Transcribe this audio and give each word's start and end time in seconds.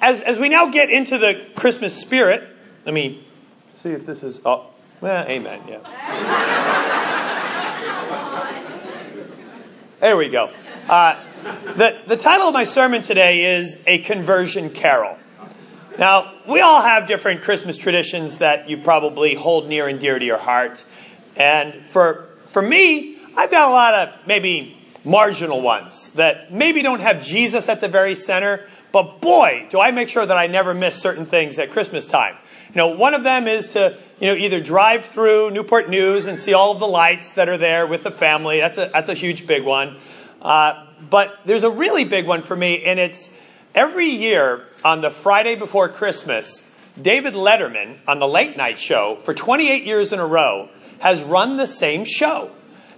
as, 0.00 0.20
as 0.22 0.38
we 0.38 0.48
now 0.48 0.70
get 0.70 0.90
into 0.90 1.18
the 1.18 1.40
Christmas 1.56 1.94
spirit, 1.94 2.48
let 2.84 2.94
me 2.94 3.26
see 3.82 3.90
if 3.90 4.06
this 4.06 4.22
is. 4.22 4.40
Oh, 4.44 4.66
well, 5.00 5.26
amen. 5.26 5.60
Yeah. 5.68 5.80
there 10.00 10.16
we 10.16 10.28
go. 10.28 10.50
Uh, 10.88 11.22
the, 11.76 11.98
the 12.06 12.16
title 12.16 12.48
of 12.48 12.54
my 12.54 12.64
sermon 12.64 13.02
today 13.02 13.56
is 13.56 13.82
A 13.86 13.98
Conversion 13.98 14.70
Carol. 14.70 15.18
Now, 15.98 16.34
we 16.48 16.60
all 16.60 16.80
have 16.80 17.06
different 17.06 17.42
Christmas 17.42 17.76
traditions 17.76 18.38
that 18.38 18.70
you 18.70 18.78
probably 18.78 19.34
hold 19.34 19.68
near 19.68 19.86
and 19.88 20.00
dear 20.00 20.18
to 20.18 20.24
your 20.24 20.38
heart. 20.38 20.82
And 21.36 21.84
for, 21.86 22.28
for 22.46 22.62
me, 22.62 23.18
I've 23.36 23.50
got 23.50 23.68
a 23.68 23.70
lot 23.70 23.94
of 23.94 24.26
maybe 24.26 24.76
marginal 25.04 25.60
ones 25.60 26.14
that 26.14 26.52
maybe 26.52 26.82
don't 26.82 27.00
have 27.00 27.22
Jesus 27.22 27.68
at 27.68 27.80
the 27.80 27.88
very 27.88 28.14
center, 28.14 28.66
but 28.92 29.20
boy, 29.20 29.66
do 29.70 29.80
I 29.80 29.90
make 29.90 30.08
sure 30.08 30.24
that 30.24 30.36
I 30.36 30.46
never 30.46 30.74
miss 30.74 30.96
certain 30.96 31.26
things 31.26 31.58
at 31.58 31.70
Christmas 31.70 32.06
time. 32.06 32.36
You 32.70 32.76
know, 32.76 32.88
one 32.88 33.14
of 33.14 33.24
them 33.24 33.48
is 33.48 33.68
to, 33.68 33.96
you 34.20 34.28
know, 34.28 34.34
either 34.34 34.60
drive 34.60 35.06
through 35.06 35.50
Newport 35.50 35.88
News 35.88 36.26
and 36.26 36.38
see 36.38 36.54
all 36.54 36.72
of 36.72 36.78
the 36.78 36.86
lights 36.86 37.32
that 37.32 37.48
are 37.48 37.58
there 37.58 37.86
with 37.86 38.04
the 38.04 38.10
family. 38.10 38.60
That's 38.60 38.78
a, 38.78 38.90
that's 38.92 39.08
a 39.08 39.14
huge 39.14 39.46
big 39.46 39.64
one. 39.64 39.96
Uh, 40.40 40.86
but 41.08 41.38
there's 41.44 41.64
a 41.64 41.70
really 41.70 42.04
big 42.04 42.26
one 42.26 42.42
for 42.42 42.54
me, 42.54 42.84
and 42.84 42.98
it's 43.00 43.28
every 43.74 44.06
year 44.06 44.64
on 44.84 45.00
the 45.00 45.10
Friday 45.10 45.56
before 45.56 45.88
Christmas, 45.88 46.70
David 47.00 47.34
Letterman 47.34 47.96
on 48.06 48.18
the 48.18 48.28
late 48.28 48.56
night 48.56 48.78
show 48.78 49.16
for 49.16 49.34
28 49.34 49.84
years 49.84 50.12
in 50.12 50.18
a 50.18 50.26
row 50.26 50.68
has 51.00 51.22
run 51.22 51.56
the 51.56 51.66
same 51.66 52.04
show. 52.04 52.50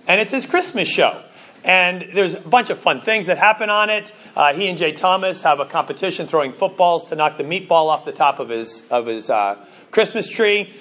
And 0.06 0.20
it's 0.20 0.32
his 0.32 0.46
Christmas 0.46 0.88
show. 0.88 1.23
And 1.65 2.09
there's 2.12 2.34
a 2.34 2.41
bunch 2.41 2.71
of 2.71 2.79
fun 2.79 3.01
things 3.01 3.27
that 3.27 3.39
happen 3.39 3.71
on 3.71 3.89
it. 3.89 4.12
Uh, 4.34 4.52
he 4.52 4.69
and 4.69 4.77
Jay 4.77 4.93
Thomas 4.93 5.43
have 5.43 5.61
a 5.61 5.65
competition 5.65 6.27
throwing 6.27 6.52
footballs 6.52 7.05
to 7.07 7.15
knock 7.15 7.37
the 7.37 7.45
meatball 7.45 7.88
off 7.88 8.05
the 8.05 8.12
top 8.12 8.41
of 8.41 8.48
his 8.48 8.88
of 8.91 9.07
his 9.07 9.30
uh, 9.30 9.57
Christmas 9.91 10.29
tree. 10.29 10.73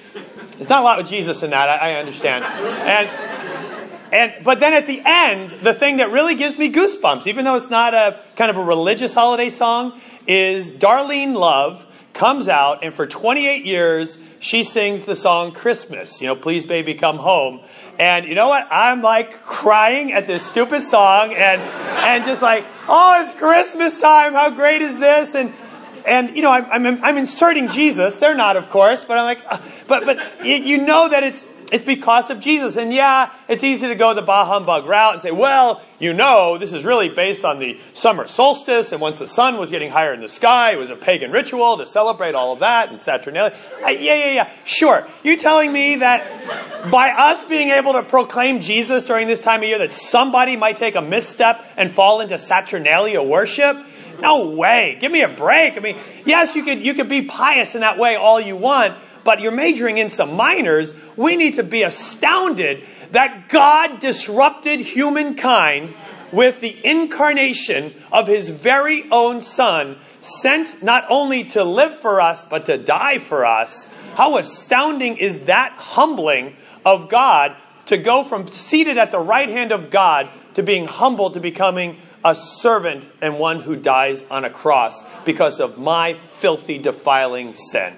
There's 0.57 0.69
not 0.69 0.81
a 0.81 0.83
lot 0.83 0.97
with 0.97 1.07
Jesus 1.07 1.43
in 1.43 1.51
that, 1.51 1.69
I, 1.69 1.91
I 1.91 1.99
understand. 1.99 2.45
And 2.45 3.09
and 4.11 4.43
but 4.43 4.59
then 4.59 4.73
at 4.73 4.87
the 4.87 5.01
end, 5.05 5.51
the 5.61 5.73
thing 5.73 5.97
that 5.97 6.11
really 6.11 6.35
gives 6.35 6.57
me 6.57 6.71
goosebumps, 6.71 7.27
even 7.27 7.45
though 7.45 7.55
it's 7.55 7.69
not 7.69 7.93
a 7.93 8.19
kind 8.35 8.49
of 8.49 8.57
a 8.57 8.63
religious 8.63 9.13
holiday 9.13 9.49
song, 9.49 9.99
is 10.27 10.71
Darlene 10.71 11.33
Love 11.33 11.85
comes 12.13 12.47
out 12.47 12.83
and 12.83 12.93
for 12.93 13.07
28 13.07 13.65
years 13.65 14.17
she 14.39 14.63
sings 14.63 15.03
the 15.03 15.15
song 15.15 15.53
Christmas. 15.53 16.21
You 16.21 16.27
know, 16.27 16.35
please 16.35 16.65
baby 16.65 16.95
come 16.95 17.17
home. 17.17 17.61
And 18.01 18.25
you 18.25 18.33
know 18.33 18.49
what? 18.49 18.67
I'm 18.71 19.03
like 19.03 19.43
crying 19.43 20.11
at 20.11 20.25
this 20.25 20.43
stupid 20.43 20.81
song 20.81 21.35
and, 21.35 21.61
and 21.61 22.25
just 22.25 22.41
like, 22.41 22.65
oh, 22.89 23.21
it's 23.21 23.37
Christmas 23.37 24.01
time. 24.01 24.33
How 24.33 24.49
great 24.49 24.81
is 24.81 24.97
this? 24.97 25.35
And, 25.35 25.53
and 26.07 26.35
you 26.35 26.41
know, 26.41 26.49
I'm, 26.49 26.87
I'm, 26.87 27.03
I'm 27.03 27.17
inserting 27.17 27.69
Jesus. 27.69 28.15
They're 28.15 28.33
not, 28.33 28.57
of 28.57 28.71
course, 28.71 29.05
but 29.05 29.19
I'm 29.19 29.25
like, 29.25 29.41
uh, 29.47 29.59
but, 29.87 30.05
but 30.05 30.43
you 30.43 30.79
know 30.79 31.09
that 31.09 31.23
it's, 31.23 31.45
it's 31.71 31.85
because 31.85 32.29
of 32.29 32.39
Jesus. 32.39 32.75
And 32.75 32.93
yeah, 32.93 33.31
it's 33.47 33.63
easy 33.63 33.87
to 33.87 33.95
go 33.95 34.13
the 34.13 34.21
bah 34.21 34.45
humbug 34.45 34.85
route 34.85 35.13
and 35.13 35.21
say, 35.21 35.31
well, 35.31 35.81
you 35.99 36.13
know, 36.13 36.57
this 36.57 36.73
is 36.73 36.83
really 36.83 37.09
based 37.09 37.45
on 37.45 37.59
the 37.59 37.79
summer 37.93 38.27
solstice, 38.27 38.91
and 38.91 38.99
once 38.99 39.19
the 39.19 39.27
sun 39.27 39.57
was 39.57 39.71
getting 39.71 39.91
higher 39.91 40.13
in 40.13 40.19
the 40.19 40.29
sky, 40.29 40.73
it 40.73 40.77
was 40.77 40.89
a 40.89 40.95
pagan 40.95 41.31
ritual 41.31 41.77
to 41.77 41.85
celebrate 41.85 42.35
all 42.35 42.53
of 42.53 42.59
that 42.59 42.89
and 42.89 42.99
Saturnalia. 42.99 43.55
I, 43.85 43.91
yeah, 43.91 44.15
yeah, 44.15 44.31
yeah. 44.31 44.49
Sure. 44.65 45.07
You 45.23 45.37
telling 45.37 45.71
me 45.71 45.97
that 45.97 46.91
by 46.91 47.11
us 47.11 47.43
being 47.45 47.69
able 47.69 47.93
to 47.93 48.03
proclaim 48.03 48.61
Jesus 48.61 49.05
during 49.05 49.27
this 49.27 49.41
time 49.41 49.61
of 49.61 49.69
year, 49.69 49.77
that 49.77 49.93
somebody 49.93 50.55
might 50.55 50.77
take 50.77 50.95
a 50.95 51.01
misstep 51.01 51.63
and 51.77 51.91
fall 51.91 52.21
into 52.21 52.37
Saturnalia 52.37 53.21
worship? 53.21 53.77
No 54.19 54.49
way. 54.49 54.97
Give 54.99 55.11
me 55.11 55.21
a 55.23 55.29
break. 55.29 55.77
I 55.77 55.79
mean, 55.79 55.97
yes, 56.25 56.55
you 56.55 56.63
could, 56.63 56.79
you 56.79 56.93
could 56.93 57.09
be 57.09 57.23
pious 57.23 57.75
in 57.75 57.81
that 57.81 57.97
way 57.97 58.15
all 58.15 58.39
you 58.39 58.55
want, 58.55 58.93
but 59.23 59.41
you're 59.41 59.51
majoring 59.51 59.97
in 59.97 60.09
some 60.09 60.35
minors, 60.35 60.93
we 61.15 61.35
need 61.35 61.55
to 61.55 61.63
be 61.63 61.83
astounded 61.83 62.83
that 63.11 63.49
God 63.49 63.99
disrupted 63.99 64.79
humankind 64.79 65.95
with 66.31 66.61
the 66.61 66.75
incarnation 66.85 67.93
of 68.11 68.27
his 68.27 68.49
very 68.49 69.03
own 69.11 69.41
son, 69.41 69.97
sent 70.21 70.81
not 70.81 71.05
only 71.09 71.43
to 71.43 71.63
live 71.63 71.95
for 71.95 72.21
us, 72.21 72.45
but 72.45 72.65
to 72.67 72.77
die 72.77 73.19
for 73.19 73.45
us. 73.45 73.93
How 74.15 74.37
astounding 74.37 75.17
is 75.17 75.45
that 75.45 75.73
humbling 75.73 76.55
of 76.85 77.09
God 77.09 77.55
to 77.87 77.97
go 77.97 78.23
from 78.23 78.47
seated 78.49 78.97
at 78.97 79.11
the 79.11 79.19
right 79.19 79.49
hand 79.49 79.71
of 79.71 79.89
God 79.89 80.29
to 80.53 80.63
being 80.63 80.85
humble 80.85 81.31
to 81.31 81.39
becoming 81.39 81.97
a 82.23 82.35
servant 82.35 83.09
and 83.21 83.39
one 83.39 83.61
who 83.61 83.75
dies 83.75 84.23
on 84.29 84.45
a 84.45 84.49
cross 84.49 85.03
because 85.23 85.59
of 85.59 85.77
my 85.77 86.13
filthy, 86.13 86.77
defiling 86.77 87.55
sin. 87.55 87.93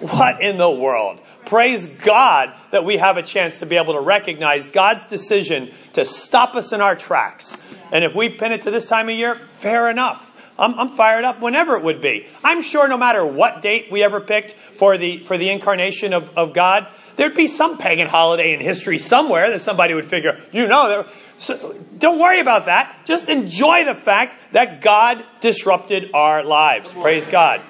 What 0.00 0.42
in 0.42 0.58
the 0.58 0.70
world? 0.70 1.20
Praise 1.46 1.86
God 1.86 2.52
that 2.72 2.84
we 2.84 2.96
have 2.96 3.16
a 3.16 3.22
chance 3.22 3.60
to 3.60 3.66
be 3.66 3.76
able 3.76 3.94
to 3.94 4.00
recognize 4.00 4.68
God's 4.68 5.06
decision 5.06 5.70
to 5.92 6.04
stop 6.04 6.54
us 6.54 6.72
in 6.72 6.80
our 6.80 6.96
tracks. 6.96 7.64
And 7.92 8.04
if 8.04 8.14
we 8.14 8.28
pin 8.28 8.52
it 8.52 8.62
to 8.62 8.70
this 8.70 8.86
time 8.86 9.08
of 9.08 9.14
year, 9.14 9.40
fair 9.50 9.88
enough. 9.88 10.22
I'm, 10.58 10.78
I'm, 10.78 10.88
fired 10.96 11.24
up 11.24 11.40
whenever 11.40 11.76
it 11.76 11.84
would 11.84 12.00
be. 12.00 12.26
I'm 12.42 12.62
sure 12.62 12.88
no 12.88 12.96
matter 12.96 13.24
what 13.24 13.60
date 13.62 13.92
we 13.92 14.02
ever 14.02 14.20
picked 14.20 14.52
for 14.78 14.96
the, 14.96 15.18
for 15.18 15.36
the 15.36 15.50
incarnation 15.50 16.14
of, 16.14 16.36
of 16.36 16.54
God, 16.54 16.88
there'd 17.16 17.34
be 17.34 17.46
some 17.46 17.76
pagan 17.76 18.08
holiday 18.08 18.54
in 18.54 18.60
history 18.60 18.98
somewhere 18.98 19.50
that 19.50 19.60
somebody 19.60 19.92
would 19.92 20.06
figure, 20.06 20.40
you 20.52 20.66
know, 20.66 21.06
so 21.38 21.76
don't 21.98 22.18
worry 22.18 22.40
about 22.40 22.66
that. 22.66 22.96
Just 23.04 23.28
enjoy 23.28 23.84
the 23.84 23.94
fact 23.94 24.34
that 24.52 24.80
God 24.80 25.24
disrupted 25.42 26.10
our 26.14 26.42
lives. 26.42 26.92
Praise 26.92 27.26
God. 27.26 27.60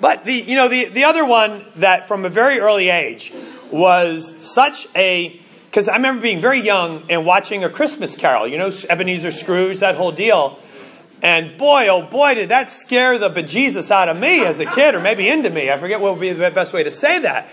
But 0.00 0.24
the, 0.24 0.32
you 0.32 0.54
know, 0.54 0.68
the, 0.68 0.86
the 0.86 1.04
other 1.04 1.24
one 1.24 1.64
that 1.76 2.08
from 2.08 2.24
a 2.24 2.28
very 2.28 2.60
early 2.60 2.88
age 2.88 3.32
was 3.70 4.34
such 4.46 4.86
a, 4.94 5.38
because 5.66 5.88
I 5.88 5.96
remember 5.96 6.22
being 6.22 6.40
very 6.40 6.60
young 6.60 7.04
and 7.10 7.26
watching 7.26 7.64
A 7.64 7.68
Christmas 7.68 8.16
Carol, 8.16 8.46
you 8.46 8.58
know, 8.58 8.72
Ebenezer 8.88 9.32
Scrooge, 9.32 9.80
that 9.80 9.96
whole 9.96 10.12
deal. 10.12 10.58
And 11.20 11.58
boy, 11.58 11.88
oh 11.88 12.02
boy, 12.02 12.34
did 12.34 12.50
that 12.50 12.70
scare 12.70 13.18
the 13.18 13.28
bejesus 13.28 13.90
out 13.90 14.08
of 14.08 14.16
me 14.16 14.44
as 14.44 14.60
a 14.60 14.66
kid, 14.66 14.94
or 14.94 15.00
maybe 15.00 15.28
into 15.28 15.50
me. 15.50 15.70
I 15.70 15.78
forget 15.78 16.00
what 16.00 16.12
would 16.12 16.20
be 16.20 16.32
the 16.32 16.50
best 16.50 16.72
way 16.72 16.84
to 16.84 16.92
say 16.92 17.18
that. 17.20 17.48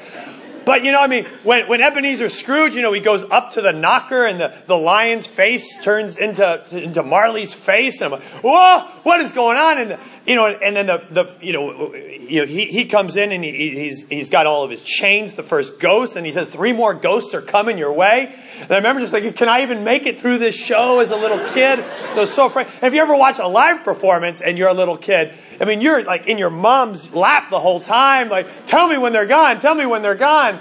But 0.65 0.83
you 0.83 0.91
know, 0.91 1.01
I 1.01 1.07
mean, 1.07 1.25
when, 1.43 1.67
when 1.67 1.81
Ebenezer 1.81 2.29
Scrooge, 2.29 2.75
you 2.75 2.81
know, 2.81 2.91
he 2.91 3.01
goes 3.01 3.23
up 3.23 3.51
to 3.53 3.61
the 3.61 3.71
knocker 3.71 4.25
and 4.25 4.39
the, 4.39 4.53
the 4.65 4.77
lion's 4.77 5.27
face 5.27 5.83
turns 5.83 6.17
into, 6.17 6.63
into 6.71 7.03
Marley's 7.03 7.53
face. 7.53 8.01
And 8.01 8.13
I'm 8.13 8.19
like, 8.19 8.29
whoa, 8.43 8.79
what 9.03 9.19
is 9.21 9.31
going 9.31 9.57
on? 9.57 9.77
And, 9.77 9.91
the, 9.91 9.99
you 10.25 10.35
know, 10.35 10.47
and 10.47 10.75
then 10.75 10.87
the, 10.87 11.03
the 11.11 11.31
you 11.39 11.53
know, 11.53 11.93
you 11.93 12.41
know 12.41 12.47
he, 12.47 12.65
he 12.65 12.85
comes 12.85 13.15
in 13.15 13.31
and 13.31 13.43
he, 13.43 13.51
he's, 13.51 14.07
he's 14.09 14.29
got 14.29 14.47
all 14.47 14.63
of 14.63 14.71
his 14.71 14.81
chains, 14.81 15.33
the 15.33 15.43
first 15.43 15.79
ghost, 15.79 16.15
and 16.15 16.25
he 16.25 16.31
says, 16.31 16.47
three 16.47 16.73
more 16.73 16.93
ghosts 16.93 17.33
are 17.33 17.41
coming 17.41 17.77
your 17.77 17.93
way. 17.93 18.33
And 18.61 18.71
I 18.71 18.77
remember 18.77 19.01
just 19.01 19.13
thinking, 19.13 19.33
can 19.33 19.49
I 19.49 19.61
even 19.61 19.83
make 19.83 20.05
it 20.05 20.19
through 20.19 20.39
this 20.39 20.55
show 20.55 20.99
as 20.99 21.11
a 21.11 21.15
little 21.15 21.37
kid? 21.53 21.79
I 21.79 22.15
was 22.15 22.33
so 22.33 22.47
afraid. 22.47 22.67
if 22.81 22.93
you 22.93 23.01
ever 23.01 23.15
watch 23.15 23.37
a 23.37 23.47
live 23.47 23.83
performance 23.83 24.41
and 24.41 24.57
you're 24.57 24.69
a 24.69 24.73
little 24.73 24.97
kid, 24.97 25.33
I 25.61 25.65
mean, 25.65 25.81
you're 25.81 26.03
like 26.03 26.27
in 26.27 26.37
your 26.37 26.49
mom's 26.49 27.13
lap 27.13 27.49
the 27.49 27.59
whole 27.59 27.81
time, 27.81 28.29
like, 28.29 28.47
tell 28.65 28.87
me 28.87 28.97
when 28.97 29.13
they're 29.13 29.27
gone, 29.27 29.59
tell 29.59 29.75
me 29.75 29.85
when 29.85 30.01
they're 30.01 30.15
gone. 30.15 30.59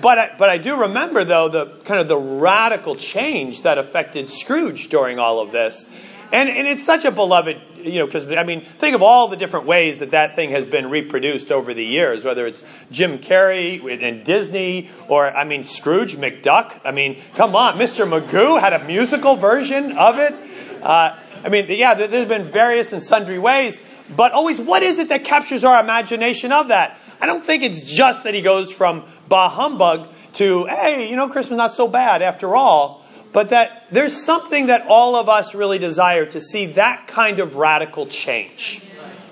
But 0.00 0.18
I, 0.18 0.34
but 0.38 0.50
I 0.50 0.58
do 0.58 0.82
remember 0.82 1.24
though 1.24 1.48
the 1.48 1.66
kind 1.84 2.00
of 2.00 2.08
the 2.08 2.18
radical 2.18 2.96
change 2.96 3.62
that 3.62 3.78
affected 3.78 4.28
Scrooge 4.28 4.88
during 4.88 5.18
all 5.18 5.40
of 5.40 5.52
this. 5.52 5.90
And, 6.32 6.48
and 6.48 6.66
it's 6.66 6.84
such 6.84 7.04
a 7.04 7.10
beloved, 7.10 7.60
you 7.82 7.98
know, 7.98 8.06
because, 8.06 8.26
I 8.32 8.42
mean, 8.42 8.64
think 8.78 8.94
of 8.94 9.02
all 9.02 9.28
the 9.28 9.36
different 9.36 9.66
ways 9.66 9.98
that 9.98 10.12
that 10.12 10.34
thing 10.34 10.50
has 10.50 10.64
been 10.64 10.88
reproduced 10.88 11.52
over 11.52 11.74
the 11.74 11.84
years, 11.84 12.24
whether 12.24 12.46
it's 12.46 12.64
Jim 12.90 13.18
Carrey 13.18 14.02
and 14.02 14.24
Disney, 14.24 14.88
or, 15.08 15.30
I 15.30 15.44
mean, 15.44 15.64
Scrooge 15.64 16.16
McDuck. 16.16 16.80
I 16.84 16.90
mean, 16.90 17.20
come 17.34 17.54
on, 17.54 17.76
Mr. 17.76 18.08
Magoo 18.08 18.58
had 18.58 18.72
a 18.72 18.82
musical 18.84 19.36
version 19.36 19.92
of 19.92 20.18
it. 20.18 20.34
Uh, 20.82 21.18
I 21.44 21.48
mean, 21.50 21.66
yeah, 21.68 21.92
there's 21.94 22.28
been 22.28 22.44
various 22.44 22.94
and 22.94 23.02
sundry 23.02 23.38
ways, 23.38 23.78
but 24.16 24.32
always, 24.32 24.58
what 24.58 24.82
is 24.82 24.98
it 24.98 25.10
that 25.10 25.24
captures 25.24 25.64
our 25.64 25.82
imagination 25.82 26.50
of 26.50 26.68
that? 26.68 26.98
I 27.20 27.26
don't 27.26 27.44
think 27.44 27.62
it's 27.62 27.84
just 27.84 28.24
that 28.24 28.32
he 28.32 28.40
goes 28.40 28.72
from 28.72 29.04
bah 29.28 29.50
humbug 29.50 30.08
to, 30.34 30.64
hey, 30.64 31.10
you 31.10 31.16
know, 31.16 31.28
Christmas 31.28 31.58
not 31.58 31.74
so 31.74 31.88
bad 31.88 32.22
after 32.22 32.56
all 32.56 33.01
but 33.32 33.50
that 33.50 33.86
there's 33.90 34.24
something 34.24 34.66
that 34.66 34.86
all 34.86 35.16
of 35.16 35.28
us 35.28 35.54
really 35.54 35.78
desire 35.78 36.26
to 36.26 36.40
see 36.40 36.66
that 36.72 37.06
kind 37.06 37.40
of 37.40 37.56
radical 37.56 38.06
change. 38.06 38.82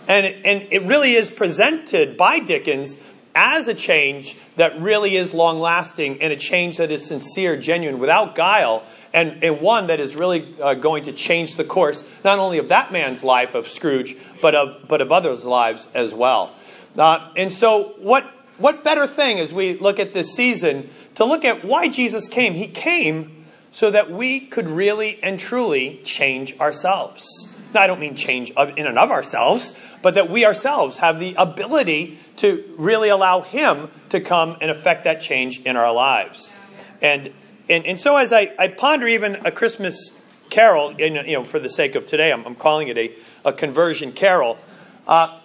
And, 0.09 0.27
and 0.27 0.69
it 0.73 0.83
really 0.85 1.15
is 1.15 1.31
presented 1.31 2.17
by 2.17 2.41
Dickens 2.41 2.99
as 3.35 3.69
a 3.69 3.75
change 3.75 4.37
that 4.57 4.81
really 4.81 5.17
is 5.17 5.33
long 5.33 5.61
lasting 5.61 6.21
and 6.21 6.33
a 6.33 6.37
change 6.37 6.79
that 6.79 6.91
is 6.91 7.07
sincere, 7.07 7.57
genuine, 7.57 8.01
without 8.01 8.35
guile, 8.35 8.83
and, 9.13 9.45
and 9.45 9.61
one 9.61 9.87
that 9.87 10.01
is 10.01 10.17
really 10.17 10.55
uh, 10.61 10.75
going 10.75 11.05
to 11.05 11.13
change 11.13 11.57
the 11.57 11.65
course 11.65 12.09
not 12.25 12.39
only 12.39 12.59
of 12.59 12.69
that 12.69 12.93
man's 12.93 13.23
life, 13.23 13.55
of 13.55 13.69
Scrooge, 13.69 14.17
but 14.41 14.55
of, 14.55 14.89
but 14.89 15.01
of 15.01 15.13
others' 15.13 15.45
lives 15.45 15.87
as 15.95 16.13
well. 16.13 16.55
Uh, 16.99 17.31
and 17.37 17.53
so, 17.53 17.95
what, 17.99 18.25
what 18.59 18.83
better 18.83 19.07
thing 19.07 19.39
as 19.39 19.53
we 19.53 19.79
look 19.79 20.01
at 20.01 20.13
this 20.13 20.35
season 20.35 20.91
to 21.15 21.25
look 21.25 21.45
at 21.45 21.65
why 21.65 21.89
Jesus 21.89 22.27
came? 22.27 22.55
He 22.55 22.67
came 22.67 23.40
so 23.73 23.91
that 23.91 24.11
we 24.11 24.41
could 24.41 24.69
really 24.69 25.19
and 25.23 25.39
truly 25.39 26.01
change 26.05 26.59
ourselves. 26.59 27.57
Now, 27.73 27.83
I 27.83 27.87
don't 27.87 28.01
mean 28.01 28.17
change 28.17 28.51
in 28.51 28.87
and 28.87 28.99
of 28.99 29.11
ourselves, 29.11 29.77
but 30.03 30.15
that 30.15 30.31
we 30.31 30.45
ourselves 30.45 30.99
have 30.99 31.21
the 31.21 31.35
ability 31.35 32.19
to 32.39 32.65
really 32.77 33.11
allow 33.11 33.43
Him 33.43 33.91
to 34.09 34.21
come 34.21 34.57
and 34.61 34.71
affect 34.71 35.05
that 35.05 35.21
change 35.21 35.61
in 35.61 35.77
our 35.77 35.93
lives. 35.93 36.57
And, 37.01 37.33
and, 37.69 37.87
and 37.87 38.01
so 38.01 38.17
as 38.17 38.33
I, 38.33 38.53
I 38.59 38.69
ponder 38.69 39.07
even 39.07 39.47
a 39.47 39.53
Christmas 39.53 40.11
carol, 40.49 41.01
you 41.01 41.11
know, 41.11 41.45
for 41.45 41.61
the 41.61 41.71
sake 41.71 41.95
of 41.95 42.07
today, 42.07 42.33
I'm, 42.33 42.45
I'm 42.45 42.57
calling 42.57 42.89
it 42.89 42.99
a, 42.99 43.13
a 43.45 43.53
conversion 43.53 44.13
carol. 44.13 44.59
Uh, 45.07 45.39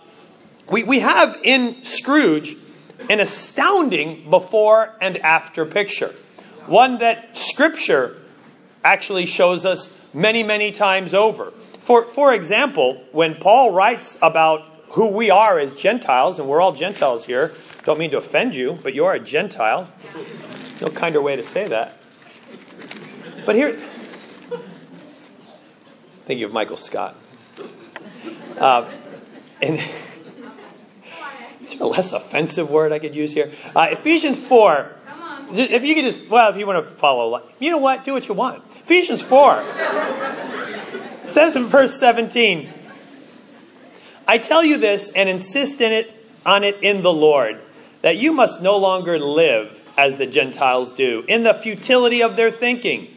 we, 0.70 0.84
we 0.84 1.00
have 1.00 1.40
in 1.44 1.84
Scrooge 1.84 2.58
an 3.10 3.20
astounding 3.20 4.30
before 4.30 4.96
and 5.00 5.18
after 5.18 5.66
picture. 5.66 6.14
One 6.68 6.98
that 7.00 7.38
Scripture 7.38 8.18
actually 8.84 9.26
shows 9.26 9.66
us 9.66 9.90
many, 10.14 10.44
many 10.44 10.72
times 10.72 11.14
over. 11.14 11.52
For, 11.82 12.04
for 12.04 12.34
example, 12.34 13.04
when 13.12 13.36
Paul 13.36 13.72
writes 13.72 14.18
about 14.22 14.64
who 14.90 15.08
we 15.08 15.30
are 15.30 15.60
as 15.60 15.76
Gentiles, 15.76 16.40
and 16.40 16.48
we're 16.48 16.62
all 16.62 16.72
Gentiles 16.72 17.26
here, 17.26 17.54
don't 17.84 18.00
mean 18.00 18.12
to 18.12 18.18
offend 18.18 18.56
you, 18.56 18.80
but 18.82 18.94
you 18.96 19.06
are 19.06 19.14
a 19.14 19.20
Gentile. 19.20 19.90
No 20.82 20.90
kinder 20.90 21.22
way 21.22 21.36
to 21.36 21.44
say 21.44 21.68
that. 21.68 21.98
But 23.46 23.56
here, 23.56 23.80
think 26.26 26.42
of 26.42 26.52
Michael 26.52 26.78
Scott. 26.78 27.16
Uh, 28.58 28.90
and 29.62 29.80
is 31.62 31.74
there 31.74 31.82
a 31.82 31.88
less 31.88 32.14
offensive 32.14 32.72
word 32.72 32.92
I 32.92 33.00
could 33.00 33.16
use 33.16 33.34
here? 33.34 33.52
Uh, 33.76 33.90
Ephesians 33.92 34.40
4. 34.40 34.92
If 35.52 35.84
you 35.84 35.96
could 35.96 36.06
just, 36.06 36.30
well, 36.30 36.50
if 36.50 36.58
you 36.58 36.66
want 36.66 36.86
to 36.86 36.92
follow, 36.96 37.42
you 37.60 37.70
know 37.72 37.78
what? 37.78 38.04
Do 38.04 38.14
what 38.14 38.28
you 38.28 38.34
want. 38.34 38.64
Ephesians 38.84 39.22
4. 39.22 39.64
It 41.26 41.32
says 41.32 41.56
in 41.56 41.66
verse 41.66 42.00
17, 42.00 42.70
I 44.28 44.38
tell 44.38 44.64
you 44.64 44.78
this 44.78 45.10
and 45.10 45.30
insist 45.30 45.82
in 45.82 45.92
it, 45.92 46.12
on 46.46 46.64
it 46.64 46.82
in 46.82 47.04
the 47.04 47.14
Lord, 47.14 47.60
that 48.02 48.18
you 48.18 48.32
must 48.34 48.62
no 48.62 48.78
longer 48.78 49.20
live 49.20 49.82
as 49.98 50.18
the 50.18 50.28
Gentiles 50.28 50.92
do, 50.94 51.24
in 51.28 51.44
the 51.44 51.54
futility 51.54 52.22
of 52.22 52.36
their 52.36 52.52
thinking. 52.52 53.08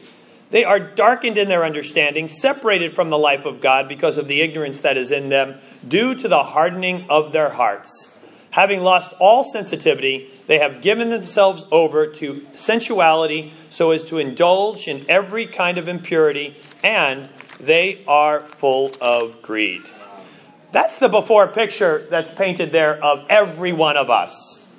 They 0.51 0.63
are 0.63 0.79
darkened 0.79 1.37
in 1.37 1.49
their 1.49 1.63
understanding, 1.63 2.29
separated 2.29 2.95
from 2.95 3.09
the 3.09 3.17
life 3.17 3.45
of 3.45 3.61
God 3.61 3.87
because 3.87 4.17
of 4.17 4.27
the 4.27 4.41
ignorance 4.41 4.79
that 4.79 4.97
is 4.97 5.11
in 5.11 5.29
them, 5.29 5.59
due 5.87 6.15
to 6.15 6.27
the 6.27 6.43
hardening 6.43 7.05
of 7.09 7.31
their 7.31 7.49
hearts. 7.49 8.18
Having 8.51 8.81
lost 8.81 9.13
all 9.19 9.43
sensitivity, 9.43 10.31
they 10.47 10.57
have 10.59 10.81
given 10.81 11.09
themselves 11.09 11.63
over 11.71 12.07
to 12.07 12.45
sensuality 12.55 13.53
so 13.69 13.91
as 13.91 14.03
to 14.05 14.17
indulge 14.17 14.87
in 14.87 15.05
every 15.07 15.45
kind 15.45 15.77
of 15.77 15.87
impurity, 15.87 16.55
and 16.83 17.29
they 17.59 18.03
are 18.07 18.41
full 18.41 18.91
of 18.99 19.41
greed. 19.41 19.81
That's 20.71 20.99
the 20.99 21.09
before 21.09 21.47
picture 21.47 22.07
that's 22.09 22.33
painted 22.33 22.71
there 22.71 23.03
of 23.03 23.25
every 23.29 23.73
one 23.73 23.97
of 23.97 24.09
us. 24.09 24.71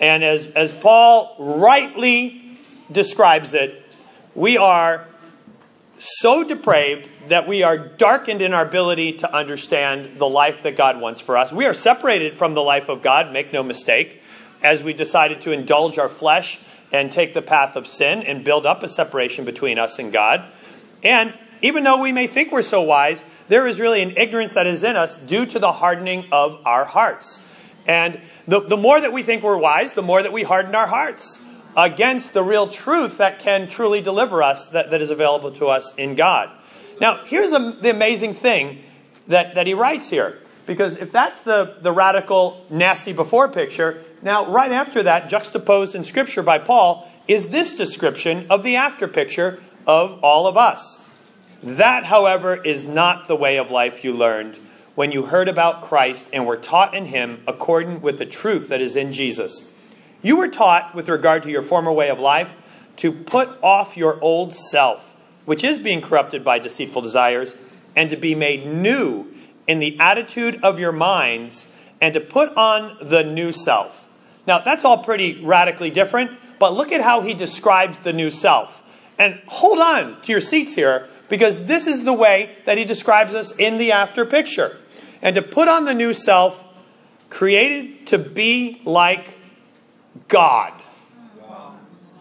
And 0.00 0.22
as, 0.22 0.46
as 0.46 0.72
Paul 0.72 1.34
rightly 1.38 2.58
describes 2.90 3.54
it, 3.54 3.82
we 4.34 4.56
are 4.56 5.06
so 5.98 6.44
depraved 6.44 7.08
that 7.28 7.48
we 7.48 7.62
are 7.62 7.78
darkened 7.78 8.42
in 8.42 8.54
our 8.54 8.64
ability 8.66 9.14
to 9.18 9.34
understand 9.34 10.18
the 10.18 10.28
life 10.28 10.62
that 10.62 10.76
God 10.76 11.00
wants 11.00 11.20
for 11.20 11.36
us. 11.36 11.52
We 11.52 11.66
are 11.66 11.74
separated 11.74 12.36
from 12.36 12.54
the 12.54 12.62
life 12.62 12.88
of 12.88 13.02
God, 13.02 13.32
make 13.32 13.52
no 13.52 13.62
mistake, 13.62 14.20
as 14.62 14.82
we 14.82 14.92
decided 14.92 15.42
to 15.42 15.52
indulge 15.52 15.98
our 15.98 16.08
flesh 16.08 16.58
and 16.92 17.12
take 17.12 17.34
the 17.34 17.42
path 17.42 17.76
of 17.76 17.86
sin 17.86 18.22
and 18.22 18.44
build 18.44 18.66
up 18.66 18.82
a 18.82 18.88
separation 18.88 19.44
between 19.44 19.78
us 19.78 19.98
and 19.98 20.12
God. 20.12 20.44
And 21.02 21.34
even 21.62 21.84
though 21.84 22.00
we 22.00 22.12
may 22.12 22.26
think 22.26 22.52
we're 22.52 22.62
so 22.62 22.82
wise, 22.82 23.24
there 23.48 23.66
is 23.66 23.80
really 23.80 24.02
an 24.02 24.16
ignorance 24.16 24.54
that 24.54 24.66
is 24.66 24.82
in 24.82 24.96
us 24.96 25.16
due 25.16 25.46
to 25.46 25.58
the 25.58 25.72
hardening 25.72 26.26
of 26.32 26.60
our 26.64 26.84
hearts. 26.84 27.44
And 27.86 28.20
the, 28.46 28.60
the 28.60 28.76
more 28.76 29.00
that 29.00 29.12
we 29.12 29.22
think 29.22 29.42
we're 29.42 29.58
wise, 29.58 29.94
the 29.94 30.02
more 30.02 30.22
that 30.22 30.32
we 30.32 30.42
harden 30.42 30.74
our 30.74 30.86
hearts 30.86 31.40
against 31.78 32.34
the 32.34 32.42
real 32.42 32.66
truth 32.66 33.18
that 33.18 33.38
can 33.38 33.68
truly 33.68 34.00
deliver 34.02 34.42
us, 34.42 34.66
that, 34.66 34.90
that 34.90 35.00
is 35.00 35.10
available 35.10 35.52
to 35.52 35.66
us 35.66 35.94
in 35.94 36.16
God. 36.16 36.50
Now, 37.00 37.24
here's 37.24 37.52
a, 37.52 37.70
the 37.80 37.90
amazing 37.90 38.34
thing 38.34 38.82
that, 39.28 39.54
that 39.54 39.68
he 39.68 39.74
writes 39.74 40.10
here. 40.10 40.38
Because 40.66 40.96
if 40.96 41.12
that's 41.12 41.40
the, 41.42 41.76
the 41.80 41.92
radical, 41.92 42.66
nasty 42.68 43.12
before 43.12 43.48
picture, 43.48 44.02
now 44.22 44.50
right 44.50 44.72
after 44.72 45.04
that, 45.04 45.30
juxtaposed 45.30 45.94
in 45.94 46.02
Scripture 46.02 46.42
by 46.42 46.58
Paul, 46.58 47.08
is 47.28 47.50
this 47.50 47.76
description 47.76 48.48
of 48.50 48.64
the 48.64 48.74
after 48.74 49.06
picture 49.06 49.60
of 49.86 50.22
all 50.24 50.48
of 50.48 50.56
us. 50.56 51.08
That, 51.62 52.04
however, 52.04 52.56
is 52.56 52.84
not 52.84 53.28
the 53.28 53.36
way 53.36 53.56
of 53.56 53.70
life 53.70 54.02
you 54.02 54.12
learned 54.12 54.56
when 54.96 55.12
you 55.12 55.22
heard 55.22 55.48
about 55.48 55.82
Christ 55.82 56.26
and 56.32 56.44
were 56.44 56.56
taught 56.56 56.94
in 56.94 57.04
him 57.04 57.40
according 57.46 58.00
with 58.00 58.18
the 58.18 58.26
truth 58.26 58.68
that 58.68 58.80
is 58.80 58.96
in 58.96 59.12
Jesus. 59.12 59.72
You 60.20 60.36
were 60.36 60.48
taught, 60.48 60.94
with 60.94 61.08
regard 61.08 61.44
to 61.44 61.50
your 61.50 61.62
former 61.62 61.92
way 61.92 62.08
of 62.10 62.18
life, 62.18 62.50
to 62.98 63.12
put 63.12 63.48
off 63.62 63.96
your 63.96 64.20
old 64.20 64.54
self, 64.54 65.16
which 65.44 65.62
is 65.62 65.78
being 65.78 66.00
corrupted 66.00 66.44
by 66.44 66.58
deceitful 66.58 67.02
desires, 67.02 67.54
and 67.94 68.10
to 68.10 68.16
be 68.16 68.34
made 68.34 68.66
new 68.66 69.26
in 69.66 69.78
the 69.78 69.98
attitude 70.00 70.58
of 70.64 70.80
your 70.80 70.92
minds, 70.92 71.72
and 72.00 72.14
to 72.14 72.20
put 72.20 72.56
on 72.56 72.96
the 73.00 73.22
new 73.22 73.52
self. 73.52 74.08
Now, 74.46 74.58
that's 74.58 74.84
all 74.84 75.04
pretty 75.04 75.44
radically 75.44 75.90
different, 75.90 76.32
but 76.58 76.74
look 76.74 76.90
at 76.90 77.00
how 77.00 77.20
he 77.20 77.34
describes 77.34 77.98
the 78.00 78.12
new 78.12 78.30
self. 78.30 78.82
And 79.18 79.40
hold 79.46 79.78
on 79.78 80.20
to 80.22 80.32
your 80.32 80.40
seats 80.40 80.74
here, 80.74 81.06
because 81.28 81.66
this 81.66 81.86
is 81.86 82.04
the 82.04 82.12
way 82.12 82.56
that 82.64 82.78
he 82.78 82.84
describes 82.84 83.34
us 83.34 83.56
in 83.56 83.78
the 83.78 83.92
after 83.92 84.24
picture. 84.24 84.76
And 85.22 85.34
to 85.36 85.42
put 85.42 85.68
on 85.68 85.84
the 85.84 85.94
new 85.94 86.14
self, 86.14 86.64
created 87.30 88.08
to 88.08 88.18
be 88.18 88.80
like 88.84 89.34
God. 90.28 90.72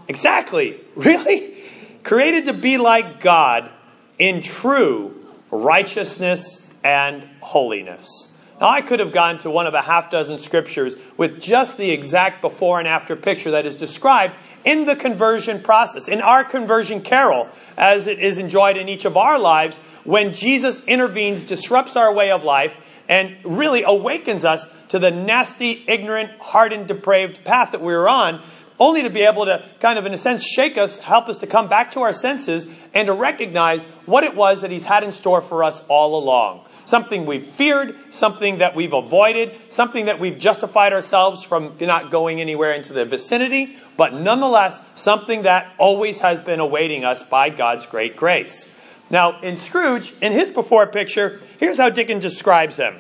Exactly. 0.08 0.82
Really? 0.96 1.56
Created 2.04 2.46
to 2.48 2.54
be 2.54 2.78
like 2.78 3.20
God 3.20 3.70
in 4.18 4.42
true 4.42 5.14
righteousness 5.52 6.74
and 6.84 7.28
holiness. 7.40 8.36
Now, 8.60 8.70
I 8.70 8.82
could 8.82 9.00
have 9.00 9.12
gone 9.12 9.38
to 9.40 9.52
one 9.52 9.68
of 9.68 9.76
a 9.76 9.82
half 9.82 10.10
dozen 10.10 10.40
scriptures 10.40 10.96
with 11.18 11.40
just 11.40 11.78
the 11.78 11.92
exact 11.92 12.42
before 12.42 12.80
and 12.80 12.88
after 12.88 13.16
picture 13.16 13.52
that 13.52 13.68
is 13.68 13.76
described 13.76 14.34
in 14.66 14.86
the 14.86 14.96
conversion 14.96 15.62
process, 15.62 16.08
in 16.08 16.22
our 16.22 16.44
conversion 16.44 17.02
carol, 17.02 17.48
as 17.78 18.08
it 18.08 18.20
is 18.20 18.40
enjoyed 18.40 18.78
in 18.78 18.90
each 18.90 19.06
of 19.06 19.16
our 19.16 19.38
lives, 19.38 19.78
when 20.04 20.34
Jesus 20.34 20.84
intervenes, 20.86 21.44
disrupts 21.44 21.96
our 21.96 22.14
way 22.14 22.32
of 22.32 22.44
life, 22.44 22.76
and 23.08 23.38
really 23.44 23.84
awakens 23.84 24.44
us 24.44 24.68
to 24.90 25.00
the 25.00 25.12
nasty, 25.12 25.84
ignorant, 25.88 26.32
hardened, 26.40 26.88
depraved 26.88 27.44
path 27.44 27.72
that 27.72 27.82
we 27.82 27.94
were 27.94 28.08
on, 28.08 28.42
only 28.80 29.04
to 29.04 29.10
be 29.10 29.22
able 29.22 29.46
to 29.46 29.64
kind 29.80 29.98
of, 29.98 30.06
in 30.06 30.14
a 30.14 30.18
sense, 30.18 30.44
shake 30.44 30.78
us, 30.78 31.00
help 31.00 31.30
us 31.30 31.40
to 31.40 31.48
come 31.48 31.68
back 31.68 31.92
to 31.94 32.02
our 32.02 32.14
senses, 32.14 32.68
and 32.94 33.08
to 33.08 33.14
recognize 33.14 33.86
what 34.06 34.24
it 34.24 34.36
was 34.36 34.62
that 34.62 34.72
He's 34.72 34.86
had 34.86 35.04
in 35.04 35.12
store 35.12 35.42
for 35.42 35.64
us 35.64 35.84
all 35.88 36.18
along. 36.18 36.64
Something 36.86 37.26
we've 37.26 37.46
feared, 37.46 37.96
something 38.12 38.60
that 38.60 38.76
we've 38.76 38.94
avoided, 38.94 39.54
something 39.70 40.06
that 40.06 40.20
we've 40.20 40.40
justified 40.40 40.94
ourselves 40.94 41.44
from 41.44 41.76
not 41.82 42.12
going 42.12 42.40
anywhere 42.40 42.72
into 42.72 42.94
the 42.94 43.04
vicinity, 43.04 43.76
but 43.98 44.14
nonetheless, 44.14 44.80
something 44.96 45.42
that 45.42 45.74
always 45.78 46.20
has 46.22 46.40
been 46.40 46.62
awaiting 46.62 47.04
us 47.04 47.24
by 47.24 47.50
God's 47.50 47.86
great 47.88 48.16
grace. 48.16 48.80
Now, 49.10 49.42
in 49.42 49.58
Scrooge, 49.58 50.14
in 50.22 50.32
his 50.32 50.50
before 50.50 50.88
picture, 50.88 51.42
here's 51.60 51.78
how 51.78 51.90
Dickens 51.90 52.22
describes 52.22 52.78
him. 52.78 52.96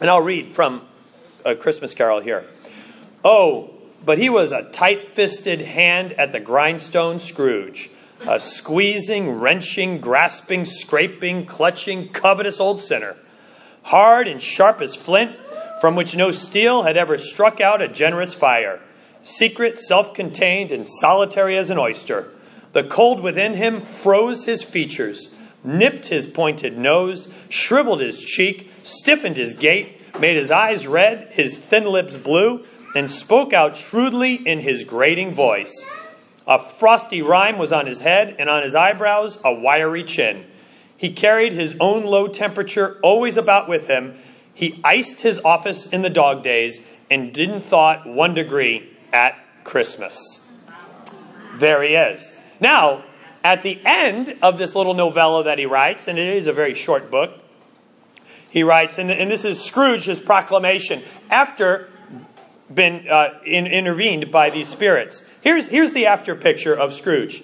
And 0.00 0.08
I'll 0.08 0.20
read 0.20 0.52
from 0.52 0.86
a 1.44 1.54
Christmas 1.54 1.94
carol 1.94 2.20
here. 2.20 2.44
Oh, 3.24 3.70
but 4.04 4.18
he 4.18 4.28
was 4.28 4.52
a 4.52 4.70
tight 4.70 5.08
fisted 5.08 5.60
hand 5.60 6.12
at 6.12 6.32
the 6.32 6.40
grindstone 6.40 7.18
Scrooge, 7.18 7.90
a 8.26 8.38
squeezing, 8.38 9.40
wrenching, 9.40 10.00
grasping, 10.00 10.64
scraping, 10.64 11.46
clutching, 11.46 12.08
covetous 12.08 12.60
old 12.60 12.80
sinner, 12.80 13.16
hard 13.82 14.28
and 14.28 14.42
sharp 14.42 14.80
as 14.80 14.94
flint, 14.94 15.36
from 15.80 15.96
which 15.96 16.16
no 16.16 16.32
steel 16.32 16.82
had 16.82 16.96
ever 16.96 17.18
struck 17.18 17.60
out 17.60 17.82
a 17.82 17.88
generous 17.88 18.34
fire, 18.34 18.80
secret, 19.22 19.80
self 19.80 20.14
contained, 20.14 20.72
and 20.72 20.86
solitary 20.86 21.56
as 21.56 21.70
an 21.70 21.78
oyster. 21.78 22.30
The 22.72 22.84
cold 22.84 23.20
within 23.20 23.54
him 23.54 23.80
froze 23.80 24.44
his 24.44 24.62
features, 24.62 25.34
nipped 25.62 26.08
his 26.08 26.26
pointed 26.26 26.76
nose, 26.76 27.28
shriveled 27.48 28.00
his 28.00 28.18
cheek, 28.18 28.70
stiffened 28.82 29.36
his 29.36 29.54
gait, 29.54 30.00
made 30.20 30.36
his 30.36 30.50
eyes 30.50 30.86
red, 30.86 31.28
his 31.32 31.56
thin 31.56 31.84
lips 31.84 32.16
blue, 32.16 32.64
and 32.94 33.10
spoke 33.10 33.52
out 33.52 33.76
shrewdly 33.76 34.34
in 34.34 34.60
his 34.60 34.84
grating 34.84 35.34
voice. 35.34 35.84
A 36.46 36.58
frosty 36.58 37.22
rime 37.22 37.58
was 37.58 37.72
on 37.72 37.86
his 37.86 38.00
head, 38.00 38.36
and 38.38 38.48
on 38.50 38.62
his 38.62 38.74
eyebrows 38.74 39.38
a 39.44 39.52
wiry 39.52 40.04
chin. 40.04 40.44
He 40.96 41.12
carried 41.12 41.52
his 41.52 41.76
own 41.80 42.04
low 42.04 42.28
temperature 42.28 42.98
always 43.02 43.36
about 43.36 43.68
with 43.68 43.88
him. 43.88 44.16
He 44.52 44.80
iced 44.84 45.20
his 45.20 45.40
office 45.40 45.86
in 45.86 46.02
the 46.02 46.10
dog 46.10 46.42
days 46.42 46.80
and 47.10 47.32
didn't 47.32 47.62
thought 47.62 48.06
one 48.06 48.34
degree 48.34 48.88
at 49.12 49.36
Christmas. 49.64 50.46
There 51.56 51.82
he 51.82 51.94
is. 51.94 52.40
Now, 52.60 53.04
at 53.42 53.62
the 53.62 53.80
end 53.84 54.36
of 54.42 54.58
this 54.58 54.74
little 54.74 54.94
novella 54.94 55.44
that 55.44 55.58
he 55.58 55.66
writes, 55.66 56.08
and 56.08 56.18
it 56.18 56.28
is 56.36 56.46
a 56.46 56.52
very 56.52 56.74
short 56.74 57.10
book, 57.10 57.32
he 58.54 58.62
writes, 58.62 58.98
and, 58.98 59.10
and 59.10 59.28
this 59.28 59.44
is 59.44 59.60
Scrooge's 59.60 60.20
proclamation 60.20 61.02
after 61.28 61.88
been 62.72 63.08
uh, 63.08 63.40
in, 63.44 63.66
intervened 63.66 64.30
by 64.30 64.50
these 64.50 64.68
spirits. 64.68 65.24
Here's, 65.40 65.66
here's 65.66 65.92
the 65.92 66.06
after 66.06 66.36
picture 66.36 66.72
of 66.72 66.94
Scrooge. 66.94 67.42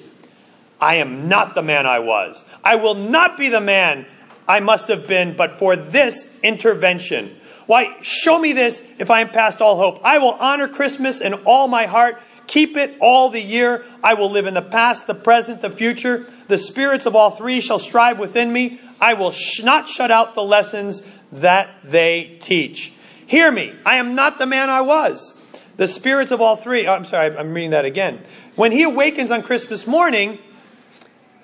I 0.80 0.98
am 0.98 1.28
not 1.28 1.56
the 1.56 1.62
man 1.62 1.84
I 1.84 1.98
was. 1.98 2.44
I 2.62 2.76
will 2.76 2.94
not 2.94 3.36
be 3.36 3.48
the 3.48 3.60
man 3.60 4.06
I 4.46 4.60
must 4.60 4.86
have 4.86 5.08
been, 5.08 5.36
but 5.36 5.58
for 5.58 5.74
this 5.74 6.38
intervention. 6.44 7.36
Why, 7.66 7.96
show 8.02 8.38
me 8.38 8.52
this 8.52 8.80
if 9.00 9.10
I 9.10 9.22
am 9.22 9.30
past 9.30 9.60
all 9.60 9.76
hope. 9.76 10.04
I 10.04 10.18
will 10.18 10.34
honor 10.34 10.68
Christmas 10.68 11.20
in 11.20 11.34
all 11.44 11.66
my 11.66 11.86
heart, 11.86 12.22
keep 12.46 12.76
it 12.76 12.96
all 13.00 13.30
the 13.30 13.42
year. 13.42 13.84
I 14.00 14.14
will 14.14 14.30
live 14.30 14.46
in 14.46 14.54
the 14.54 14.62
past, 14.62 15.08
the 15.08 15.14
present, 15.14 15.60
the 15.60 15.70
future. 15.70 16.24
The 16.46 16.56
spirits 16.56 17.06
of 17.06 17.16
all 17.16 17.32
three 17.32 17.60
shall 17.60 17.80
strive 17.80 18.20
within 18.20 18.52
me. 18.52 18.80
I 19.00 19.14
will 19.14 19.32
sh- 19.32 19.62
not 19.62 19.88
shut 19.88 20.10
out 20.10 20.34
the 20.34 20.44
lessons 20.44 21.02
that 21.32 21.70
they 21.84 22.38
teach. 22.40 22.92
Hear 23.26 23.50
me. 23.50 23.74
I 23.86 23.96
am 23.96 24.14
not 24.14 24.38
the 24.38 24.46
man 24.46 24.70
I 24.70 24.80
was. 24.80 25.40
The 25.76 25.88
spirits 25.88 26.30
of 26.30 26.40
all 26.40 26.56
three, 26.56 26.86
oh, 26.86 26.94
I'm 26.94 27.06
sorry, 27.06 27.36
I'm 27.36 27.54
reading 27.54 27.70
that 27.70 27.84
again. 27.84 28.20
When 28.56 28.72
he 28.72 28.82
awakens 28.82 29.30
on 29.30 29.42
Christmas 29.42 29.86
morning, 29.86 30.38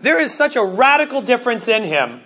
there 0.00 0.18
is 0.18 0.34
such 0.34 0.56
a 0.56 0.64
radical 0.64 1.22
difference 1.22 1.68
in 1.68 1.84
him 1.84 2.20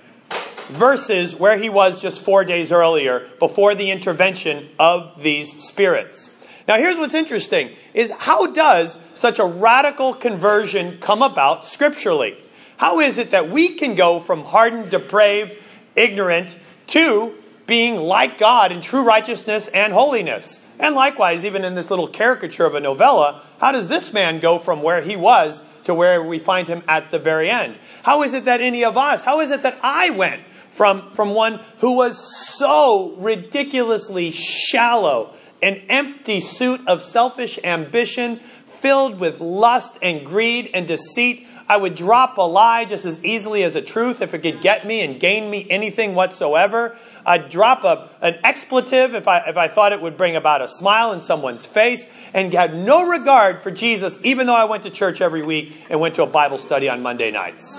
versus 0.71 1.35
where 1.35 1.57
he 1.57 1.69
was 1.69 2.01
just 2.01 2.21
four 2.21 2.45
days 2.45 2.73
earlier 2.73 3.29
before 3.39 3.75
the 3.75 3.91
intervention 3.91 4.69
of 4.79 5.23
these 5.23 5.63
spirits. 5.63 6.37
Now 6.67 6.79
here's 6.79 6.97
what's 6.97 7.15
interesting 7.15 7.71
is 7.95 8.11
how 8.11 8.47
does 8.47 8.97
such 9.15 9.39
a 9.39 9.45
radical 9.45 10.15
conversion 10.15 10.99
come 11.01 11.23
about 11.23 11.67
scripturally? 11.67 12.37
How 12.81 13.01
is 13.01 13.19
it 13.19 13.33
that 13.33 13.51
we 13.51 13.75
can 13.77 13.95
go 13.95 14.21
from 14.21 14.43
hardened, 14.43 14.89
depraved, 14.89 15.53
ignorant 15.97 16.57
to 16.87 17.35
being 17.67 17.97
like 17.97 18.39
God 18.39 18.73
in 18.73 18.81
true 18.81 19.03
righteousness 19.03 19.69
and 19.69 19.93
holiness? 19.93 20.67
And 20.79 20.95
likewise, 20.95 21.45
even 21.45 21.67
in 21.67 21.75
this 21.75 21.91
little 21.91 22.09
caricature 22.09 22.65
of 22.65 22.75
a 22.75 22.81
novella, 22.81 23.43
how 23.61 23.73
does 23.73 23.89
this 23.89 24.15
man 24.15 24.41
go 24.41 24.59
from 24.59 24.81
where 24.81 25.03
he 25.03 25.15
was 25.15 25.61
to 25.85 25.93
where 25.93 26.23
we 26.23 26.39
find 26.39 26.69
him 26.69 26.83
at 26.89 27.11
the 27.11 27.19
very 27.19 27.51
end? 27.51 27.77
How 28.03 28.23
is 28.23 28.33
it 28.33 28.47
that 28.47 28.63
any 28.63 28.83
of 28.83 28.97
us, 28.97 29.25
how 29.25 29.41
is 29.41 29.51
it 29.51 29.63
that 29.65 29.79
I 29.83 30.09
went 30.09 30.41
from, 30.73 31.11
from 31.11 31.35
one 31.35 31.61
who 31.81 31.93
was 31.93 32.17
so 32.57 33.15
ridiculously 33.19 34.31
shallow, 34.31 35.35
an 35.63 35.83
empty 35.91 36.41
suit 36.41 36.81
of 36.87 37.03
selfish 37.03 37.59
ambition, 37.63 38.37
filled 38.37 39.21
with 39.21 39.39
lust 39.39 39.99
and 40.01 40.25
greed 40.25 40.71
and 40.73 40.89
deceit, 40.89 41.47
I 41.71 41.77
would 41.77 41.95
drop 41.95 42.37
a 42.37 42.43
lie 42.43 42.85
just 42.85 43.05
as 43.05 43.25
easily 43.25 43.63
as 43.63 43.77
a 43.77 43.81
truth 43.81 44.23
if 44.23 44.35
it 44.35 44.41
could 44.41 44.61
get 44.61 44.85
me 44.85 45.03
and 45.03 45.21
gain 45.21 45.49
me 45.49 45.69
anything 45.71 46.17
whatsoever. 46.17 46.97
I'd 47.25 47.49
drop 47.49 47.85
a, 47.85 48.11
an 48.21 48.41
expletive 48.43 49.15
if 49.15 49.29
I, 49.29 49.39
if 49.47 49.57
I 49.57 49.69
thought 49.69 49.93
it 49.93 50.03
would 50.03 50.17
bring 50.17 50.35
about 50.35 50.63
a 50.63 50.69
smile 50.69 51.13
in 51.13 51.21
someone's 51.21 51.65
face 51.65 52.05
and 52.35 52.53
had 52.53 52.75
no 52.75 53.09
regard 53.09 53.63
for 53.63 53.71
Jesus, 53.71 54.19
even 54.25 54.49
though 54.49 54.55
I 54.55 54.65
went 54.65 54.83
to 54.83 54.91
church 54.91 55.21
every 55.21 55.43
week 55.43 55.73
and 55.89 56.01
went 56.01 56.17
to 56.17 56.25
a 56.25 56.27
Bible 56.27 56.59
study 56.59 56.89
on 56.89 57.03
Monday 57.03 57.31
nights. 57.31 57.79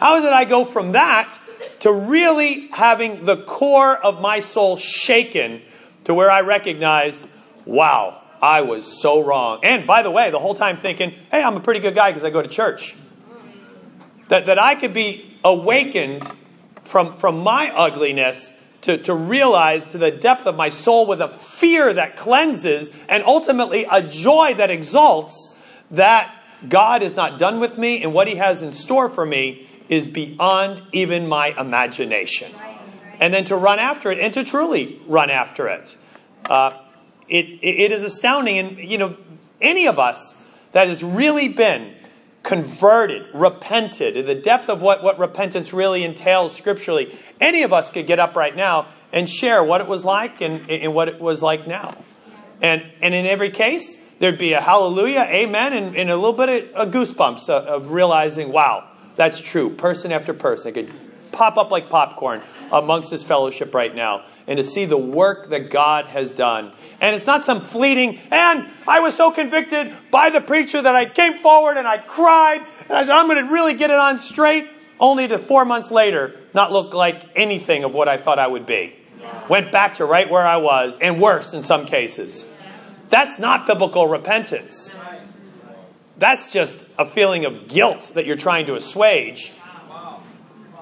How 0.00 0.20
did 0.20 0.32
I 0.32 0.44
go 0.44 0.64
from 0.64 0.90
that 0.92 1.32
to 1.82 1.92
really 1.92 2.66
having 2.72 3.24
the 3.24 3.36
core 3.36 3.94
of 3.96 4.20
my 4.20 4.40
soul 4.40 4.78
shaken 4.78 5.62
to 6.06 6.14
where 6.14 6.28
I 6.28 6.40
recognized, 6.40 7.24
wow, 7.66 8.20
I 8.42 8.62
was 8.62 9.00
so 9.00 9.22
wrong. 9.22 9.60
And 9.62 9.86
by 9.86 10.02
the 10.02 10.10
way, 10.10 10.32
the 10.32 10.40
whole 10.40 10.56
time 10.56 10.78
thinking, 10.78 11.10
hey, 11.30 11.40
I'm 11.40 11.56
a 11.56 11.60
pretty 11.60 11.78
good 11.78 11.94
guy 11.94 12.10
because 12.10 12.24
I 12.24 12.30
go 12.30 12.42
to 12.42 12.48
church. 12.48 12.96
That, 14.28 14.46
that 14.46 14.58
I 14.58 14.74
could 14.74 14.94
be 14.94 15.36
awakened 15.44 16.26
from, 16.84 17.16
from 17.16 17.40
my 17.40 17.70
ugliness 17.74 18.62
to, 18.82 18.98
to 18.98 19.14
realize 19.14 19.86
to 19.88 19.98
the 19.98 20.10
depth 20.10 20.46
of 20.46 20.56
my 20.56 20.68
soul 20.68 21.06
with 21.06 21.20
a 21.20 21.28
fear 21.28 21.92
that 21.92 22.16
cleanses 22.16 22.90
and 23.08 23.22
ultimately 23.24 23.86
a 23.90 24.02
joy 24.02 24.54
that 24.54 24.70
exalts 24.70 25.58
that 25.92 26.34
God 26.68 27.02
is 27.02 27.16
not 27.16 27.38
done 27.38 27.60
with 27.60 27.78
me 27.78 28.02
and 28.02 28.12
what 28.12 28.28
He 28.28 28.36
has 28.36 28.62
in 28.62 28.72
store 28.72 29.08
for 29.08 29.24
me 29.24 29.68
is 29.88 30.06
beyond 30.06 30.82
even 30.92 31.28
my 31.28 31.48
imagination. 31.58 32.50
And 33.20 33.32
then 33.32 33.44
to 33.46 33.56
run 33.56 33.78
after 33.78 34.10
it 34.10 34.18
and 34.18 34.34
to 34.34 34.44
truly 34.44 35.00
run 35.06 35.30
after 35.30 35.68
it. 35.68 35.96
Uh, 36.48 36.78
it, 37.28 37.62
it 37.62 37.92
is 37.92 38.02
astounding. 38.02 38.58
And, 38.58 38.78
you 38.78 38.98
know, 38.98 39.16
any 39.60 39.86
of 39.86 39.98
us 39.98 40.44
that 40.72 40.88
has 40.88 41.02
really 41.02 41.48
been 41.48 41.94
converted, 42.42 43.26
repented, 43.34 44.16
in 44.16 44.26
the 44.26 44.34
depth 44.34 44.68
of 44.68 44.82
what, 44.82 45.02
what 45.02 45.18
repentance 45.18 45.72
really 45.72 46.04
entails 46.04 46.54
scripturally, 46.54 47.16
any 47.40 47.62
of 47.62 47.72
us 47.72 47.90
could 47.90 48.06
get 48.06 48.18
up 48.18 48.34
right 48.34 48.54
now 48.54 48.88
and 49.12 49.28
share 49.28 49.62
what 49.62 49.80
it 49.80 49.86
was 49.86 50.04
like 50.04 50.40
and, 50.40 50.68
and 50.70 50.94
what 50.94 51.08
it 51.08 51.20
was 51.20 51.42
like 51.42 51.66
now. 51.66 51.96
And, 52.60 52.84
and 53.00 53.14
in 53.14 53.26
every 53.26 53.50
case, 53.50 54.08
there'd 54.18 54.38
be 54.38 54.52
a 54.52 54.60
hallelujah, 54.60 55.26
amen, 55.28 55.72
and, 55.72 55.96
and 55.96 56.10
a 56.10 56.16
little 56.16 56.32
bit 56.32 56.70
of, 56.70 56.74
of 56.74 56.94
goosebumps 56.94 57.48
of, 57.48 57.66
of, 57.66 57.90
realizing, 57.90 58.52
wow, 58.52 58.88
that's 59.16 59.40
true. 59.40 59.70
Person 59.70 60.12
after 60.12 60.32
person. 60.32 60.72
Could 60.72 60.92
pop 61.32 61.56
up 61.56 61.70
like 61.70 61.88
popcorn 61.88 62.42
amongst 62.70 63.10
this 63.10 63.22
fellowship 63.22 63.74
right 63.74 63.94
now 63.94 64.24
and 64.46 64.56
to 64.56 64.64
see 64.64 64.84
the 64.84 64.98
work 64.98 65.50
that 65.50 65.70
God 65.70 66.06
has 66.06 66.32
done. 66.32 66.72
And 67.00 67.14
it's 67.16 67.26
not 67.26 67.44
some 67.44 67.60
fleeting, 67.60 68.18
and 68.30 68.68
I 68.86 69.00
was 69.00 69.14
so 69.14 69.30
convicted 69.30 69.92
by 70.10 70.30
the 70.30 70.40
preacher 70.40 70.80
that 70.80 70.94
I 70.94 71.06
came 71.06 71.38
forward 71.38 71.76
and 71.76 71.86
I 71.86 71.98
cried, 71.98 72.62
and 72.88 72.92
I 72.92 73.04
said, 73.04 73.14
I'm 73.14 73.28
going 73.28 73.44
to 73.44 73.52
really 73.52 73.74
get 73.74 73.90
it 73.90 73.98
on 73.98 74.18
straight, 74.18 74.68
only 75.00 75.26
to 75.28 75.38
four 75.38 75.64
months 75.64 75.90
later 75.90 76.36
not 76.54 76.70
look 76.70 76.94
like 76.94 77.24
anything 77.34 77.84
of 77.84 77.94
what 77.94 78.08
I 78.08 78.18
thought 78.18 78.38
I 78.38 78.46
would 78.46 78.66
be. 78.66 78.94
Went 79.48 79.72
back 79.72 79.96
to 79.96 80.04
right 80.04 80.30
where 80.30 80.46
I 80.46 80.56
was, 80.58 80.98
and 80.98 81.20
worse 81.20 81.54
in 81.54 81.62
some 81.62 81.86
cases. 81.86 82.52
That's 83.10 83.38
not 83.38 83.66
biblical 83.66 84.06
repentance. 84.06 84.96
That's 86.18 86.52
just 86.52 86.86
a 86.98 87.06
feeling 87.06 87.44
of 87.44 87.68
guilt 87.68 88.12
that 88.14 88.26
you're 88.26 88.36
trying 88.36 88.66
to 88.66 88.74
assuage. 88.74 89.52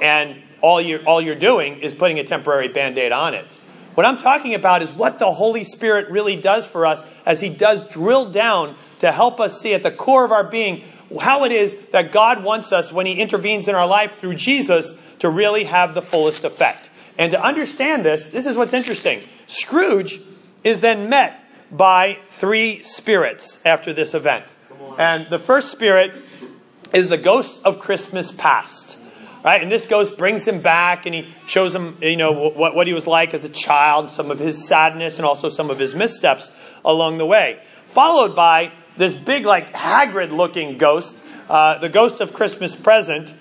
And 0.00 0.42
all 0.60 0.80
you're, 0.80 1.04
all 1.04 1.20
you're 1.20 1.34
doing 1.34 1.78
is 1.78 1.92
putting 1.92 2.18
a 2.18 2.24
temporary 2.24 2.68
band 2.68 2.98
aid 2.98 3.12
on 3.12 3.34
it. 3.34 3.58
What 3.94 4.06
I'm 4.06 4.18
talking 4.18 4.54
about 4.54 4.82
is 4.82 4.90
what 4.92 5.18
the 5.18 5.32
Holy 5.32 5.64
Spirit 5.64 6.10
really 6.10 6.36
does 6.36 6.64
for 6.64 6.86
us 6.86 7.04
as 7.26 7.40
He 7.40 7.48
does 7.48 7.88
drill 7.88 8.30
down 8.30 8.76
to 9.00 9.10
help 9.10 9.40
us 9.40 9.60
see 9.60 9.74
at 9.74 9.82
the 9.82 9.90
core 9.90 10.24
of 10.24 10.32
our 10.32 10.44
being 10.44 10.84
how 11.20 11.44
it 11.44 11.52
is 11.52 11.74
that 11.92 12.12
God 12.12 12.44
wants 12.44 12.72
us 12.72 12.92
when 12.92 13.06
He 13.06 13.20
intervenes 13.20 13.68
in 13.68 13.74
our 13.74 13.86
life 13.86 14.18
through 14.18 14.36
Jesus 14.36 15.00
to 15.18 15.28
really 15.28 15.64
have 15.64 15.94
the 15.94 16.02
fullest 16.02 16.44
effect. 16.44 16.88
And 17.18 17.32
to 17.32 17.42
understand 17.42 18.04
this, 18.04 18.26
this 18.26 18.46
is 18.46 18.56
what's 18.56 18.72
interesting. 18.72 19.20
Scrooge 19.46 20.20
is 20.62 20.80
then 20.80 21.08
met 21.08 21.38
by 21.70 22.18
three 22.30 22.82
spirits 22.82 23.64
after 23.66 23.92
this 23.92 24.14
event. 24.14 24.44
And 24.98 25.28
the 25.30 25.38
first 25.38 25.70
spirit 25.72 26.12
is 26.92 27.08
the 27.08 27.18
ghost 27.18 27.60
of 27.64 27.80
Christmas 27.80 28.30
past. 28.30 28.96
Right? 29.42 29.62
And 29.62 29.72
this 29.72 29.86
ghost 29.86 30.18
brings 30.18 30.46
him 30.46 30.60
back 30.60 31.06
and 31.06 31.14
he 31.14 31.28
shows 31.46 31.74
him, 31.74 31.96
you 32.02 32.16
know, 32.16 32.50
what, 32.50 32.74
what 32.74 32.86
he 32.86 32.92
was 32.92 33.06
like 33.06 33.32
as 33.32 33.44
a 33.44 33.48
child, 33.48 34.10
some 34.10 34.30
of 34.30 34.38
his 34.38 34.66
sadness 34.66 35.16
and 35.16 35.24
also 35.24 35.48
some 35.48 35.70
of 35.70 35.78
his 35.78 35.94
missteps 35.94 36.50
along 36.84 37.18
the 37.18 37.26
way. 37.26 37.58
Followed 37.86 38.36
by 38.36 38.72
this 38.98 39.14
big, 39.14 39.46
like, 39.46 39.72
Hagrid 39.72 40.30
looking 40.30 40.76
ghost, 40.76 41.16
uh, 41.48 41.78
the 41.78 41.88
ghost 41.88 42.20
of 42.20 42.34
Christmas 42.34 42.76
present, 42.76 43.32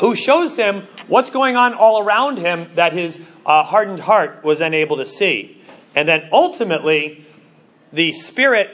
who 0.00 0.14
shows 0.14 0.54
him 0.54 0.86
what's 1.08 1.30
going 1.30 1.56
on 1.56 1.74
all 1.74 2.00
around 2.00 2.38
him 2.38 2.68
that 2.76 2.92
his 2.92 3.20
uh, 3.44 3.64
hardened 3.64 4.00
heart 4.00 4.44
was 4.44 4.60
unable 4.60 4.98
to 4.98 5.06
see. 5.06 5.60
And 5.96 6.08
then 6.08 6.28
ultimately, 6.30 7.26
the 7.92 8.12
spirit 8.12 8.70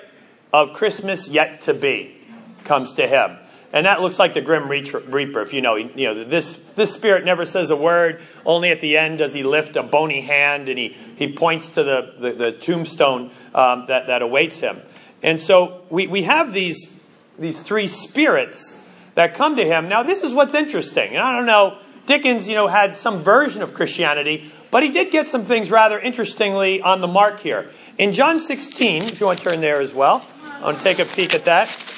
of 0.52 0.74
Christmas 0.74 1.28
yet 1.28 1.62
to 1.62 1.74
be 1.74 2.16
comes 2.64 2.94
to 2.94 3.08
him. 3.08 3.38
And 3.74 3.86
that 3.86 4.00
looks 4.00 4.20
like 4.20 4.34
the 4.34 4.40
Grim 4.40 4.68
Reaper. 4.68 5.40
If 5.40 5.52
you 5.52 5.60
know, 5.60 5.74
you 5.74 6.06
know 6.06 6.22
this 6.22 6.54
this 6.76 6.94
spirit 6.94 7.24
never 7.24 7.44
says 7.44 7.70
a 7.70 7.76
word. 7.76 8.22
Only 8.46 8.70
at 8.70 8.80
the 8.80 8.96
end 8.96 9.18
does 9.18 9.34
he 9.34 9.42
lift 9.42 9.74
a 9.74 9.82
bony 9.82 10.20
hand 10.20 10.68
and 10.68 10.78
he, 10.78 10.96
he 11.16 11.32
points 11.32 11.70
to 11.70 11.82
the, 11.82 12.14
the, 12.16 12.32
the 12.34 12.52
tombstone 12.52 13.32
um, 13.52 13.86
that, 13.88 14.06
that 14.06 14.22
awaits 14.22 14.58
him. 14.58 14.80
And 15.24 15.40
so 15.40 15.82
we, 15.90 16.06
we 16.06 16.22
have 16.22 16.52
these, 16.52 17.00
these 17.36 17.58
three 17.58 17.88
spirits 17.88 18.80
that 19.16 19.34
come 19.34 19.56
to 19.56 19.64
him. 19.64 19.88
Now, 19.88 20.04
this 20.04 20.22
is 20.22 20.32
what's 20.32 20.54
interesting. 20.54 21.16
And 21.16 21.18
I 21.18 21.32
don't 21.36 21.46
know, 21.46 21.78
Dickens, 22.06 22.46
you 22.46 22.54
know, 22.54 22.68
had 22.68 22.94
some 22.94 23.24
version 23.24 23.60
of 23.60 23.74
Christianity, 23.74 24.52
but 24.70 24.84
he 24.84 24.92
did 24.92 25.10
get 25.10 25.28
some 25.28 25.46
things 25.46 25.68
rather 25.68 25.98
interestingly 25.98 26.80
on 26.80 27.00
the 27.00 27.08
mark 27.08 27.40
here. 27.40 27.70
In 27.98 28.12
John 28.12 28.38
16, 28.38 29.02
if 29.02 29.18
you 29.18 29.26
want 29.26 29.40
to 29.40 29.44
turn 29.44 29.60
there 29.60 29.80
as 29.80 29.92
well, 29.92 30.24
I 30.44 30.62
want 30.62 30.78
to 30.78 30.84
take 30.84 31.00
a 31.00 31.06
peek 31.06 31.34
at 31.34 31.46
that 31.46 31.93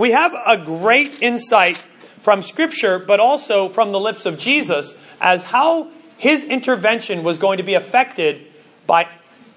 we 0.00 0.12
have 0.12 0.34
a 0.46 0.56
great 0.56 1.22
insight 1.22 1.76
from 2.20 2.42
Scripture, 2.42 2.98
but 2.98 3.20
also 3.20 3.68
from 3.68 3.92
the 3.92 4.00
lips 4.00 4.26
of 4.26 4.38
Jesus, 4.38 5.00
as 5.20 5.44
how 5.44 5.90
his 6.16 6.42
intervention 6.44 7.22
was 7.22 7.38
going 7.38 7.58
to 7.58 7.62
be 7.62 7.74
affected 7.74 8.46
by 8.86 9.08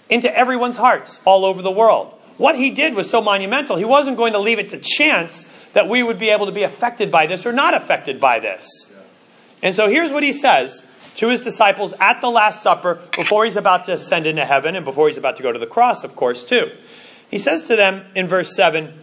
into 0.09 0.35
everyone's 0.37 0.75
hearts 0.75 1.19
all 1.25 1.45
over 1.45 1.61
the 1.61 1.71
world. 1.71 2.13
What 2.37 2.55
he 2.55 2.71
did 2.71 2.93
was 2.93 3.09
so 3.09 3.21
monumental. 3.21 3.77
He 3.77 3.85
wasn't 3.85 4.17
going 4.17 4.33
to 4.33 4.39
leave 4.39 4.59
it 4.59 4.71
to 4.71 4.79
chance 4.79 5.51
that 5.73 5.87
we 5.87 6.03
would 6.03 6.19
be 6.19 6.29
able 6.29 6.47
to 6.47 6.51
be 6.51 6.63
affected 6.63 7.11
by 7.11 7.25
this 7.25 7.45
or 7.45 7.53
not 7.53 7.73
affected 7.73 8.19
by 8.19 8.39
this. 8.39 8.65
And 9.61 9.73
so 9.73 9.87
here's 9.87 10.11
what 10.11 10.23
he 10.23 10.33
says 10.33 10.83
to 11.15 11.29
his 11.29 11.43
disciples 11.43 11.93
at 11.99 12.21
the 12.21 12.29
Last 12.29 12.61
Supper 12.61 12.99
before 13.15 13.45
he's 13.45 13.55
about 13.55 13.85
to 13.85 13.93
ascend 13.93 14.25
into 14.25 14.45
heaven 14.45 14.75
and 14.75 14.83
before 14.83 15.07
he's 15.07 15.17
about 15.17 15.37
to 15.37 15.43
go 15.43 15.51
to 15.51 15.59
the 15.59 15.67
cross, 15.67 16.03
of 16.03 16.15
course, 16.15 16.43
too. 16.43 16.71
He 17.29 17.37
says 17.37 17.63
to 17.65 17.75
them 17.75 18.05
in 18.13 18.27
verse 18.27 18.55
7, 18.55 18.93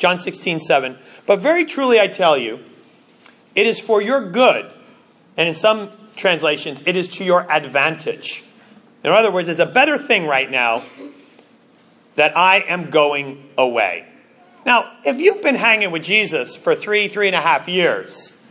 John 0.00 0.16
16, 0.16 0.60
7, 0.60 0.96
But 1.26 1.40
very 1.40 1.66
truly 1.66 2.00
I 2.00 2.06
tell 2.08 2.38
you, 2.38 2.60
it 3.54 3.66
is 3.66 3.78
for 3.78 4.00
your 4.00 4.30
good, 4.30 4.64
and 5.36 5.46
in 5.46 5.52
some 5.52 5.90
translations, 6.16 6.82
it 6.86 6.96
is 6.96 7.06
to 7.08 7.24
your 7.24 7.50
advantage. 7.52 8.42
In 9.04 9.10
other 9.10 9.30
words, 9.30 9.48
it's 9.48 9.60
a 9.60 9.66
better 9.66 9.98
thing 9.98 10.26
right 10.26 10.50
now 10.50 10.82
that 12.14 12.34
I 12.34 12.60
am 12.60 12.88
going 12.88 13.46
away. 13.58 14.06
Now, 14.64 14.90
if 15.04 15.18
you've 15.18 15.42
been 15.42 15.54
hanging 15.54 15.90
with 15.90 16.02
Jesus 16.02 16.56
for 16.56 16.74
three, 16.74 17.08
three 17.08 17.26
and 17.26 17.36
a 17.36 17.42
half 17.42 17.68
years, 17.68 18.42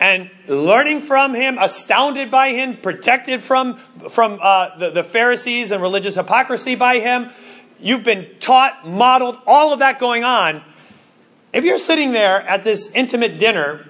and 0.00 0.28
learning 0.48 1.02
from 1.02 1.34
him, 1.34 1.56
astounded 1.56 2.32
by 2.32 2.48
him, 2.48 2.76
protected 2.76 3.44
from, 3.44 3.76
from 3.76 4.40
uh, 4.42 4.76
the, 4.76 4.90
the 4.90 5.04
Pharisees 5.04 5.70
and 5.70 5.80
religious 5.80 6.16
hypocrisy 6.16 6.74
by 6.74 6.98
him, 6.98 7.30
you've 7.78 8.02
been 8.02 8.26
taught, 8.40 8.88
modeled, 8.88 9.38
all 9.46 9.72
of 9.72 9.78
that 9.78 10.00
going 10.00 10.24
on. 10.24 10.64
If 11.52 11.64
you're 11.64 11.78
sitting 11.78 12.12
there 12.12 12.40
at 12.42 12.64
this 12.64 12.90
intimate 12.92 13.38
dinner 13.38 13.86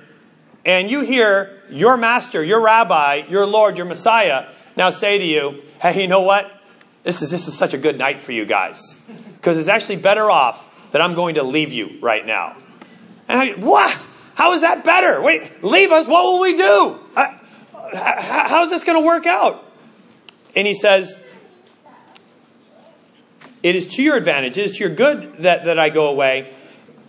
and 0.64 0.90
you 0.90 1.00
hear 1.00 1.62
your 1.70 1.96
master, 1.96 2.42
your 2.42 2.60
rabbi, 2.60 3.22
your 3.28 3.46
Lord, 3.46 3.76
your 3.76 3.86
Messiah 3.86 4.48
now 4.76 4.90
say 4.90 5.18
to 5.18 5.24
you, 5.24 5.62
hey, 5.80 6.02
you 6.02 6.08
know 6.08 6.22
what? 6.22 6.50
This 7.02 7.22
is, 7.22 7.30
this 7.30 7.48
is 7.48 7.56
such 7.56 7.74
a 7.74 7.78
good 7.78 7.98
night 7.98 8.20
for 8.20 8.32
you 8.32 8.44
guys. 8.44 9.04
Because 9.36 9.58
it's 9.58 9.68
actually 9.68 9.96
better 9.96 10.30
off 10.30 10.66
that 10.92 11.00
I'm 11.00 11.14
going 11.14 11.36
to 11.36 11.42
leave 11.42 11.72
you 11.72 11.98
right 12.00 12.24
now. 12.24 12.56
And 13.28 13.38
I, 13.38 13.52
what? 13.52 13.96
How 14.34 14.52
is 14.54 14.62
that 14.62 14.84
better? 14.84 15.20
Wait, 15.20 15.62
leave 15.62 15.92
us? 15.92 16.06
What 16.06 16.24
will 16.24 16.40
we 16.40 16.56
do? 16.56 16.98
Uh, 17.14 17.38
how 17.94 18.64
is 18.64 18.70
this 18.70 18.84
going 18.84 19.00
to 19.00 19.06
work 19.06 19.26
out? 19.26 19.64
And 20.56 20.66
he 20.66 20.74
says, 20.74 21.16
It 23.62 23.76
is 23.76 23.86
to 23.88 24.02
your 24.02 24.16
advantage, 24.16 24.58
it 24.58 24.70
is 24.70 24.78
to 24.78 24.84
your 24.84 24.94
good 24.94 25.38
that, 25.38 25.64
that 25.64 25.78
I 25.78 25.90
go 25.90 26.08
away, 26.08 26.52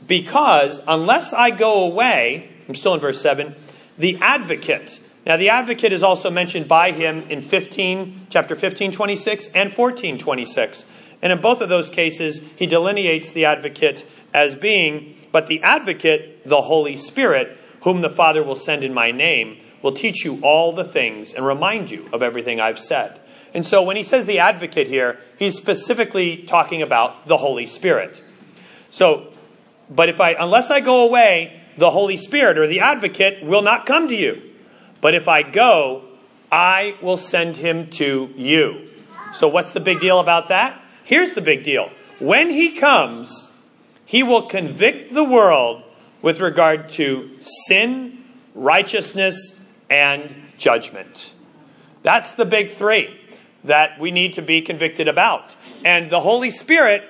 because 0.08 0.82
unless 0.88 1.34
I 1.34 1.52
go 1.52 1.86
away, 1.86 2.50
I'm 2.68 2.76
still 2.76 2.94
in 2.94 3.00
verse 3.00 3.22
7, 3.22 3.56
the 3.98 4.18
advocate. 4.22 5.00
Now, 5.26 5.38
the 5.38 5.50
advocate 5.50 5.94
is 5.94 6.04
also 6.04 6.32
mentioned 6.32 6.68
by 6.68 6.92
him 6.92 7.24
in 7.30 7.42
15, 7.42 8.28
chapter 8.30 8.56
15, 8.56 8.92
26 8.92 9.48
and 9.50 9.72
14, 9.72 10.18
26. 10.18 10.86
And 11.22 11.32
in 11.32 11.40
both 11.40 11.62
of 11.62 11.70
those 11.70 11.90
cases, 11.90 12.42
he 12.56 12.66
delineates 12.66 13.32
the 13.32 13.46
advocate 13.46 14.06
as 14.34 14.56
being, 14.56 15.16
but 15.32 15.48
the 15.48 15.62
advocate, 15.62 16.44
the 16.46 16.62
Holy 16.62 16.98
Spirit, 16.98 17.58
whom 17.82 18.02
the 18.02 18.10
Father 18.10 18.44
will 18.44 18.56
send 18.56 18.84
in 18.84 18.94
my 18.94 19.12
name, 19.12 19.58
will 19.82 19.92
teach 19.92 20.26
you 20.26 20.40
all 20.42 20.74
the 20.74 20.84
things 20.84 21.34
and 21.34 21.46
remind 21.46 21.92
you 21.92 22.08
of 22.14 22.24
everything 22.24 22.60
I've 22.60 22.80
said. 22.80 23.20
And 23.54 23.66
so 23.66 23.84
when 23.84 23.98
he 23.98 24.04
says 24.04 24.26
the 24.26 24.40
advocate 24.40 24.88
here, 24.88 25.20
he's 25.38 25.56
specifically 25.56 26.38
talking 26.38 26.82
about 26.82 27.28
the 27.28 27.38
Holy 27.38 27.66
Spirit. 27.66 28.24
So, 28.92 29.34
but 29.92 30.10
if 30.10 30.22
I, 30.22 30.32
unless 30.32 30.72
I 30.72 30.80
go 30.80 31.06
away, 31.06 31.62
the 31.78 31.92
Holy 31.92 32.18
Spirit 32.18 32.58
or 32.58 32.66
the 32.66 32.80
advocate 32.80 33.44
will 33.44 33.62
not 33.62 33.86
come 33.86 34.08
to 34.08 34.16
you. 34.16 34.42
But 35.02 35.14
if 35.14 35.28
I 35.28 35.44
go, 35.44 36.06
I 36.52 36.96
will 37.02 37.18
send 37.18 37.58
him 37.58 37.90
to 37.92 38.34
you. 38.36 38.90
So 39.34 39.48
what's 39.48 39.74
the 39.74 39.80
big 39.80 40.00
deal 40.00 40.20
about 40.20 40.50
that? 40.50 40.82
Here's 41.04 41.34
the 41.34 41.42
big 41.42 41.64
deal. 41.64 41.90
When 42.20 42.50
he 42.50 42.78
comes, 42.78 43.54
he 44.06 44.24
will 44.24 44.44
convict 44.44 45.14
the 45.14 45.24
world 45.24 45.84
with 46.22 46.40
regard 46.40 46.90
to 46.90 47.30
sin, 47.40 48.24
righteousness, 48.54 49.64
and 49.90 50.34
judgment. 50.58 51.34
That's 52.04 52.36
the 52.36 52.46
big 52.46 52.72
three 52.72 53.18
that 53.64 54.00
we 54.00 54.12
need 54.12 54.34
to 54.34 54.42
be 54.42 54.62
convicted 54.62 55.08
about. 55.08 55.56
And 55.84 56.10
the 56.10 56.20
Holy 56.20 56.52
Spirit, 56.52 57.08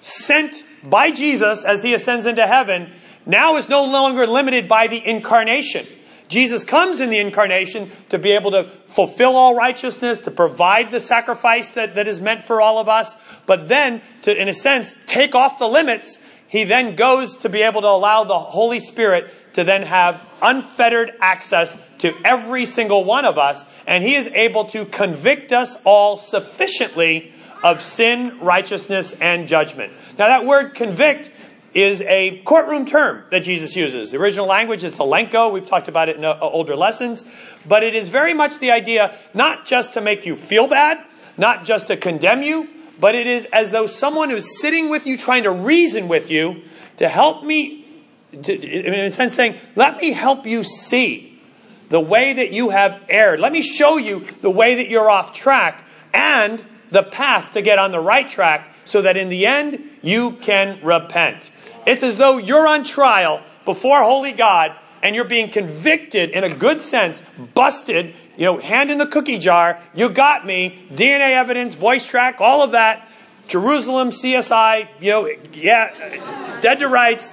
sent 0.00 0.64
by 0.84 1.10
Jesus 1.10 1.64
as 1.64 1.82
he 1.82 1.94
ascends 1.94 2.26
into 2.26 2.46
heaven, 2.46 2.90
now 3.26 3.56
is 3.56 3.68
no 3.68 3.84
longer 3.84 4.26
limited 4.26 4.68
by 4.68 4.86
the 4.86 5.04
incarnation. 5.04 5.86
Jesus 6.28 6.64
comes 6.64 7.00
in 7.00 7.10
the 7.10 7.18
incarnation 7.18 7.90
to 8.08 8.18
be 8.18 8.32
able 8.32 8.50
to 8.52 8.70
fulfill 8.88 9.36
all 9.36 9.54
righteousness, 9.54 10.20
to 10.20 10.30
provide 10.30 10.90
the 10.90 11.00
sacrifice 11.00 11.70
that, 11.70 11.94
that 11.96 12.08
is 12.08 12.20
meant 12.20 12.44
for 12.44 12.60
all 12.60 12.78
of 12.78 12.88
us, 12.88 13.14
but 13.46 13.68
then 13.68 14.00
to, 14.22 14.40
in 14.40 14.48
a 14.48 14.54
sense, 14.54 14.96
take 15.06 15.34
off 15.34 15.58
the 15.58 15.68
limits. 15.68 16.18
He 16.48 16.64
then 16.64 16.96
goes 16.96 17.38
to 17.38 17.48
be 17.48 17.62
able 17.62 17.82
to 17.82 17.88
allow 17.88 18.24
the 18.24 18.38
Holy 18.38 18.80
Spirit 18.80 19.32
to 19.54 19.64
then 19.64 19.82
have 19.82 20.20
unfettered 20.40 21.12
access 21.20 21.76
to 21.98 22.14
every 22.24 22.66
single 22.66 23.04
one 23.04 23.24
of 23.24 23.38
us, 23.38 23.64
and 23.86 24.02
He 24.02 24.14
is 24.14 24.26
able 24.28 24.64
to 24.66 24.86
convict 24.86 25.52
us 25.52 25.76
all 25.84 26.18
sufficiently 26.18 27.33
of 27.64 27.80
sin, 27.80 28.38
righteousness, 28.40 29.12
and 29.12 29.48
judgment. 29.48 29.90
Now, 30.18 30.28
that 30.28 30.44
word 30.44 30.74
convict 30.74 31.30
is 31.72 32.02
a 32.02 32.38
courtroom 32.44 32.86
term 32.86 33.24
that 33.30 33.40
Jesus 33.40 33.74
uses. 33.74 34.12
The 34.12 34.18
original 34.18 34.46
language 34.46 34.84
is 34.84 34.98
elenko. 34.98 35.50
We've 35.50 35.66
talked 35.66 35.88
about 35.88 36.10
it 36.10 36.16
in 36.16 36.24
uh, 36.24 36.38
older 36.40 36.76
lessons. 36.76 37.24
But 37.66 37.82
it 37.82 37.94
is 37.94 38.10
very 38.10 38.34
much 38.34 38.58
the 38.58 38.70
idea 38.70 39.16
not 39.32 39.64
just 39.64 39.94
to 39.94 40.02
make 40.02 40.26
you 40.26 40.36
feel 40.36 40.68
bad, 40.68 41.04
not 41.38 41.64
just 41.64 41.88
to 41.88 41.96
condemn 41.96 42.42
you, 42.42 42.68
but 43.00 43.14
it 43.14 43.26
is 43.26 43.46
as 43.46 43.72
though 43.72 43.88
someone 43.88 44.28
who's 44.28 44.60
sitting 44.60 44.90
with 44.90 45.06
you, 45.06 45.16
trying 45.16 45.44
to 45.44 45.50
reason 45.50 46.06
with 46.06 46.30
you, 46.30 46.62
to 46.98 47.08
help 47.08 47.42
me, 47.42 47.84
to, 48.30 48.52
in 48.54 48.94
a 48.94 49.10
sense 49.10 49.34
saying, 49.34 49.56
let 49.74 49.96
me 49.96 50.12
help 50.12 50.46
you 50.46 50.62
see 50.62 51.40
the 51.88 51.98
way 51.98 52.34
that 52.34 52.52
you 52.52 52.68
have 52.68 53.02
erred. 53.08 53.40
Let 53.40 53.52
me 53.52 53.62
show 53.62 53.96
you 53.96 54.26
the 54.42 54.50
way 54.50 54.76
that 54.76 54.88
you're 54.88 55.10
off 55.10 55.34
track 55.34 55.82
and 56.12 56.64
the 56.94 57.02
path 57.02 57.52
to 57.52 57.60
get 57.60 57.78
on 57.78 57.90
the 57.90 58.00
right 58.00 58.28
track 58.28 58.68
so 58.84 59.02
that 59.02 59.16
in 59.16 59.28
the 59.28 59.46
end 59.46 59.90
you 60.00 60.32
can 60.32 60.78
repent. 60.82 61.50
It's 61.86 62.02
as 62.02 62.16
though 62.16 62.38
you're 62.38 62.66
on 62.66 62.84
trial 62.84 63.42
before 63.64 64.02
holy 64.02 64.32
God 64.32 64.74
and 65.02 65.14
you're 65.14 65.24
being 65.24 65.50
convicted 65.50 66.30
in 66.30 66.44
a 66.44 66.54
good 66.54 66.80
sense, 66.80 67.20
busted, 67.54 68.14
you 68.36 68.44
know, 68.44 68.58
hand 68.58 68.90
in 68.90 68.98
the 68.98 69.06
cookie 69.06 69.38
jar, 69.38 69.82
you 69.94 70.08
got 70.08 70.46
me, 70.46 70.86
DNA 70.92 71.32
evidence, 71.32 71.74
voice 71.74 72.06
track, 72.06 72.40
all 72.40 72.62
of 72.62 72.72
that, 72.72 73.08
Jerusalem, 73.48 74.10
CSI, 74.10 74.88
you 75.00 75.10
know, 75.10 75.30
yeah, 75.52 76.60
dead 76.60 76.78
to 76.78 76.88
rights, 76.88 77.32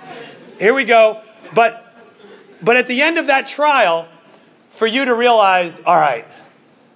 here 0.60 0.74
we 0.74 0.84
go. 0.84 1.22
But, 1.54 1.96
but 2.62 2.78
at 2.78 2.88
the 2.88 3.02
end 3.02 3.18
of 3.18 3.28
that 3.28 3.48
trial, 3.48 4.08
for 4.72 4.88
you 4.88 5.06
to 5.06 5.14
realize, 5.14 5.80
all 5.86 5.96
right, 5.96 6.26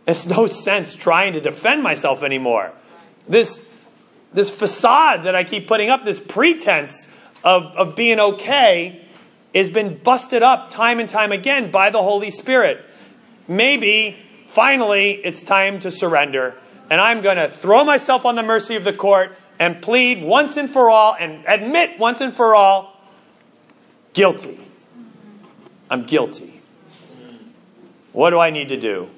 it's 0.07 0.25
no 0.25 0.47
sense 0.47 0.95
trying 0.95 1.33
to 1.33 1.41
defend 1.41 1.81
myself 1.81 2.23
anymore. 2.23 2.71
This, 3.27 3.59
this 4.33 4.49
facade 4.49 5.23
that 5.23 5.35
I 5.35 5.43
keep 5.43 5.67
putting 5.67 5.89
up, 5.89 6.05
this 6.05 6.19
pretense 6.19 7.11
of, 7.43 7.63
of 7.75 7.95
being 7.95 8.19
okay 8.19 9.01
has 9.53 9.69
been 9.69 9.97
busted 9.97 10.43
up 10.43 10.71
time 10.71 10.99
and 10.99 11.09
time 11.09 11.31
again 11.31 11.71
by 11.71 11.89
the 11.89 12.01
Holy 12.01 12.29
Spirit. 12.29 12.83
Maybe 13.47 14.17
finally 14.47 15.11
it's 15.11 15.41
time 15.41 15.79
to 15.81 15.91
surrender, 15.91 16.55
and 16.89 16.99
I'm 16.99 17.21
going 17.21 17.37
to 17.37 17.49
throw 17.49 17.83
myself 17.83 18.25
on 18.25 18.35
the 18.35 18.43
mercy 18.43 18.75
of 18.75 18.83
the 18.83 18.93
court 18.93 19.35
and 19.59 19.81
plead 19.81 20.23
once 20.23 20.57
and 20.57 20.69
for 20.69 20.89
all 20.89 21.15
and 21.17 21.45
admit 21.47 21.97
once 21.97 22.21
and 22.21 22.33
for 22.33 22.53
all 22.53 22.99
guilty. 24.13 24.59
I'm 25.89 26.05
guilty. 26.05 26.61
What 28.11 28.31
do 28.31 28.39
I 28.39 28.49
need 28.49 28.69
to 28.69 28.79
do? 28.79 29.09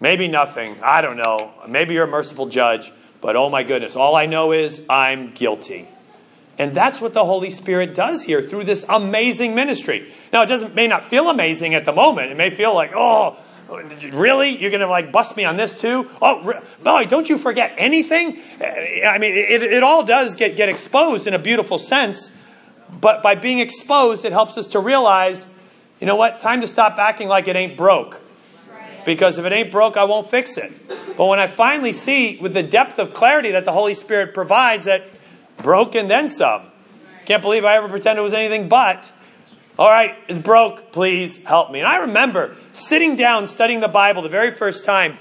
Maybe 0.00 0.28
nothing. 0.28 0.76
I 0.82 1.00
don't 1.00 1.16
know. 1.16 1.52
Maybe 1.68 1.94
you're 1.94 2.04
a 2.04 2.08
merciful 2.08 2.46
judge, 2.46 2.92
but 3.20 3.36
oh 3.36 3.48
my 3.48 3.62
goodness, 3.62 3.96
all 3.96 4.14
I 4.14 4.26
know 4.26 4.52
is 4.52 4.84
I'm 4.90 5.32
guilty. 5.32 5.88
And 6.58 6.74
that's 6.74 7.00
what 7.00 7.12
the 7.12 7.24
Holy 7.24 7.50
Spirit 7.50 7.94
does 7.94 8.22
here 8.22 8.40
through 8.40 8.64
this 8.64 8.84
amazing 8.88 9.54
ministry. 9.54 10.10
Now, 10.32 10.42
it 10.42 10.46
doesn't, 10.46 10.74
may 10.74 10.86
not 10.86 11.04
feel 11.04 11.28
amazing 11.28 11.74
at 11.74 11.84
the 11.84 11.92
moment. 11.92 12.30
It 12.30 12.36
may 12.36 12.50
feel 12.50 12.74
like, 12.74 12.92
oh, 12.94 13.38
really? 14.12 14.56
You're 14.56 14.70
going 14.70 14.80
to 14.80 14.88
like 14.88 15.12
bust 15.12 15.36
me 15.36 15.44
on 15.44 15.56
this 15.56 15.78
too? 15.78 16.10
Oh, 16.22 16.62
boy, 16.82 17.04
don't 17.04 17.28
you 17.28 17.36
forget 17.36 17.74
anything? 17.76 18.38
I 19.06 19.18
mean, 19.18 19.32
it, 19.34 19.62
it 19.62 19.82
all 19.82 20.04
does 20.04 20.36
get, 20.36 20.56
get 20.56 20.68
exposed 20.68 21.26
in 21.26 21.34
a 21.34 21.38
beautiful 21.38 21.78
sense. 21.78 22.34
But 23.00 23.22
by 23.22 23.34
being 23.34 23.58
exposed, 23.58 24.24
it 24.24 24.32
helps 24.32 24.56
us 24.56 24.68
to 24.68 24.78
realize, 24.78 25.46
you 26.00 26.06
know 26.06 26.16
what? 26.16 26.40
Time 26.40 26.62
to 26.62 26.68
stop 26.68 26.98
acting 26.98 27.28
like 27.28 27.48
it 27.48 27.56
ain't 27.56 27.76
broke. 27.76 28.20
Because 29.06 29.38
if 29.38 29.46
it 29.46 29.52
ain't 29.52 29.72
broke, 29.72 29.96
I 29.96 30.04
won't 30.04 30.28
fix 30.28 30.58
it. 30.58 30.72
But 31.16 31.26
when 31.26 31.38
I 31.38 31.46
finally 31.46 31.94
see 31.94 32.36
with 32.36 32.52
the 32.52 32.62
depth 32.62 32.98
of 32.98 33.14
clarity 33.14 33.52
that 33.52 33.64
the 33.64 33.72
Holy 33.72 33.94
Spirit 33.94 34.34
provides 34.34 34.84
that 34.84 35.04
broken 35.58 36.08
then 36.08 36.28
some. 36.28 36.62
Can't 37.24 37.42
believe 37.42 37.64
I 37.64 37.76
ever 37.76 37.88
pretended 37.88 38.20
it 38.20 38.24
was 38.24 38.34
anything 38.34 38.68
but. 38.68 39.10
All 39.78 39.88
right, 39.88 40.16
it's 40.28 40.38
broke. 40.38 40.92
Please 40.92 41.44
help 41.44 41.70
me. 41.70 41.80
And 41.80 41.88
I 41.88 41.98
remember 42.02 42.56
sitting 42.72 43.16
down 43.16 43.46
studying 43.46 43.80
the 43.80 43.88
Bible 43.88 44.22
the 44.22 44.28
very 44.28 44.50
first 44.50 44.84
time, 44.84 45.18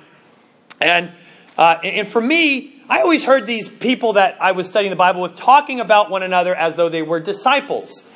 and 0.79 1.11
uh, 1.57 1.79
and 1.83 2.07
for 2.07 2.21
me, 2.21 2.81
I 2.87 3.01
always 3.01 3.23
heard 3.23 3.47
these 3.47 3.67
people 3.67 4.13
that 4.13 4.41
I 4.41 4.51
was 4.51 4.67
studying 4.67 4.91
the 4.91 4.97
Bible 4.97 5.21
with 5.21 5.35
talking 5.35 5.79
about 5.79 6.09
one 6.09 6.23
another 6.23 6.55
as 6.55 6.75
though 6.75 6.89
they 6.89 7.01
were 7.01 7.19
disciples. 7.19 8.11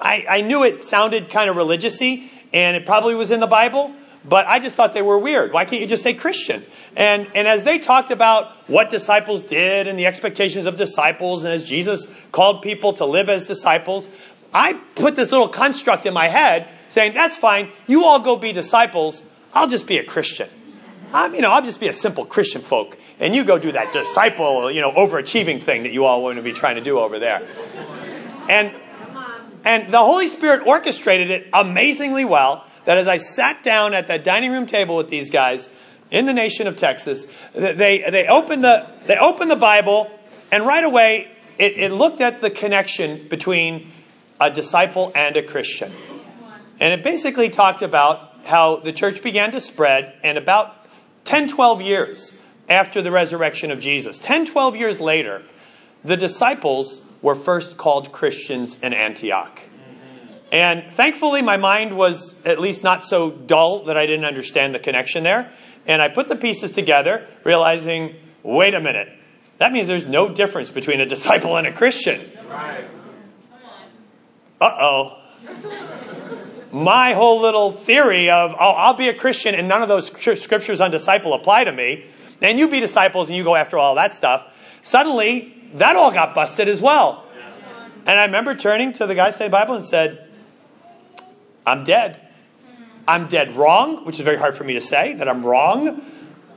I, 0.00 0.26
I 0.28 0.40
knew 0.40 0.64
it 0.64 0.82
sounded 0.82 1.30
kind 1.30 1.48
of 1.48 1.56
religiousy, 1.56 2.28
and 2.52 2.76
it 2.76 2.84
probably 2.84 3.14
was 3.14 3.30
in 3.30 3.40
the 3.40 3.46
Bible, 3.46 3.94
but 4.24 4.46
I 4.46 4.60
just 4.60 4.76
thought 4.76 4.94
they 4.94 5.02
were 5.02 5.18
weird. 5.18 5.52
Why 5.52 5.64
can't 5.64 5.80
you 5.80 5.88
just 5.88 6.02
say 6.02 6.14
Christian? 6.14 6.64
And, 6.96 7.28
and 7.34 7.48
as 7.48 7.64
they 7.64 7.78
talked 7.78 8.10
about 8.10 8.52
what 8.68 8.90
disciples 8.90 9.44
did 9.44 9.88
and 9.88 9.98
the 9.98 10.06
expectations 10.06 10.66
of 10.66 10.76
disciples, 10.76 11.44
and 11.44 11.52
as 11.52 11.68
Jesus 11.68 12.06
called 12.30 12.62
people 12.62 12.92
to 12.94 13.04
live 13.04 13.28
as 13.28 13.46
disciples, 13.46 14.08
I 14.54 14.74
put 14.94 15.16
this 15.16 15.32
little 15.32 15.48
construct 15.48 16.06
in 16.06 16.14
my 16.14 16.28
head 16.28 16.68
saying, 16.88 17.14
that's 17.14 17.36
fine. 17.36 17.70
You 17.86 18.04
all 18.04 18.20
go 18.20 18.36
be 18.36 18.52
disciples. 18.52 19.22
I'll 19.54 19.68
just 19.68 19.86
be 19.86 19.98
a 19.98 20.04
Christian. 20.04 20.48
I'm, 21.12 21.34
you 21.34 21.40
know, 21.40 21.50
I'll 21.50 21.62
just 21.62 21.80
be 21.80 21.88
a 21.88 21.92
simple 21.92 22.24
Christian 22.24 22.62
folk. 22.62 22.96
And 23.18 23.34
you 23.34 23.44
go 23.44 23.58
do 23.58 23.72
that 23.72 23.92
disciple, 23.92 24.70
you 24.70 24.80
know, 24.80 24.92
overachieving 24.92 25.62
thing 25.62 25.82
that 25.82 25.92
you 25.92 26.04
all 26.04 26.22
want 26.22 26.36
to 26.36 26.42
be 26.42 26.52
trying 26.52 26.76
to 26.76 26.82
do 26.82 26.98
over 26.98 27.18
there. 27.18 27.46
And, 28.48 28.72
and 29.64 29.92
the 29.92 29.98
Holy 29.98 30.28
Spirit 30.28 30.66
orchestrated 30.66 31.30
it 31.30 31.48
amazingly 31.52 32.24
well 32.24 32.66
that 32.84 32.98
as 32.98 33.08
I 33.08 33.18
sat 33.18 33.62
down 33.62 33.94
at 33.94 34.08
that 34.08 34.24
dining 34.24 34.52
room 34.52 34.66
table 34.66 34.96
with 34.96 35.08
these 35.08 35.30
guys 35.30 35.68
in 36.10 36.26
the 36.26 36.32
nation 36.32 36.66
of 36.66 36.76
Texas, 36.76 37.32
they, 37.54 38.04
they 38.10 38.26
opened 38.26 38.64
the, 38.64 38.86
they 39.06 39.16
opened 39.16 39.50
the 39.50 39.56
Bible 39.56 40.10
and 40.50 40.66
right 40.66 40.84
away 40.84 41.30
it, 41.58 41.78
it 41.78 41.92
looked 41.92 42.20
at 42.20 42.40
the 42.40 42.50
connection 42.50 43.28
between 43.28 43.90
a 44.40 44.50
disciple 44.50 45.12
and 45.14 45.36
a 45.36 45.42
Christian. 45.42 45.92
And 46.80 46.92
it 46.92 47.04
basically 47.04 47.48
talked 47.48 47.82
about 47.82 48.30
how 48.44 48.76
the 48.76 48.92
church 48.92 49.22
began 49.22 49.52
to 49.52 49.60
spread 49.60 50.14
and 50.24 50.36
about 50.36 50.74
10, 51.24 51.48
12 51.48 51.80
years 51.80 52.42
after 52.68 53.02
the 53.02 53.10
resurrection 53.10 53.70
of 53.70 53.80
Jesus, 53.80 54.18
10, 54.18 54.46
12 54.46 54.76
years 54.76 55.00
later, 55.00 55.42
the 56.04 56.16
disciples 56.16 57.00
were 57.20 57.36
first 57.36 57.76
called 57.76 58.10
Christians 58.10 58.80
in 58.82 58.92
Antioch. 58.92 59.60
And 60.52 60.92
thankfully, 60.92 61.40
my 61.40 61.56
mind 61.56 61.96
was 61.96 62.34
at 62.44 62.60
least 62.60 62.84
not 62.84 63.02
so 63.02 63.30
dull 63.30 63.86
that 63.86 63.96
I 63.96 64.04
didn't 64.04 64.26
understand 64.26 64.74
the 64.74 64.78
connection 64.78 65.24
there. 65.24 65.50
And 65.86 66.02
I 66.02 66.08
put 66.08 66.28
the 66.28 66.36
pieces 66.36 66.72
together, 66.72 67.26
realizing, 67.42 68.14
wait 68.42 68.74
a 68.74 68.80
minute, 68.80 69.08
that 69.58 69.72
means 69.72 69.88
there's 69.88 70.06
no 70.06 70.28
difference 70.28 70.68
between 70.70 71.00
a 71.00 71.06
disciple 71.16 71.56
and 71.56 71.66
a 71.66 71.72
Christian. 71.72 72.20
Uh 74.60 74.76
oh. 74.78 75.18
My 76.70 77.14
whole 77.14 77.40
little 77.40 77.72
theory 77.72 78.30
of, 78.30 78.52
oh, 78.52 78.70
I'll 78.70 78.94
be 78.94 79.08
a 79.08 79.14
Christian 79.14 79.54
and 79.54 79.68
none 79.68 79.82
of 79.82 79.88
those 79.88 80.08
scriptures 80.40 80.80
on 80.80 80.90
disciple 80.90 81.34
apply 81.34 81.64
to 81.64 81.72
me, 81.72 82.06
and 82.40 82.58
you 82.58 82.68
be 82.68 82.80
disciples 82.80 83.28
and 83.28 83.36
you 83.36 83.44
go 83.44 83.54
after 83.54 83.78
all 83.78 83.94
that 83.96 84.14
stuff, 84.14 84.46
suddenly 84.82 85.54
that 85.74 85.96
all 85.96 86.12
got 86.12 86.34
busted 86.34 86.68
as 86.68 86.80
well. 86.80 87.24
And 88.06 88.20
I 88.20 88.24
remember 88.24 88.54
turning 88.54 88.92
to 88.94 89.06
the 89.06 89.14
guy 89.14 89.30
saying 89.30 89.50
Bible 89.50 89.74
and 89.74 89.84
said, 89.84 90.28
I'm 91.66 91.84
dead. 91.84 92.20
I'm 93.06 93.28
dead 93.28 93.56
wrong, 93.56 94.04
which 94.04 94.18
is 94.18 94.24
very 94.24 94.38
hard 94.38 94.56
for 94.56 94.64
me 94.64 94.74
to 94.74 94.80
say 94.80 95.14
that 95.14 95.28
I'm 95.28 95.44
wrong, 95.44 96.02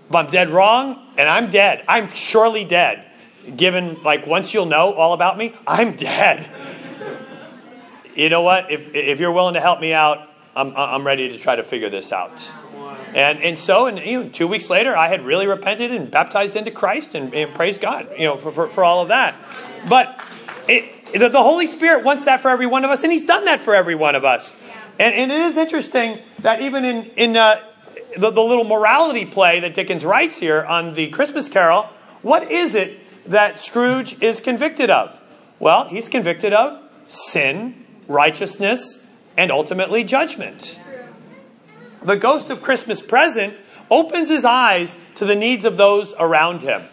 but 0.09 0.25
I'm 0.25 0.31
dead 0.31 0.49
wrong 0.49 0.99
and 1.17 1.27
I'm 1.27 1.49
dead. 1.49 1.83
I'm 1.87 2.11
surely 2.13 2.65
dead. 2.65 3.03
Given, 3.55 4.01
like, 4.03 4.25
once 4.25 4.53
you'll 4.53 4.65
know 4.65 4.93
all 4.93 5.13
about 5.13 5.37
me, 5.37 5.53
I'm 5.67 5.95
dead. 5.95 6.49
you 8.15 8.29
know 8.29 8.41
what? 8.41 8.71
If, 8.71 8.93
if 8.95 9.19
you're 9.19 9.31
willing 9.31 9.53
to 9.53 9.61
help 9.61 9.79
me 9.79 9.93
out, 9.93 10.29
I'm, 10.55 10.75
I'm 10.75 11.05
ready 11.05 11.29
to 11.29 11.37
try 11.37 11.55
to 11.55 11.63
figure 11.63 11.89
this 11.89 12.11
out. 12.11 12.31
And, 13.13 13.41
and 13.41 13.57
so, 13.57 13.85
and, 13.85 13.97
you 13.99 14.23
know, 14.23 14.29
two 14.29 14.47
weeks 14.47 14.69
later, 14.69 14.95
I 14.95 15.07
had 15.07 15.25
really 15.25 15.47
repented 15.47 15.91
and 15.91 16.09
baptized 16.11 16.55
into 16.55 16.71
Christ 16.71 17.15
and, 17.15 17.33
and 17.33 17.53
praise 17.53 17.77
God, 17.77 18.09
you 18.17 18.25
know, 18.25 18.37
for, 18.37 18.51
for, 18.51 18.67
for 18.67 18.83
all 18.83 19.01
of 19.01 19.09
that. 19.09 19.35
But 19.87 20.21
it, 20.67 21.13
the, 21.13 21.29
the 21.29 21.43
Holy 21.43 21.67
Spirit 21.67 22.03
wants 22.03 22.25
that 22.25 22.41
for 22.41 22.49
every 22.49 22.65
one 22.65 22.83
of 22.83 22.91
us, 22.91 23.03
and 23.03 23.11
He's 23.11 23.25
done 23.25 23.45
that 23.45 23.61
for 23.61 23.75
every 23.75 23.95
one 23.95 24.15
of 24.15 24.25
us. 24.25 24.51
And, 24.99 25.13
and 25.13 25.31
it 25.31 25.41
is 25.41 25.57
interesting 25.57 26.19
that 26.39 26.61
even 26.61 26.85
in, 26.85 27.05
in 27.17 27.37
uh, 27.37 27.61
the, 28.17 28.31
the 28.31 28.41
little 28.41 28.63
morality 28.63 29.25
play 29.25 29.59
that 29.59 29.73
Dickens 29.73 30.05
writes 30.05 30.37
here 30.37 30.63
on 30.63 30.93
the 30.93 31.07
Christmas 31.09 31.49
Carol, 31.49 31.89
what 32.21 32.49
is 32.51 32.75
it 32.75 32.99
that 33.29 33.59
Scrooge 33.59 34.21
is 34.21 34.39
convicted 34.39 34.89
of? 34.89 35.19
Well, 35.59 35.87
he's 35.87 36.07
convicted 36.09 36.53
of 36.53 36.81
sin, 37.07 37.85
righteousness, 38.07 39.07
and 39.37 39.51
ultimately 39.51 40.03
judgment. 40.03 40.79
The 42.01 42.15
ghost 42.15 42.49
of 42.49 42.61
Christmas 42.61 43.01
present 43.01 43.55
opens 43.91 44.29
his 44.29 44.45
eyes 44.45 44.95
to 45.15 45.25
the 45.25 45.35
needs 45.35 45.65
of 45.65 45.77
those 45.77 46.13
around 46.17 46.61
him 46.61 46.83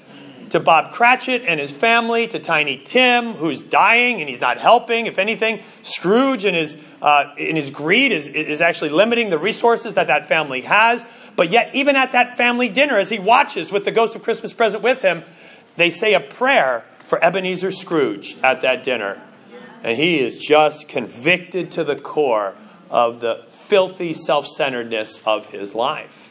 to 0.52 0.60
Bob 0.60 0.92
Cratchit 0.92 1.44
and 1.46 1.58
his 1.58 1.72
family, 1.72 2.26
to 2.28 2.38
Tiny 2.38 2.80
Tim, 2.84 3.32
who's 3.32 3.62
dying 3.62 4.20
and 4.20 4.28
he's 4.28 4.40
not 4.40 4.58
helping. 4.58 5.06
If 5.06 5.18
anything, 5.18 5.60
Scrooge 5.80 6.44
in 6.44 6.52
his, 6.54 6.76
uh, 7.00 7.32
in 7.38 7.56
his 7.56 7.70
greed 7.70 8.12
is, 8.12 8.28
is 8.28 8.60
actually 8.60 8.90
limiting 8.90 9.30
the 9.30 9.38
resources 9.38 9.94
that 9.94 10.08
that 10.08 10.28
family 10.28 10.60
has. 10.60 11.02
But 11.36 11.50
yet, 11.50 11.74
even 11.74 11.96
at 11.96 12.12
that 12.12 12.36
family 12.36 12.68
dinner, 12.68 12.98
as 12.98 13.08
he 13.08 13.18
watches 13.18 13.72
with 13.72 13.86
the 13.86 13.92
ghost 13.92 14.14
of 14.14 14.22
Christmas 14.22 14.52
present 14.52 14.82
with 14.82 15.00
him, 15.00 15.22
they 15.76 15.88
say 15.88 16.12
a 16.12 16.20
prayer 16.20 16.84
for 17.06 17.22
Ebenezer 17.24 17.72
Scrooge 17.72 18.36
at 18.44 18.60
that 18.60 18.84
dinner. 18.84 19.20
And 19.82 19.96
he 19.96 20.20
is 20.20 20.36
just 20.36 20.86
convicted 20.86 21.72
to 21.72 21.84
the 21.84 21.96
core 21.96 22.54
of 22.90 23.20
the 23.20 23.46
filthy 23.48 24.12
self 24.12 24.46
centeredness 24.46 25.26
of 25.26 25.46
his 25.46 25.74
life. 25.74 26.30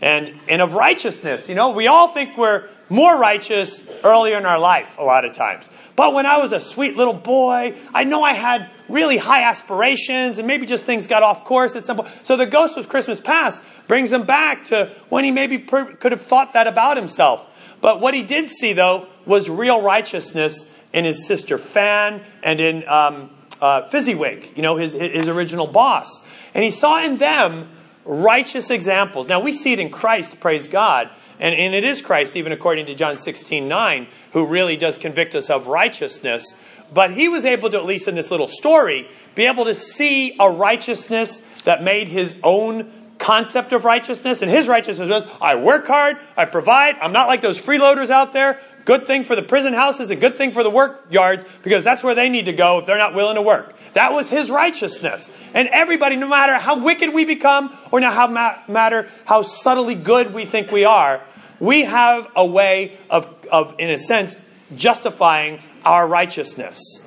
And, 0.00 0.34
and 0.48 0.62
of 0.62 0.74
righteousness. 0.74 1.48
You 1.48 1.54
know, 1.56 1.70
we 1.70 1.88
all 1.88 2.08
think 2.08 2.36
we're 2.36 2.68
more 2.88 3.18
righteous 3.18 3.86
earlier 4.02 4.38
in 4.38 4.46
our 4.46 4.58
life, 4.58 4.96
a 4.98 5.04
lot 5.04 5.24
of 5.24 5.34
times. 5.34 5.68
But 5.96 6.12
when 6.12 6.26
I 6.26 6.38
was 6.38 6.52
a 6.52 6.60
sweet 6.60 6.96
little 6.96 7.14
boy, 7.14 7.74
I 7.94 8.04
know 8.04 8.22
I 8.22 8.32
had 8.32 8.70
really 8.88 9.16
high 9.16 9.44
aspirations 9.44 10.38
and 10.38 10.46
maybe 10.46 10.66
just 10.66 10.84
things 10.84 11.06
got 11.06 11.22
off 11.22 11.44
course 11.44 11.76
at 11.76 11.86
some 11.86 11.96
point. 11.96 12.08
So 12.24 12.36
the 12.36 12.46
ghost 12.46 12.76
of 12.76 12.88
Christmas 12.88 13.20
past 13.20 13.62
brings 13.86 14.12
him 14.12 14.24
back 14.24 14.66
to 14.66 14.90
when 15.08 15.24
he 15.24 15.30
maybe 15.30 15.58
per- 15.58 15.94
could 15.94 16.12
have 16.12 16.20
thought 16.20 16.54
that 16.54 16.66
about 16.66 16.96
himself. 16.96 17.46
But 17.80 18.00
what 18.00 18.14
he 18.14 18.22
did 18.22 18.50
see, 18.50 18.72
though, 18.72 19.06
was 19.24 19.48
real 19.48 19.82
righteousness 19.82 20.74
in 20.92 21.04
his 21.04 21.26
sister 21.26 21.58
Fan 21.58 22.22
and 22.42 22.60
in 22.60 22.88
um, 22.88 23.30
uh, 23.60 23.82
Fezziwig, 23.88 24.56
you 24.56 24.62
know, 24.62 24.76
his, 24.76 24.92
his 24.92 25.28
original 25.28 25.66
boss. 25.66 26.26
And 26.54 26.64
he 26.64 26.70
saw 26.70 27.02
in 27.02 27.18
them 27.18 27.68
righteous 28.04 28.70
examples. 28.70 29.28
Now, 29.28 29.40
we 29.40 29.52
see 29.52 29.72
it 29.72 29.78
in 29.78 29.90
Christ, 29.90 30.40
praise 30.40 30.68
God. 30.68 31.10
And, 31.40 31.54
and 31.54 31.74
it 31.74 31.84
is 31.84 32.00
Christ, 32.00 32.36
even 32.36 32.52
according 32.52 32.86
to 32.86 32.94
John 32.94 33.16
16 33.16 33.66
9, 33.66 34.06
who 34.32 34.46
really 34.46 34.76
does 34.76 34.98
convict 34.98 35.34
us 35.34 35.50
of 35.50 35.66
righteousness. 35.66 36.54
But 36.92 37.12
he 37.12 37.28
was 37.28 37.44
able 37.44 37.70
to, 37.70 37.76
at 37.76 37.86
least 37.86 38.08
in 38.08 38.14
this 38.14 38.30
little 38.30 38.46
story, 38.46 39.08
be 39.34 39.46
able 39.46 39.64
to 39.64 39.74
see 39.74 40.36
a 40.38 40.50
righteousness 40.50 41.38
that 41.62 41.82
made 41.82 42.08
his 42.08 42.36
own 42.42 42.92
concept 43.18 43.72
of 43.72 43.84
righteousness. 43.84 44.42
And 44.42 44.50
his 44.50 44.68
righteousness 44.68 45.08
was 45.08 45.26
I 45.40 45.56
work 45.56 45.86
hard, 45.86 46.16
I 46.36 46.44
provide, 46.44 46.96
I'm 47.00 47.12
not 47.12 47.26
like 47.26 47.40
those 47.40 47.60
freeloaders 47.60 48.10
out 48.10 48.32
there. 48.32 48.60
Good 48.84 49.06
thing 49.06 49.24
for 49.24 49.34
the 49.34 49.42
prison 49.42 49.72
houses, 49.72 50.10
a 50.10 50.16
good 50.16 50.36
thing 50.36 50.52
for 50.52 50.62
the 50.62 50.70
work 50.70 51.06
yards, 51.10 51.42
because 51.62 51.84
that's 51.84 52.02
where 52.02 52.14
they 52.14 52.28
need 52.28 52.44
to 52.44 52.52
go 52.52 52.80
if 52.80 52.86
they're 52.86 52.98
not 52.98 53.14
willing 53.14 53.36
to 53.36 53.42
work. 53.42 53.74
That 53.94 54.12
was 54.12 54.28
his 54.28 54.50
righteousness. 54.50 55.30
And 55.54 55.68
everybody, 55.68 56.16
no 56.16 56.28
matter 56.28 56.54
how 56.54 56.78
wicked 56.80 57.14
we 57.14 57.24
become, 57.24 57.76
or 57.90 58.00
no 58.00 58.28
matter 58.68 59.08
how 59.24 59.42
subtly 59.42 59.94
good 59.94 60.34
we 60.34 60.44
think 60.44 60.70
we 60.70 60.84
are, 60.84 61.22
we 61.60 61.82
have 61.84 62.30
a 62.36 62.44
way 62.44 62.98
of, 63.08 63.32
of, 63.50 63.76
in 63.78 63.90
a 63.90 63.98
sense, 63.98 64.36
justifying 64.74 65.60
our 65.84 66.06
righteousness. 66.06 67.06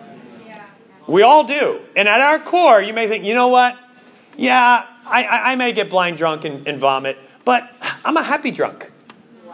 We 1.08 1.24
all 1.24 1.46
do. 1.46 1.80
And 1.96 2.08
at 2.08 2.20
our 2.20 2.40
core, 2.40 2.82
you 2.82 2.94
may 2.94 3.08
think, 3.08 3.24
you 3.24 3.34
know 3.34 3.48
what? 3.48 3.78
Yeah, 4.36 4.86
I, 5.06 5.24
I, 5.24 5.52
I 5.52 5.56
may 5.56 5.72
get 5.72 5.90
blind 5.90 6.18
drunk 6.18 6.46
and, 6.46 6.68
and, 6.68 6.80
vomit, 6.80 7.18
but 7.46 7.70
I'm 8.06 8.18
a 8.18 8.24
happy 8.24 8.52
drunk. 8.52 8.92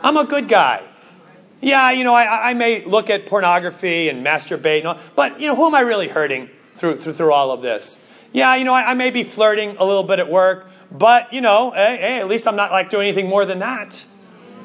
I'm 0.04 0.18
a 0.18 0.26
good 0.26 0.48
guy. 0.48 0.84
Yeah, 1.62 1.92
you 1.92 2.04
know, 2.04 2.14
I, 2.14 2.50
I 2.50 2.54
may 2.54 2.84
look 2.84 3.10
at 3.10 3.28
pornography 3.28 4.10
and 4.10 4.26
masturbate, 4.26 4.80
and 4.80 4.88
all, 4.88 5.00
but, 5.16 5.40
you 5.40 5.48
know, 5.48 5.56
who 5.56 5.68
am 5.68 5.76
I 5.76 5.82
really 5.82 6.10
hurting? 6.10 6.50
Through, 6.78 6.98
through, 6.98 7.14
through 7.14 7.34
all 7.34 7.52
of 7.52 7.62
this. 7.62 8.00
Yeah, 8.32 8.56
you 8.56 8.66
know, 8.66 8.74
I, 8.74 8.92
I 8.92 8.94
may 8.94 9.12
be 9.12 9.24
flirting 9.24 9.78
a 9.78 9.86
little 9.86 10.04
bit 10.04 10.20
at 10.20 10.30
work, 10.30 10.68
but, 10.92 11.34
you 11.34 11.42
know, 11.42 11.72
hey, 11.72 11.98
hey, 11.98 12.20
at 12.20 12.28
least 12.28 12.48
I'm 12.48 12.56
not 12.56 12.72
like 12.72 12.90
doing 12.90 13.08
anything 13.08 13.30
more 13.30 13.46
than 13.46 13.60
that. 13.60 14.04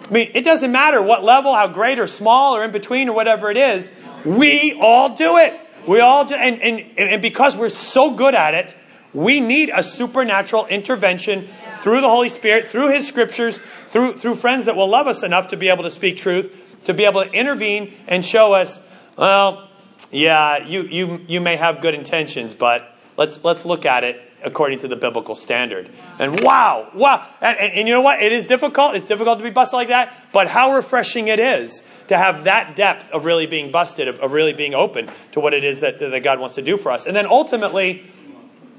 I 0.05 0.11
mean, 0.11 0.31
it 0.35 0.43
doesn't 0.43 0.73
matter 0.73 1.03
what 1.03 1.23
level, 1.23 1.55
how 1.55 1.69
great 1.69 1.99
or 1.99 2.07
small 2.07 2.57
or 2.57 2.65
in 2.65 2.71
between 2.71 3.09
or 3.09 3.15
whatever 3.15 3.51
it 3.51 3.59
is. 3.59 3.91
We 4.25 4.79
all 4.81 5.17
do 5.17 5.37
it. 5.37 5.59
We 5.87 6.01
all 6.01 6.25
do, 6.25 6.35
and, 6.35 6.61
and, 6.61 6.99
and 6.99 7.23
because 7.23 7.57
we're 7.57 7.69
so 7.69 8.15
good 8.15 8.35
at 8.35 8.55
it, 8.55 8.75
we 9.15 9.41
need 9.41 9.71
a 9.75 9.83
supernatural 9.83 10.67
intervention 10.67 11.49
through 11.81 12.01
the 12.01 12.09
Holy 12.09 12.29
Spirit, 12.29 12.69
through 12.69 12.91
His 12.91 13.07
scriptures, 13.07 13.59
through, 13.89 14.19
through 14.19 14.35
friends 14.35 14.67
that 14.67 14.77
will 14.77 14.89
love 14.89 15.07
us 15.07 15.23
enough 15.23 15.49
to 15.49 15.57
be 15.57 15.69
able 15.69 15.85
to 15.85 15.91
speak 15.91 16.17
truth, 16.17 16.55
to 16.85 16.95
be 16.95 17.05
able 17.05 17.25
to 17.25 17.31
intervene 17.31 17.95
and 18.07 18.25
show 18.25 18.53
us, 18.53 18.87
well, 19.17 19.68
yeah, 20.11 20.67
you, 20.67 20.83
you, 20.83 21.21
you 21.29 21.41
may 21.41 21.57
have 21.57 21.81
good 21.81 21.95
intentions, 21.95 22.55
but 22.55 22.97
let's, 23.17 23.43
let's 23.45 23.65
look 23.65 23.85
at 23.85 24.05
it 24.05 24.21
according 24.45 24.79
to 24.79 24.89
the 24.89 24.97
biblical 24.97 25.35
standard. 25.35 25.91
And 26.19 26.41
wow, 26.41 26.91
wow. 26.95 27.27
And, 27.41 27.59
and, 27.59 27.73
and, 27.73 27.89
you 27.89 27.95
know 27.95 28.01
what? 28.01 28.23
It 28.23 28.33
is 28.33 28.47
difficult. 28.47 28.95
It's 28.95 29.07
difficult 29.07 29.39
to 29.39 29.45
be 29.45 29.51
busted 29.51 29.77
like 29.77 29.89
that, 29.89 30.15
but 30.33 30.47
how 30.47 30.77
refreshing 30.77 31.29
it 31.29 31.41
is 31.41 31.83
to 32.07 32.17
have 32.17 32.45
that 32.45 32.77
depth 32.77 33.11
of 33.11 33.25
really 33.25 33.47
being 33.47 33.71
busted, 33.71 34.09
of, 34.09 34.21
of 34.21 34.33
really 34.33 34.53
being 34.53 34.75
open 34.75 35.11
to 35.33 35.41
what 35.41 35.55
it 35.55 35.65
is 35.65 35.81
that, 35.81 35.99
that 35.99 36.23
God 36.23 36.39
wants 36.39 36.55
to 36.55 36.63
do 36.63 36.77
for 36.77 36.93
us. 36.93 37.07
And 37.07 37.15
then 37.15 37.27
ultimately, 37.27 38.07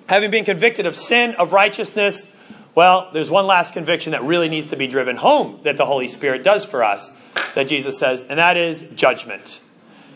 having 0.07 0.31
been 0.31 0.45
convicted 0.45 0.85
of 0.85 0.95
sin, 0.95 1.35
of 1.35 1.53
righteousness, 1.53 2.35
Well, 2.75 3.09
there's 3.11 3.29
one 3.29 3.47
last 3.47 3.73
conviction 3.73 4.11
that 4.11 4.23
really 4.23 4.47
needs 4.47 4.67
to 4.67 4.75
be 4.75 4.87
driven 4.87 5.17
home 5.17 5.59
that 5.63 5.77
the 5.77 5.85
Holy 5.85 6.07
Spirit 6.07 6.43
does 6.43 6.65
for 6.65 6.83
us, 6.83 7.19
that 7.55 7.67
Jesus 7.67 7.97
says, 7.99 8.23
and 8.23 8.39
that 8.39 8.57
is 8.57 8.91
judgment. 8.91 9.59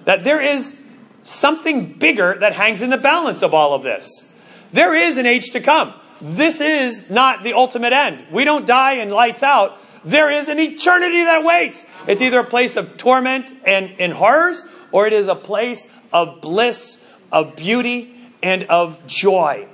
That 0.05 0.23
there 0.23 0.41
is 0.41 0.79
something 1.23 1.93
bigger 1.93 2.37
that 2.39 2.53
hangs 2.53 2.81
in 2.81 2.89
the 2.89 2.97
balance 2.97 3.41
of 3.41 3.53
all 3.53 3.73
of 3.73 3.83
this. 3.83 4.33
There 4.71 4.93
is 4.93 5.17
an 5.17 5.25
age 5.25 5.51
to 5.51 5.61
come. 5.61 5.93
This 6.21 6.61
is 6.61 7.09
not 7.09 7.43
the 7.43 7.53
ultimate 7.53 7.93
end. 7.93 8.25
We 8.31 8.43
don't 8.43 8.65
die 8.65 8.93
and 8.93 9.11
lights 9.11 9.43
out. 9.43 9.77
There 10.05 10.29
is 10.29 10.49
an 10.49 10.59
eternity 10.59 11.23
that 11.23 11.43
waits. 11.43 11.85
It's 12.07 12.21
either 12.21 12.39
a 12.39 12.45
place 12.45 12.75
of 12.75 12.97
torment 12.97 13.45
and, 13.65 13.95
and 13.99 14.13
horrors, 14.13 14.61
or 14.91 15.07
it 15.07 15.13
is 15.13 15.27
a 15.27 15.35
place 15.35 15.87
of 16.11 16.41
bliss, 16.41 17.03
of 17.31 17.55
beauty, 17.55 18.13
and 18.41 18.63
of 18.65 19.05
joy 19.07 19.67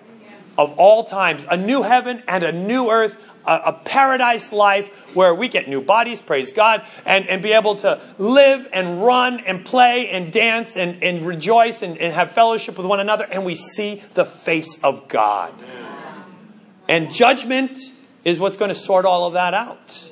of 0.59 0.77
all 0.77 1.05
times. 1.05 1.45
A 1.49 1.55
new 1.55 1.81
heaven 1.83 2.21
and 2.27 2.43
a 2.43 2.51
new 2.51 2.91
earth, 2.91 3.17
a, 3.45 3.61
a 3.67 3.73
paradise 3.73 4.51
life 4.51 4.89
where 5.15 5.33
we 5.33 5.47
get 5.47 5.67
new 5.67 5.81
bodies, 5.81 6.21
praise 6.21 6.51
God, 6.51 6.83
and, 7.05 7.27
and 7.27 7.41
be 7.41 7.53
able 7.53 7.75
to 7.77 7.99
live 8.17 8.67
and 8.73 9.01
run 9.01 9.39
and 9.41 9.65
play 9.65 10.09
and 10.09 10.31
dance 10.31 10.77
and, 10.77 11.03
and 11.03 11.25
rejoice 11.25 11.81
and, 11.81 11.97
and 11.97 12.13
have 12.13 12.31
fellowship 12.31 12.77
with 12.77 12.85
one 12.85 12.99
another, 12.99 13.27
and 13.31 13.45
we 13.45 13.55
see 13.55 14.03
the 14.13 14.25
face 14.25 14.83
of 14.83 15.07
God. 15.07 15.53
And 16.87 17.13
judgment 17.13 17.77
is 18.25 18.39
what's 18.39 18.57
going 18.57 18.69
to 18.69 18.75
sort 18.75 19.05
all 19.05 19.25
of 19.25 19.33
that 19.33 19.53
out. 19.53 20.09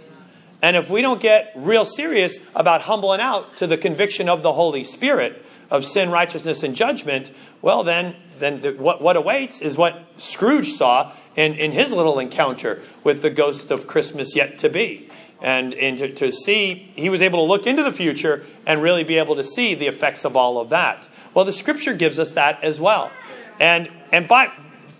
And 0.61 0.75
if 0.75 0.89
we 0.89 1.01
don't 1.01 1.21
get 1.21 1.51
real 1.55 1.85
serious 1.85 2.39
about 2.55 2.81
humbling 2.81 3.19
out 3.19 3.53
to 3.55 3.67
the 3.67 3.77
conviction 3.77 4.27
of 4.29 4.41
the 4.41 4.53
Holy 4.53 4.83
Spirit 4.83 5.43
of 5.69 5.85
sin, 5.85 6.09
righteousness, 6.09 6.63
and 6.63 6.75
judgment, 6.75 7.31
well, 7.61 7.83
then, 7.83 8.15
then 8.39 8.61
the, 8.61 8.71
what, 8.71 9.01
what 9.01 9.17
awaits 9.17 9.61
is 9.61 9.77
what 9.77 9.99
Scrooge 10.17 10.71
saw 10.71 11.13
in, 11.37 11.53
in 11.53 11.71
his 11.71 11.93
little 11.93 12.19
encounter 12.19 12.81
with 13.03 13.21
the 13.21 13.29
ghost 13.29 13.71
of 13.71 13.87
Christmas 13.87 14.35
yet 14.35 14.59
to 14.59 14.69
be. 14.69 15.09
And, 15.39 15.73
and 15.75 15.97
to, 15.99 16.13
to 16.15 16.31
see, 16.31 16.91
he 16.95 17.09
was 17.09 17.21
able 17.21 17.45
to 17.45 17.49
look 17.49 17.67
into 17.67 17.83
the 17.83 17.91
future 17.91 18.43
and 18.65 18.81
really 18.81 19.03
be 19.03 19.19
able 19.19 19.35
to 19.35 19.43
see 19.43 19.75
the 19.75 19.85
effects 19.85 20.25
of 20.25 20.35
all 20.35 20.59
of 20.59 20.69
that. 20.69 21.07
Well, 21.33 21.45
the 21.45 21.53
scripture 21.53 21.93
gives 21.93 22.17
us 22.17 22.31
that 22.31 22.63
as 22.63 22.79
well. 22.79 23.11
And, 23.59 23.89
and 24.11 24.27
by, 24.27 24.51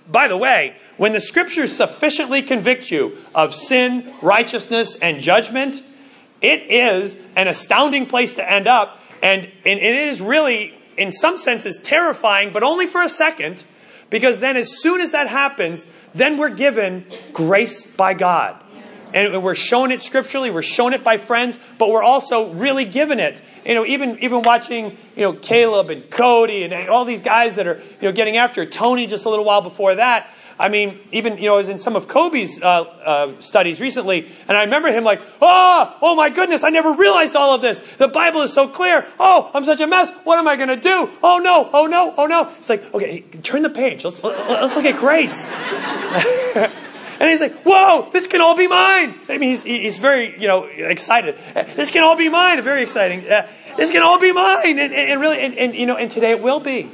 by 0.10 0.28
the 0.28 0.38
way, 0.38 0.78
when 0.98 1.12
the 1.12 1.22
scriptures 1.22 1.76
sufficiently 1.76 2.44
convict 2.44 2.92
you 2.92 3.18
of 3.34 3.54
sin, 3.54 4.14
righteousness, 4.22 4.96
and 5.00 5.22
judgment, 5.22 5.82
it 6.40 6.70
is 6.70 7.26
an 7.36 7.48
astounding 7.48 8.06
place 8.06 8.36
to 8.36 8.52
end 8.52 8.68
up. 8.68 9.02
And, 9.24 9.42
and 9.42 9.80
it 9.80 9.96
is 9.96 10.22
really, 10.22 10.76
in 10.98 11.12
some 11.12 11.38
senses, 11.38 11.80
terrifying, 11.80 12.52
but 12.54 12.62
only 12.62 12.86
for 12.86 13.02
a 13.02 13.10
second, 13.10 13.64
because 14.10 14.40
then 14.40 14.58
as 14.58 14.82
soon 14.82 15.02
as 15.02 15.12
that 15.12 15.28
happens, 15.28 15.88
then 16.14 16.38
we're 16.38 16.50
given 16.50 17.06
grace 17.34 17.86
by 17.96 18.14
God. 18.14 18.62
And 19.14 19.42
we're 19.42 19.56
shown 19.56 19.92
it 19.92 20.02
scripturally, 20.02 20.52
we're 20.52 20.62
shown 20.62 20.94
it 20.94 21.04
by 21.04 21.18
friends, 21.18 21.58
but 21.78 21.90
we're 21.90 22.04
also 22.04 22.52
really 22.54 22.84
given 22.84 23.20
it. 23.20 23.42
You 23.66 23.74
know, 23.74 23.86
even, 23.86 24.20
even 24.20 24.42
watching, 24.42 24.98
you 25.16 25.22
know, 25.22 25.34
Caleb 25.34 25.90
and 25.90 26.10
Cody 26.10 26.64
and 26.64 26.90
all 26.90 27.06
these 27.06 27.22
guys 27.22 27.56
that 27.56 27.68
are, 27.68 27.78
you 28.02 28.08
know, 28.08 28.12
getting 28.12 28.36
after. 28.36 28.66
Tony 28.66 29.08
just 29.08 29.26
a 29.26 29.30
little 29.30 29.46
while 29.46 29.62
before 29.62 29.96
that. 29.96 30.30
I 30.60 30.70
mean, 30.70 31.00
even, 31.12 31.38
you 31.38 31.46
know, 31.46 31.56
I 31.56 31.58
was 31.58 31.70
in 31.70 31.78
some 31.78 31.96
of 31.96 32.08
Kobe's 32.08 32.62
uh, 32.62 32.66
uh, 32.66 33.42
studies 33.42 33.80
recently, 33.80 34.28
and 34.48 34.58
I 34.58 34.64
remember 34.64 34.92
him 34.92 35.04
like, 35.04 35.22
oh, 35.42 35.98
oh 36.02 36.16
my 36.16 36.30
goodness, 36.30 36.64
I 36.64 36.70
never 36.70 36.94
realized 36.94 37.36
all 37.36 37.54
of 37.54 37.62
this. 37.62 37.80
The 37.98 38.08
Bible 38.08 38.42
is 38.42 38.54
so 38.54 38.68
clear. 38.68 39.06
Oh, 39.20 39.52
I'm 39.54 39.66
such 39.66 39.82
a 39.82 39.88
mess. 39.88 40.12
What 40.24 40.40
am 40.40 40.48
I 40.48 40.56
going 40.56 40.70
to 40.70 40.78
do? 40.78 41.10
Oh 41.22 41.38
no, 41.38 41.70
oh 41.72 41.86
no, 41.86 42.14
oh 42.18 42.26
no. 42.26 42.52
It's 42.58 42.70
like, 42.70 42.94
okay, 42.94 43.22
turn 43.44 43.62
the 43.62 43.70
page. 43.70 44.04
Let's, 44.04 44.24
let's 44.24 44.76
look 44.76 44.86
at 44.86 45.00
grace. 45.00 45.48
And 47.20 47.30
he's 47.32 47.40
like, 47.40 47.64
whoa, 47.64 48.10
this 48.14 48.28
can 48.28 48.42
all 48.42 48.56
be 48.56 48.68
mine. 48.68 49.16
I 49.28 49.40
mean, 49.40 49.50
he's, 49.50 49.64
he's 49.64 49.98
very, 49.98 50.40
you 50.40 50.48
know, 50.48 50.66
excited. 50.66 51.36
This 51.76 51.90
can 51.90 52.04
all 52.04 52.16
be 52.16 52.30
mine. 52.30 52.62
Very 52.62 52.84
exciting. 52.84 53.28
Uh, 53.28 53.48
this 53.76 53.92
can 53.92 54.04
all 54.04 54.20
be 54.20 54.32
mine. 54.32 54.78
And, 54.78 54.94
and 54.94 55.20
really, 55.20 55.40
and, 55.40 55.58
and, 55.58 55.74
you 55.74 55.88
know, 55.88 55.98
and 55.98 56.12
today 56.12 56.32
it 56.32 56.44
will 56.44 56.60
be. 56.60 56.90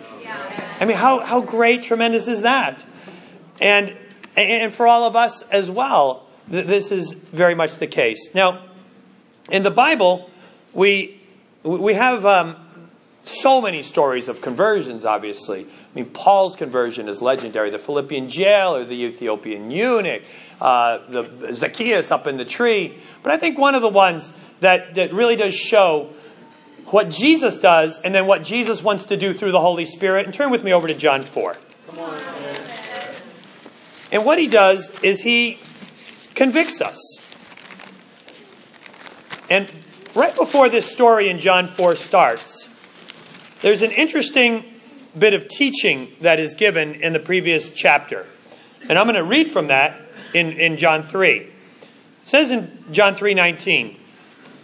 I 0.79 0.85
mean, 0.85 0.97
how, 0.97 1.19
how 1.19 1.41
great, 1.41 1.83
tremendous 1.83 2.27
is 2.27 2.41
that? 2.43 2.83
And, 3.63 3.95
and 4.35 4.73
for 4.73 4.85
all 4.85 5.05
of 5.05 5.15
us 5.15 5.41
as 5.43 5.71
well, 5.71 6.27
this 6.49 6.91
is 6.91 7.13
very 7.13 7.55
much 7.55 7.77
the 7.77 7.87
case. 7.87 8.35
Now, 8.35 8.61
in 9.49 9.63
the 9.63 9.71
Bible, 9.71 10.29
we, 10.73 11.21
we 11.63 11.93
have 11.93 12.25
um, 12.25 12.57
so 13.23 13.61
many 13.61 13.81
stories 13.81 14.27
of 14.27 14.41
conversions, 14.41 15.05
obviously. 15.05 15.61
I 15.61 15.95
mean, 15.95 16.07
Paul's 16.07 16.57
conversion 16.57 17.07
is 17.07 17.21
legendary. 17.21 17.69
The 17.69 17.79
Philippian 17.79 18.27
jailer, 18.27 18.83
the 18.83 19.01
Ethiopian 19.05 19.71
eunuch, 19.71 20.23
uh, 20.59 20.99
the 21.07 21.53
Zacchaeus 21.53 22.11
up 22.11 22.27
in 22.27 22.35
the 22.35 22.45
tree. 22.45 22.97
But 23.21 23.31
I 23.31 23.37
think 23.37 23.57
one 23.57 23.75
of 23.75 23.81
the 23.81 23.87
ones 23.87 24.33
that, 24.59 24.95
that 24.95 25.13
really 25.13 25.37
does 25.37 25.55
show 25.55 26.09
what 26.87 27.09
Jesus 27.09 27.59
does 27.59 27.97
and 28.01 28.13
then 28.13 28.27
what 28.27 28.43
Jesus 28.43 28.83
wants 28.83 29.05
to 29.05 29.15
do 29.15 29.33
through 29.33 29.53
the 29.53 29.61
Holy 29.61 29.85
Spirit. 29.85 30.25
And 30.25 30.33
turn 30.33 30.51
with 30.51 30.65
me 30.65 30.73
over 30.73 30.89
to 30.89 30.93
John 30.93 31.21
4. 31.21 31.55
And 34.13 34.23
what 34.23 34.37
he 34.37 34.47
does 34.47 34.91
is 35.01 35.21
he 35.21 35.59
convicts 36.35 36.81
us. 36.81 36.97
And 39.49 39.69
right 40.15 40.35
before 40.35 40.69
this 40.69 40.89
story 40.89 41.29
in 41.29 41.39
John 41.39 41.67
4 41.67 41.95
starts, 41.95 42.73
there's 43.61 43.81
an 43.81 43.89
interesting 43.91 44.65
bit 45.17 45.33
of 45.33 45.47
teaching 45.47 46.11
that 46.21 46.39
is 46.39 46.53
given 46.53 46.95
in 46.95 47.13
the 47.13 47.19
previous 47.19 47.71
chapter. 47.71 48.27
And 48.87 48.99
I'm 48.99 49.05
going 49.05 49.15
to 49.15 49.23
read 49.23 49.51
from 49.51 49.67
that 49.67 49.99
in, 50.33 50.51
in 50.53 50.77
John 50.77 51.03
3. 51.03 51.39
It 51.39 51.51
says 52.23 52.51
in 52.51 52.85
John 52.91 53.15
3:19, 53.15 53.97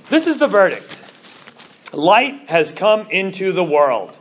"This 0.09 0.27
is 0.27 0.37
the 0.37 0.47
verdict. 0.47 0.97
Light 1.91 2.49
has 2.49 2.71
come 2.71 3.07
into 3.09 3.51
the 3.51 3.63
world." 3.63 4.17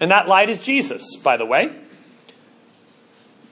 And 0.00 0.10
that 0.10 0.26
light 0.26 0.48
is 0.48 0.62
Jesus, 0.64 1.16
by 1.16 1.36
the 1.36 1.44
way. 1.44 1.70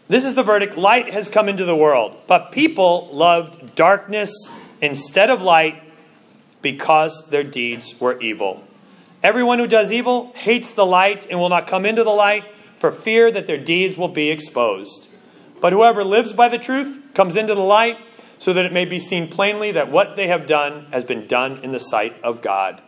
This 0.09 0.25
is 0.25 0.35
the 0.35 0.45
verdict 0.45 0.77
light 0.77 1.13
has 1.13 1.29
come 1.29 1.49
into 1.49 1.65
the 1.65 1.75
world, 1.75 2.17
but 2.27 2.53
people 2.53 3.09
loved 3.13 3.75
darkness 3.75 4.31
instead 4.81 5.31
of 5.31 5.43
light 5.43 5.83
because 6.63 7.29
their 7.31 7.43
deeds 7.43 8.01
were 8.01 8.19
evil. 8.21 8.63
Everyone 9.23 9.59
who 9.59 9.67
does 9.67 9.91
evil 9.91 10.33
hates 10.35 10.75
the 10.75 10.87
light 10.87 11.27
and 11.29 11.41
will 11.41 11.49
not 11.49 11.67
come 11.67 11.85
into 11.85 12.05
the 12.05 12.11
light 12.11 12.45
for 12.77 12.93
fear 12.93 13.31
that 13.31 13.47
their 13.47 13.59
deeds 13.59 13.97
will 13.97 14.09
be 14.09 14.31
exposed. 14.31 15.09
But 15.61 15.73
whoever 15.73 16.05
lives 16.05 16.33
by 16.33 16.49
the 16.49 16.59
truth 16.59 17.03
comes 17.15 17.35
into 17.35 17.55
the 17.55 17.61
light 17.61 17.99
so 18.39 18.53
that 18.53 18.65
it 18.65 18.73
may 18.73 18.85
be 18.85 19.01
seen 19.01 19.29
plainly 19.29 19.73
that 19.73 19.91
what 19.91 20.15
they 20.15 20.29
have 20.29 20.47
done 20.47 20.87
has 20.93 21.05
been 21.05 21.27
done 21.27 21.59
in 21.65 21.73
the 21.73 21.81
sight 21.81 22.15
of 22.23 22.43
God. 22.43 22.81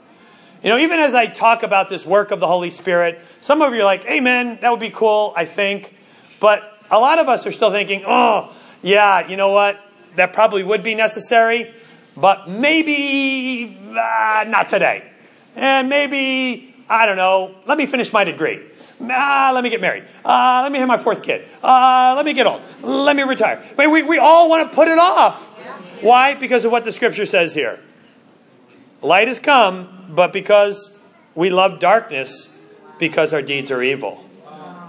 You 0.63 0.71
know, 0.71 0.79
even 0.79 0.99
as 0.99 1.15
I 1.15 1.27
talk 1.27 1.63
about 1.63 1.89
this 1.89 2.05
work 2.05 2.31
of 2.31 2.41
the 2.41 2.47
Holy 2.47 2.71
Spirit, 2.71 3.21
some 3.41 3.63
of 3.63 3.75
you 3.75 3.81
are 3.81 3.85
like, 3.85 4.05
Amen, 4.05 4.59
that 4.61 4.71
would 4.71 4.81
be 4.81 4.91
cool, 4.91 5.33
I 5.35 5.45
think. 5.45 5.95
But 6.41 6.78
a 6.91 6.99
lot 6.99 7.19
of 7.19 7.29
us 7.29 7.47
are 7.47 7.53
still 7.53 7.71
thinking, 7.71 8.05
oh, 8.07 8.55
yeah, 8.83 9.29
you 9.29 9.37
know 9.37 9.51
what? 9.51 9.79
That 10.17 10.33
probably 10.33 10.63
would 10.63 10.83
be 10.83 10.95
necessary, 10.95 11.73
but 12.17 12.49
maybe 12.49 13.79
uh, 13.91 14.45
not 14.49 14.69
today. 14.69 15.11
And 15.55 15.89
maybe, 15.89 16.75
I 16.89 17.07
don't 17.07 17.17
know, 17.17 17.55
let 17.67 17.79
me 17.79 17.87
finish 17.87 18.13
my 18.13 18.25
degree. 18.25 18.61
Ah, 19.01 19.53
let 19.55 19.63
me 19.63 19.71
get 19.71 19.81
married. 19.81 20.05
Uh, 20.25 20.61
let 20.63 20.73
me 20.73 20.79
have 20.79 20.89
my 20.89 20.97
fourth 20.97 21.23
kid. 21.23 21.47
Uh, 21.63 22.15
let 22.17 22.25
me 22.25 22.33
get 22.33 22.47
old. 22.47 22.63
Let 22.83 23.15
me 23.15 23.23
retire. 23.23 23.65
But 23.77 23.91
we, 23.91 24.03
we 24.03 24.19
all 24.19 24.49
want 24.49 24.69
to 24.69 24.75
put 24.75 24.89
it 24.89 24.99
off. 24.99 25.47
Why? 26.03 26.35
Because 26.35 26.65
of 26.65 26.73
what 26.73 26.85
the 26.85 26.93
scripture 26.93 27.27
says 27.27 27.55
here. 27.55 27.79
Light 29.03 29.29
has 29.29 29.39
come, 29.39 30.07
but 30.11 30.33
because 30.33 30.99
we 31.35 31.51
love 31.51 31.79
darkness, 31.79 32.61
because 32.99 33.33
our 33.33 33.43
deeds 33.43 33.71
are 33.71 33.83
evil. 33.83 34.28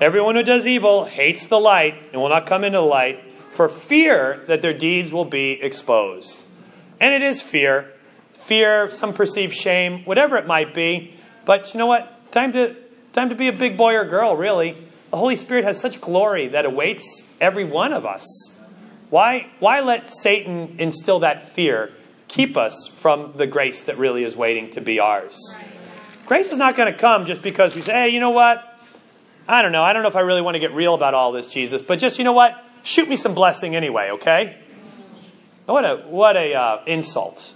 Everyone 0.01 0.35
who 0.35 0.43
does 0.43 0.65
evil 0.65 1.03
hates 1.03 1.47
the 1.47 1.59
light 1.59 1.95
and 2.13 2.21
will 2.21 2.29
not 2.29 2.45
come 2.45 2.63
into 2.63 2.77
the 2.77 2.83
light 2.83 3.21
for 3.51 3.67
fear 3.67 4.41
that 4.47 4.62
their 4.62 4.73
deeds 4.73 5.12
will 5.12 5.25
be 5.25 5.62
exposed. 5.62 6.39
And 7.01 7.13
it 7.13 7.21
is 7.21 7.41
fear. 7.41 7.91
Fear, 8.31 8.91
some 8.91 9.13
perceived 9.13 9.53
shame, 9.53 10.05
whatever 10.05 10.38
it 10.38 10.47
might 10.47 10.73
be. 10.73 11.13
But 11.45 11.73
you 11.73 11.77
know 11.77 11.85
what? 11.85 12.31
Time 12.31 12.53
to, 12.53 12.77
time 13.12 13.27
to 13.27 13.35
be 13.35 13.49
a 13.49 13.53
big 13.53 13.75
boy 13.75 13.95
or 13.95 14.05
girl, 14.05 14.38
really. 14.38 14.77
The 15.12 15.17
Holy 15.17 15.35
Spirit 15.35 15.65
has 15.65 15.79
such 15.81 15.99
glory 15.99 16.47
that 16.47 16.65
awaits 16.65 17.35
every 17.41 17.65
one 17.65 17.91
of 17.91 18.05
us. 18.05 18.25
Why, 19.09 19.49
why 19.59 19.81
let 19.81 20.09
Satan 20.09 20.75
instill 20.79 21.19
that 21.19 21.49
fear? 21.49 21.91
Keep 22.29 22.55
us 22.55 22.88
from 22.88 23.33
the 23.35 23.47
grace 23.47 23.81
that 23.81 23.97
really 23.97 24.23
is 24.23 24.38
waiting 24.38 24.69
to 24.71 24.81
be 24.81 24.99
ours. 24.99 25.57
Grace 26.25 26.51
is 26.51 26.57
not 26.57 26.77
going 26.77 26.93
to 26.93 26.97
come 26.97 27.25
just 27.25 27.41
because 27.41 27.75
we 27.75 27.81
say, 27.81 27.93
hey, 27.93 28.09
you 28.09 28.19
know 28.19 28.29
what? 28.29 28.68
I 29.49 29.63
don't 29.63 29.71
know. 29.71 29.81
I 29.81 29.93
don't 29.93 30.03
know 30.03 30.09
if 30.09 30.15
I 30.15 30.21
really 30.21 30.43
want 30.43 30.55
to 30.55 30.59
get 30.59 30.73
real 30.73 30.93
about 30.93 31.15
all 31.15 31.31
this, 31.31 31.51
Jesus, 31.51 31.81
but 31.81 31.97
just, 31.97 32.19
you 32.19 32.23
know 32.23 32.33
what? 32.33 32.63
Shoot 32.83 33.09
me 33.09 33.15
some 33.15 33.33
blessing 33.33 33.75
anyway, 33.75 34.12
okay? 34.12 34.57
What 35.65 35.83
a, 35.83 35.97
what 36.07 36.38
a 36.38 36.53
uh, 36.53 36.83
insult. 36.85 37.53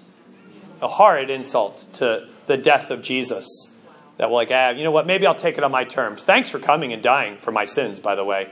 A 0.81 0.87
horrid 0.87 1.29
insult 1.29 1.85
to 1.93 2.27
the 2.47 2.57
death 2.57 2.89
of 2.89 3.03
Jesus. 3.03 3.77
That, 4.17 4.29
will 4.29 4.37
like, 4.37 4.49
ah, 4.51 4.71
you 4.71 4.83
know 4.83 4.89
what? 4.89 5.05
Maybe 5.05 5.27
I'll 5.27 5.35
take 5.35 5.59
it 5.59 5.63
on 5.63 5.71
my 5.71 5.83
terms. 5.83 6.23
Thanks 6.23 6.49
for 6.49 6.57
coming 6.57 6.93
and 6.93 7.03
dying 7.03 7.37
for 7.37 7.51
my 7.51 7.65
sins, 7.65 7.99
by 7.99 8.15
the 8.15 8.23
way. 8.23 8.49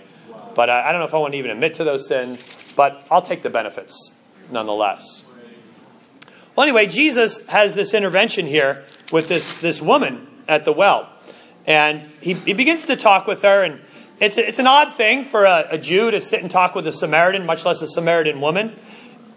But 0.55 0.69
I, 0.69 0.89
I 0.89 0.91
don't 0.91 1.01
know 1.01 1.07
if 1.07 1.13
I 1.15 1.17
want 1.17 1.33
to 1.33 1.39
even 1.39 1.49
admit 1.49 1.73
to 1.75 1.83
those 1.83 2.07
sins, 2.07 2.45
but 2.75 3.05
I'll 3.09 3.23
take 3.23 3.41
the 3.41 3.49
benefits 3.49 4.15
nonetheless. 4.51 5.25
Well, 6.55 6.65
anyway, 6.67 6.85
Jesus 6.85 7.43
has 7.47 7.73
this 7.73 7.95
intervention 7.95 8.45
here 8.45 8.85
with 9.11 9.27
this, 9.27 9.59
this 9.61 9.81
woman 9.81 10.27
at 10.47 10.63
the 10.63 10.73
well. 10.73 11.09
And 11.65 12.11
he, 12.21 12.33
he 12.33 12.53
begins 12.53 12.85
to 12.87 12.95
talk 12.95 13.27
with 13.27 13.43
her, 13.43 13.63
and 13.63 13.81
it's, 14.19 14.37
it's 14.37 14.59
an 14.59 14.67
odd 14.67 14.93
thing 14.95 15.25
for 15.25 15.45
a, 15.45 15.67
a 15.71 15.77
Jew 15.77 16.11
to 16.11 16.21
sit 16.21 16.41
and 16.41 16.51
talk 16.51 16.75
with 16.75 16.87
a 16.87 16.91
Samaritan, 16.91 17.45
much 17.45 17.65
less 17.65 17.81
a 17.81 17.87
Samaritan 17.87 18.41
woman. 18.41 18.75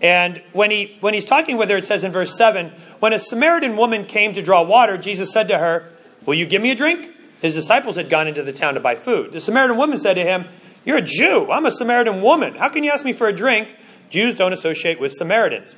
And 0.02 0.42
when, 0.52 0.70
he, 0.70 0.96
when 1.00 1.14
he's 1.14 1.24
talking 1.24 1.56
with 1.56 1.70
her, 1.70 1.78
it 1.78 1.86
says 1.86 2.04
in 2.04 2.12
verse 2.12 2.36
7 2.36 2.70
When 3.00 3.12
a 3.12 3.18
Samaritan 3.18 3.76
woman 3.76 4.04
came 4.04 4.34
to 4.34 4.42
draw 4.42 4.62
water, 4.62 4.98
Jesus 4.98 5.32
said 5.32 5.48
to 5.48 5.58
her, 5.58 5.90
Will 6.26 6.34
you 6.34 6.46
give 6.46 6.60
me 6.60 6.70
a 6.70 6.74
drink? 6.74 7.10
His 7.40 7.54
disciples 7.54 7.96
had 7.96 8.10
gone 8.10 8.28
into 8.28 8.42
the 8.42 8.52
town 8.52 8.74
to 8.74 8.80
buy 8.80 8.94
food. 8.94 9.32
The 9.32 9.40
Samaritan 9.40 9.76
woman 9.76 9.98
said 9.98 10.14
to 10.14 10.22
him, 10.22 10.46
You're 10.84 10.98
a 10.98 11.02
Jew. 11.02 11.50
I'm 11.50 11.66
a 11.66 11.72
Samaritan 11.72 12.20
woman. 12.22 12.54
How 12.54 12.68
can 12.68 12.84
you 12.84 12.90
ask 12.90 13.04
me 13.04 13.12
for 13.12 13.28
a 13.28 13.32
drink? 13.32 13.68
Jews 14.10 14.36
don't 14.36 14.52
associate 14.52 15.00
with 15.00 15.12
Samaritans. 15.12 15.74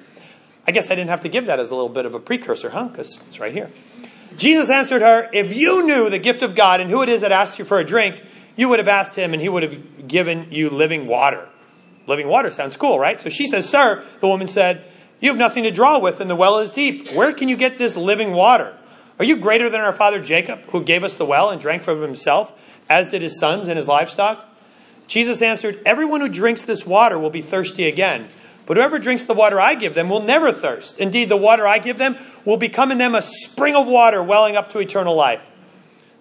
I 0.66 0.72
guess 0.72 0.90
I 0.90 0.96
didn't 0.96 1.10
have 1.10 1.22
to 1.22 1.28
give 1.28 1.46
that 1.46 1.60
as 1.60 1.70
a 1.70 1.74
little 1.74 1.88
bit 1.88 2.06
of 2.06 2.14
a 2.14 2.20
precursor, 2.20 2.70
huh? 2.70 2.88
Because 2.88 3.18
it's 3.28 3.38
right 3.38 3.52
here. 3.52 3.70
Jesus 4.36 4.70
answered 4.70 5.02
her, 5.02 5.28
If 5.32 5.56
you 5.56 5.86
knew 5.86 6.10
the 6.10 6.18
gift 6.18 6.42
of 6.42 6.54
God 6.54 6.80
and 6.80 6.90
who 6.90 7.02
it 7.02 7.08
is 7.08 7.22
that 7.22 7.32
asks 7.32 7.58
you 7.58 7.64
for 7.64 7.78
a 7.78 7.84
drink, 7.84 8.22
you 8.56 8.68
would 8.68 8.78
have 8.78 8.88
asked 8.88 9.14
him 9.14 9.32
and 9.32 9.42
he 9.42 9.48
would 9.48 9.62
have 9.62 10.08
given 10.08 10.48
you 10.50 10.70
living 10.70 11.06
water. 11.06 11.48
Living 12.06 12.28
water 12.28 12.50
sounds 12.50 12.76
cool, 12.76 12.98
right? 12.98 13.20
So 13.20 13.28
she 13.28 13.46
says, 13.46 13.68
Sir, 13.68 14.04
the 14.20 14.28
woman 14.28 14.48
said, 14.48 14.84
You 15.20 15.30
have 15.30 15.38
nothing 15.38 15.64
to 15.64 15.70
draw 15.70 15.98
with 15.98 16.20
and 16.20 16.30
the 16.30 16.36
well 16.36 16.58
is 16.58 16.70
deep. 16.70 17.12
Where 17.12 17.32
can 17.32 17.48
you 17.48 17.56
get 17.56 17.78
this 17.78 17.96
living 17.96 18.32
water? 18.32 18.76
Are 19.18 19.24
you 19.24 19.36
greater 19.36 19.70
than 19.70 19.80
our 19.80 19.92
father 19.92 20.20
Jacob, 20.20 20.60
who 20.70 20.82
gave 20.82 21.02
us 21.02 21.14
the 21.14 21.24
well 21.24 21.50
and 21.50 21.60
drank 21.60 21.82
from 21.82 22.02
himself, 22.02 22.52
as 22.88 23.08
did 23.08 23.22
his 23.22 23.38
sons 23.38 23.68
and 23.68 23.78
his 23.78 23.88
livestock? 23.88 24.44
Jesus 25.06 25.40
answered, 25.40 25.80
Everyone 25.86 26.20
who 26.20 26.28
drinks 26.28 26.62
this 26.62 26.84
water 26.84 27.18
will 27.18 27.30
be 27.30 27.42
thirsty 27.42 27.86
again. 27.86 28.28
But 28.66 28.76
whoever 28.76 28.98
drinks 28.98 29.24
the 29.24 29.34
water 29.34 29.60
I 29.60 29.76
give 29.76 29.94
them 29.94 30.08
will 30.08 30.22
never 30.22 30.52
thirst. 30.52 30.98
Indeed, 30.98 31.28
the 31.28 31.36
water 31.36 31.66
I 31.66 31.78
give 31.78 31.98
them 31.98 32.16
will 32.44 32.56
become 32.56 32.90
in 32.90 32.98
them 32.98 33.14
a 33.14 33.22
spring 33.22 33.76
of 33.76 33.86
water 33.86 34.22
welling 34.22 34.56
up 34.56 34.70
to 34.70 34.80
eternal 34.80 35.14
life. 35.14 35.44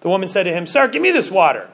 The 0.00 0.08
woman 0.08 0.28
said 0.28 0.44
to 0.44 0.52
him, 0.52 0.66
Sir, 0.66 0.88
give 0.88 1.02
me 1.02 1.10
this 1.10 1.30
water. 1.30 1.68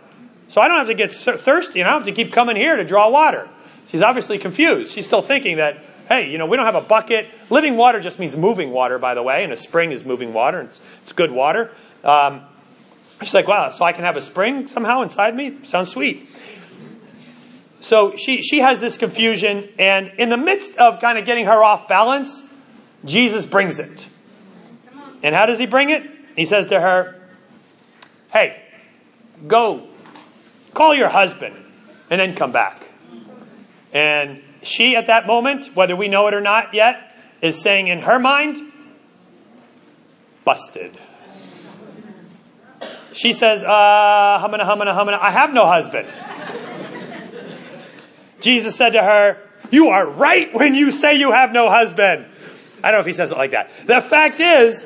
So 0.48 0.60
I 0.60 0.68
don't 0.68 0.78
have 0.78 0.86
to 0.88 0.94
get 0.94 1.12
thirsty 1.12 1.80
and 1.80 1.88
I 1.88 1.92
don't 1.92 2.00
have 2.00 2.14
to 2.14 2.24
keep 2.24 2.32
coming 2.32 2.56
here 2.56 2.76
to 2.76 2.84
draw 2.84 3.08
water. 3.08 3.48
She's 3.88 4.02
obviously 4.02 4.38
confused. 4.38 4.92
She's 4.92 5.06
still 5.06 5.22
thinking 5.22 5.58
that, 5.58 5.78
hey, 6.08 6.30
you 6.30 6.38
know, 6.38 6.46
we 6.46 6.56
don't 6.56 6.66
have 6.66 6.74
a 6.74 6.80
bucket. 6.80 7.26
Living 7.50 7.76
water 7.76 8.00
just 8.00 8.18
means 8.18 8.36
moving 8.36 8.70
water, 8.70 8.98
by 8.98 9.14
the 9.14 9.22
way, 9.22 9.44
and 9.44 9.52
a 9.52 9.56
spring 9.56 9.92
is 9.92 10.04
moving 10.04 10.32
water. 10.32 10.62
It's, 10.62 10.80
it's 11.02 11.12
good 11.12 11.30
water. 11.30 11.70
Um, 12.04 12.42
she's 13.20 13.34
like, 13.34 13.48
wow, 13.48 13.70
so 13.70 13.84
I 13.84 13.92
can 13.92 14.04
have 14.04 14.16
a 14.16 14.22
spring 14.22 14.66
somehow 14.66 15.02
inside 15.02 15.34
me? 15.36 15.58
Sounds 15.64 15.90
sweet. 15.90 16.28
So 17.82 18.16
she, 18.16 18.42
she 18.42 18.60
has 18.60 18.80
this 18.80 18.96
confusion, 18.96 19.68
and 19.76 20.12
in 20.16 20.28
the 20.28 20.36
midst 20.36 20.76
of 20.78 21.00
kind 21.00 21.18
of 21.18 21.24
getting 21.24 21.46
her 21.46 21.64
off 21.64 21.88
balance, 21.88 22.54
Jesus 23.04 23.44
brings 23.44 23.80
it. 23.80 24.08
And 25.24 25.34
how 25.34 25.46
does 25.46 25.58
he 25.58 25.66
bring 25.66 25.90
it? 25.90 26.08
He 26.36 26.44
says 26.44 26.66
to 26.66 26.80
her, 26.80 27.20
Hey, 28.32 28.62
go 29.48 29.88
call 30.72 30.94
your 30.94 31.08
husband 31.08 31.56
and 32.08 32.20
then 32.20 32.36
come 32.36 32.52
back. 32.52 32.86
And 33.92 34.42
she, 34.62 34.94
at 34.94 35.08
that 35.08 35.26
moment, 35.26 35.74
whether 35.74 35.96
we 35.96 36.06
know 36.06 36.28
it 36.28 36.34
or 36.34 36.40
not 36.40 36.74
yet, 36.74 37.14
is 37.42 37.60
saying 37.60 37.88
in 37.88 37.98
her 37.98 38.20
mind, 38.20 38.72
busted. 40.44 40.96
She 43.12 43.32
says, 43.32 43.62
uh, 43.64 44.38
humana, 44.40 44.64
humana, 44.64 44.94
humana, 44.94 45.18
I 45.20 45.30
have 45.32 45.52
no 45.52 45.66
husband. 45.66 46.08
Jesus 48.42 48.76
said 48.76 48.90
to 48.90 49.02
her, 49.02 49.38
You 49.70 49.88
are 49.88 50.08
right 50.08 50.52
when 50.52 50.74
you 50.74 50.90
say 50.90 51.14
you 51.14 51.32
have 51.32 51.52
no 51.52 51.70
husband. 51.70 52.26
I 52.82 52.90
don't 52.90 52.98
know 52.98 53.00
if 53.00 53.06
he 53.06 53.12
says 53.12 53.32
it 53.32 53.38
like 53.38 53.52
that. 53.52 53.70
The 53.86 54.00
fact 54.00 54.40
is, 54.40 54.84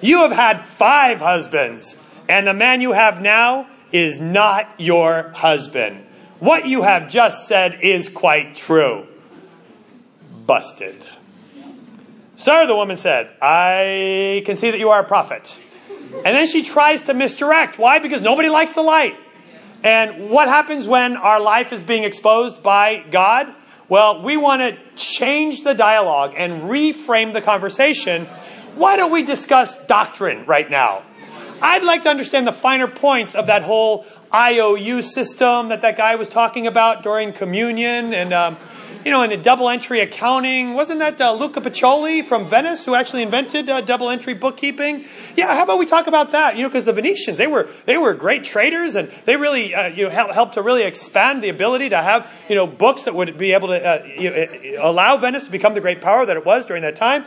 you 0.00 0.18
have 0.18 0.32
had 0.32 0.60
five 0.60 1.20
husbands, 1.20 2.02
and 2.28 2.46
the 2.46 2.54
man 2.54 2.80
you 2.80 2.92
have 2.92 3.20
now 3.20 3.68
is 3.92 4.18
not 4.18 4.68
your 4.78 5.30
husband. 5.30 6.04
What 6.38 6.66
you 6.66 6.82
have 6.82 7.10
just 7.10 7.46
said 7.46 7.80
is 7.82 8.08
quite 8.08 8.56
true. 8.56 9.06
Busted. 10.46 10.96
Sir, 12.36 12.66
the 12.66 12.76
woman 12.76 12.98
said, 12.98 13.30
I 13.40 14.42
can 14.44 14.56
see 14.56 14.70
that 14.70 14.78
you 14.78 14.90
are 14.90 15.00
a 15.00 15.04
prophet. 15.04 15.58
And 16.24 16.36
then 16.36 16.46
she 16.46 16.62
tries 16.62 17.02
to 17.02 17.14
misdirect. 17.14 17.78
Why? 17.78 17.98
Because 17.98 18.20
nobody 18.20 18.48
likes 18.48 18.72
the 18.72 18.82
light. 18.82 19.16
And 19.82 20.30
what 20.30 20.48
happens 20.48 20.86
when 20.88 21.16
our 21.16 21.40
life 21.40 21.72
is 21.72 21.82
being 21.82 22.04
exposed 22.04 22.62
by 22.62 23.04
God? 23.10 23.54
Well, 23.88 24.22
we 24.22 24.36
want 24.36 24.62
to 24.62 24.76
change 24.96 25.62
the 25.62 25.74
dialogue 25.74 26.34
and 26.36 26.62
reframe 26.62 27.32
the 27.32 27.40
conversation. 27.40 28.26
Why 28.74 28.96
don't 28.96 29.12
we 29.12 29.22
discuss 29.22 29.78
doctrine 29.86 30.44
right 30.44 30.68
now? 30.68 31.02
I'd 31.62 31.84
like 31.84 32.02
to 32.02 32.08
understand 32.08 32.46
the 32.46 32.52
finer 32.52 32.88
points 32.88 33.34
of 33.34 33.46
that 33.46 33.62
whole 33.62 34.04
IOU 34.34 35.02
system 35.02 35.68
that 35.68 35.82
that 35.82 35.96
guy 35.96 36.16
was 36.16 36.28
talking 36.28 36.66
about 36.66 37.02
during 37.02 37.32
communion 37.32 38.12
and, 38.12 38.34
um, 38.34 38.56
you 39.06 39.12
know, 39.12 39.22
in 39.22 39.30
the 39.30 39.36
double 39.36 39.68
entry 39.68 40.00
accounting. 40.00 40.74
Wasn't 40.74 40.98
that 40.98 41.20
uh, 41.20 41.32
Luca 41.32 41.60
Pacioli 41.60 42.24
from 42.24 42.48
Venice 42.48 42.84
who 42.84 42.96
actually 42.96 43.22
invented 43.22 43.68
uh, 43.68 43.80
double 43.80 44.10
entry 44.10 44.34
bookkeeping? 44.34 45.04
Yeah, 45.36 45.54
how 45.54 45.62
about 45.62 45.78
we 45.78 45.86
talk 45.86 46.08
about 46.08 46.32
that? 46.32 46.56
You 46.56 46.64
know, 46.64 46.68
because 46.68 46.86
the 46.86 46.92
Venetians, 46.92 47.36
they 47.36 47.46
were, 47.46 47.68
they 47.84 47.96
were 47.96 48.14
great 48.14 48.42
traders 48.42 48.96
and 48.96 49.08
they 49.24 49.36
really, 49.36 49.72
uh, 49.72 49.86
you 49.86 50.02
know, 50.02 50.10
helped 50.10 50.34
help 50.34 50.52
to 50.54 50.62
really 50.62 50.82
expand 50.82 51.40
the 51.40 51.50
ability 51.50 51.90
to 51.90 52.02
have, 52.02 52.34
you 52.48 52.56
know, 52.56 52.66
books 52.66 53.02
that 53.02 53.14
would 53.14 53.38
be 53.38 53.52
able 53.52 53.68
to 53.68 53.80
uh, 53.80 54.04
you 54.04 54.28
know, 54.28 54.80
allow 54.80 55.16
Venice 55.18 55.44
to 55.44 55.52
become 55.52 55.74
the 55.74 55.80
great 55.80 56.00
power 56.00 56.26
that 56.26 56.36
it 56.36 56.44
was 56.44 56.66
during 56.66 56.82
that 56.82 56.96
time. 56.96 57.24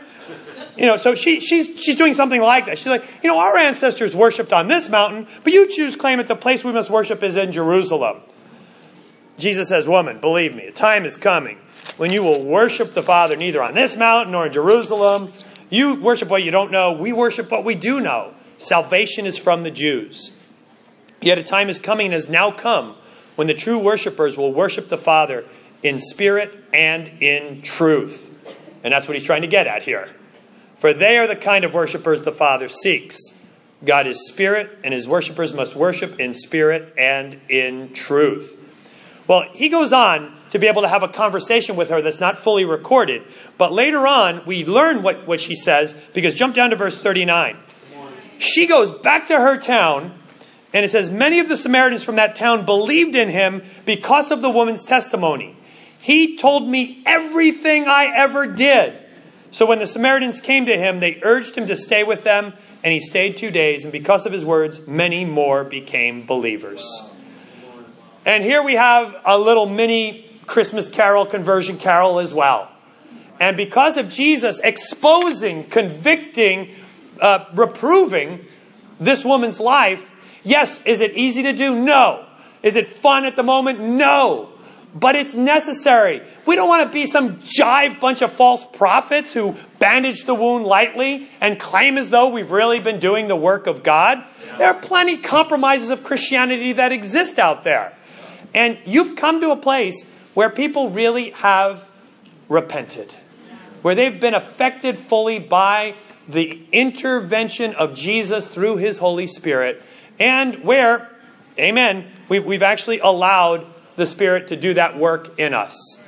You 0.76 0.84
know, 0.84 0.98
so 0.98 1.14
she, 1.14 1.40
she's, 1.40 1.82
she's 1.82 1.96
doing 1.96 2.12
something 2.12 2.42
like 2.42 2.66
that. 2.66 2.76
She's 2.76 2.88
like, 2.88 3.04
you 3.22 3.30
know, 3.30 3.38
our 3.38 3.56
ancestors 3.56 4.14
worshipped 4.14 4.52
on 4.52 4.68
this 4.68 4.90
mountain, 4.90 5.26
but 5.44 5.54
you 5.54 5.74
Jews 5.74 5.96
claim 5.96 6.18
that 6.18 6.28
the 6.28 6.36
place 6.36 6.62
we 6.62 6.72
must 6.72 6.90
worship 6.90 7.22
is 7.22 7.38
in 7.38 7.52
Jerusalem. 7.52 8.20
Jesus 9.40 9.68
says, 9.68 9.86
Woman, 9.86 10.20
believe 10.20 10.54
me, 10.54 10.66
a 10.66 10.72
time 10.72 11.04
is 11.04 11.16
coming 11.16 11.58
when 11.96 12.12
you 12.12 12.22
will 12.22 12.44
worship 12.44 12.94
the 12.94 13.02
Father 13.02 13.36
neither 13.36 13.62
on 13.62 13.74
this 13.74 13.96
mountain 13.96 14.32
nor 14.32 14.46
in 14.46 14.52
Jerusalem. 14.52 15.32
You 15.68 16.00
worship 16.00 16.28
what 16.28 16.42
you 16.42 16.50
don't 16.50 16.70
know. 16.70 16.92
We 16.92 17.12
worship 17.12 17.50
what 17.50 17.64
we 17.64 17.74
do 17.74 18.00
know. 18.00 18.34
Salvation 18.58 19.26
is 19.26 19.38
from 19.38 19.62
the 19.62 19.70
Jews. 19.70 20.32
Yet 21.20 21.38
a 21.38 21.42
time 21.42 21.68
is 21.68 21.78
coming 21.78 22.06
and 22.06 22.14
has 22.14 22.28
now 22.28 22.50
come 22.50 22.96
when 23.36 23.46
the 23.46 23.54
true 23.54 23.78
worshippers 23.78 24.36
will 24.36 24.52
worship 24.52 24.88
the 24.88 24.98
Father 24.98 25.44
in 25.82 25.98
spirit 25.98 26.58
and 26.72 27.08
in 27.22 27.62
truth. 27.62 28.26
And 28.82 28.92
that's 28.92 29.08
what 29.08 29.16
he's 29.16 29.24
trying 29.24 29.42
to 29.42 29.48
get 29.48 29.66
at 29.66 29.82
here. 29.82 30.10
For 30.78 30.92
they 30.94 31.18
are 31.18 31.26
the 31.26 31.36
kind 31.36 31.64
of 31.64 31.74
worshippers 31.74 32.22
the 32.22 32.32
Father 32.32 32.68
seeks. 32.68 33.18
God 33.84 34.06
is 34.06 34.28
spirit, 34.28 34.78
and 34.84 34.92
his 34.92 35.08
worshippers 35.08 35.54
must 35.54 35.74
worship 35.74 36.20
in 36.20 36.34
spirit 36.34 36.94
and 36.98 37.40
in 37.48 37.92
truth. 37.92 38.59
Well, 39.30 39.44
he 39.52 39.68
goes 39.68 39.92
on 39.92 40.36
to 40.50 40.58
be 40.58 40.66
able 40.66 40.82
to 40.82 40.88
have 40.88 41.04
a 41.04 41.08
conversation 41.08 41.76
with 41.76 41.90
her 41.90 42.02
that's 42.02 42.18
not 42.18 42.36
fully 42.36 42.64
recorded. 42.64 43.22
But 43.58 43.70
later 43.70 44.04
on, 44.04 44.44
we 44.44 44.64
learn 44.64 45.04
what, 45.04 45.24
what 45.24 45.40
she 45.40 45.54
says 45.54 45.94
because 46.14 46.34
jump 46.34 46.56
down 46.56 46.70
to 46.70 46.76
verse 46.76 46.98
39. 46.98 47.56
She 48.40 48.66
goes 48.66 48.90
back 48.90 49.28
to 49.28 49.38
her 49.38 49.56
town, 49.56 50.18
and 50.74 50.84
it 50.84 50.88
says, 50.88 51.12
Many 51.12 51.38
of 51.38 51.48
the 51.48 51.56
Samaritans 51.56 52.02
from 52.02 52.16
that 52.16 52.34
town 52.34 52.64
believed 52.64 53.14
in 53.14 53.28
him 53.28 53.62
because 53.84 54.32
of 54.32 54.42
the 54.42 54.50
woman's 54.50 54.82
testimony. 54.82 55.56
He 56.00 56.36
told 56.36 56.68
me 56.68 57.00
everything 57.06 57.84
I 57.86 58.12
ever 58.16 58.48
did. 58.48 58.94
So 59.52 59.64
when 59.64 59.78
the 59.78 59.86
Samaritans 59.86 60.40
came 60.40 60.66
to 60.66 60.76
him, 60.76 60.98
they 60.98 61.20
urged 61.22 61.54
him 61.54 61.68
to 61.68 61.76
stay 61.76 62.02
with 62.02 62.24
them, 62.24 62.52
and 62.82 62.92
he 62.92 62.98
stayed 62.98 63.36
two 63.36 63.52
days, 63.52 63.84
and 63.84 63.92
because 63.92 64.26
of 64.26 64.32
his 64.32 64.44
words, 64.44 64.88
many 64.88 65.24
more 65.24 65.62
became 65.62 66.26
believers. 66.26 67.09
And 68.24 68.44
here 68.44 68.62
we 68.62 68.74
have 68.74 69.16
a 69.24 69.38
little 69.38 69.66
mini 69.66 70.26
Christmas 70.46 70.88
carol, 70.88 71.26
conversion 71.26 71.78
carol 71.78 72.18
as 72.18 72.34
well. 72.34 72.70
And 73.38 73.56
because 73.56 73.96
of 73.96 74.10
Jesus 74.10 74.60
exposing, 74.62 75.64
convicting, 75.64 76.74
uh, 77.20 77.46
reproving 77.54 78.44
this 78.98 79.24
woman's 79.24 79.58
life, 79.58 80.10
yes, 80.44 80.84
is 80.84 81.00
it 81.00 81.12
easy 81.14 81.42
to 81.44 81.52
do? 81.52 81.74
No. 81.74 82.26
Is 82.62 82.76
it 82.76 82.86
fun 82.86 83.24
at 83.24 83.36
the 83.36 83.42
moment? 83.42 83.80
No 83.80 84.50
but 84.94 85.14
it's 85.14 85.34
necessary. 85.34 86.22
We 86.46 86.56
don't 86.56 86.68
want 86.68 86.86
to 86.86 86.92
be 86.92 87.06
some 87.06 87.36
jive 87.36 88.00
bunch 88.00 88.22
of 88.22 88.32
false 88.32 88.64
prophets 88.64 89.32
who 89.32 89.56
bandage 89.78 90.24
the 90.24 90.34
wound 90.34 90.64
lightly 90.64 91.28
and 91.40 91.58
claim 91.58 91.96
as 91.96 92.10
though 92.10 92.28
we've 92.28 92.50
really 92.50 92.80
been 92.80 92.98
doing 92.98 93.28
the 93.28 93.36
work 93.36 93.66
of 93.66 93.82
God. 93.82 94.24
There 94.58 94.66
are 94.66 94.80
plenty 94.80 95.16
compromises 95.16 95.90
of 95.90 96.02
Christianity 96.02 96.72
that 96.74 96.92
exist 96.92 97.38
out 97.38 97.62
there. 97.62 97.94
And 98.54 98.78
you've 98.84 99.16
come 99.16 99.40
to 99.40 99.50
a 99.50 99.56
place 99.56 100.10
where 100.34 100.50
people 100.50 100.90
really 100.90 101.30
have 101.30 101.88
repented, 102.48 103.14
where 103.82 103.94
they've 103.94 104.20
been 104.20 104.34
affected 104.34 104.98
fully 104.98 105.38
by 105.38 105.94
the 106.28 106.62
intervention 106.72 107.74
of 107.74 107.94
Jesus 107.94 108.48
through 108.48 108.76
his 108.76 108.98
Holy 108.98 109.26
Spirit, 109.26 109.82
and 110.18 110.62
where, 110.64 111.08
amen, 111.58 112.06
we've, 112.28 112.44
we've 112.44 112.62
actually 112.62 113.00
allowed 113.00 113.66
the 113.96 114.06
Spirit 114.06 114.48
to 114.48 114.56
do 114.56 114.74
that 114.74 114.96
work 114.98 115.38
in 115.38 115.54
us. 115.54 116.06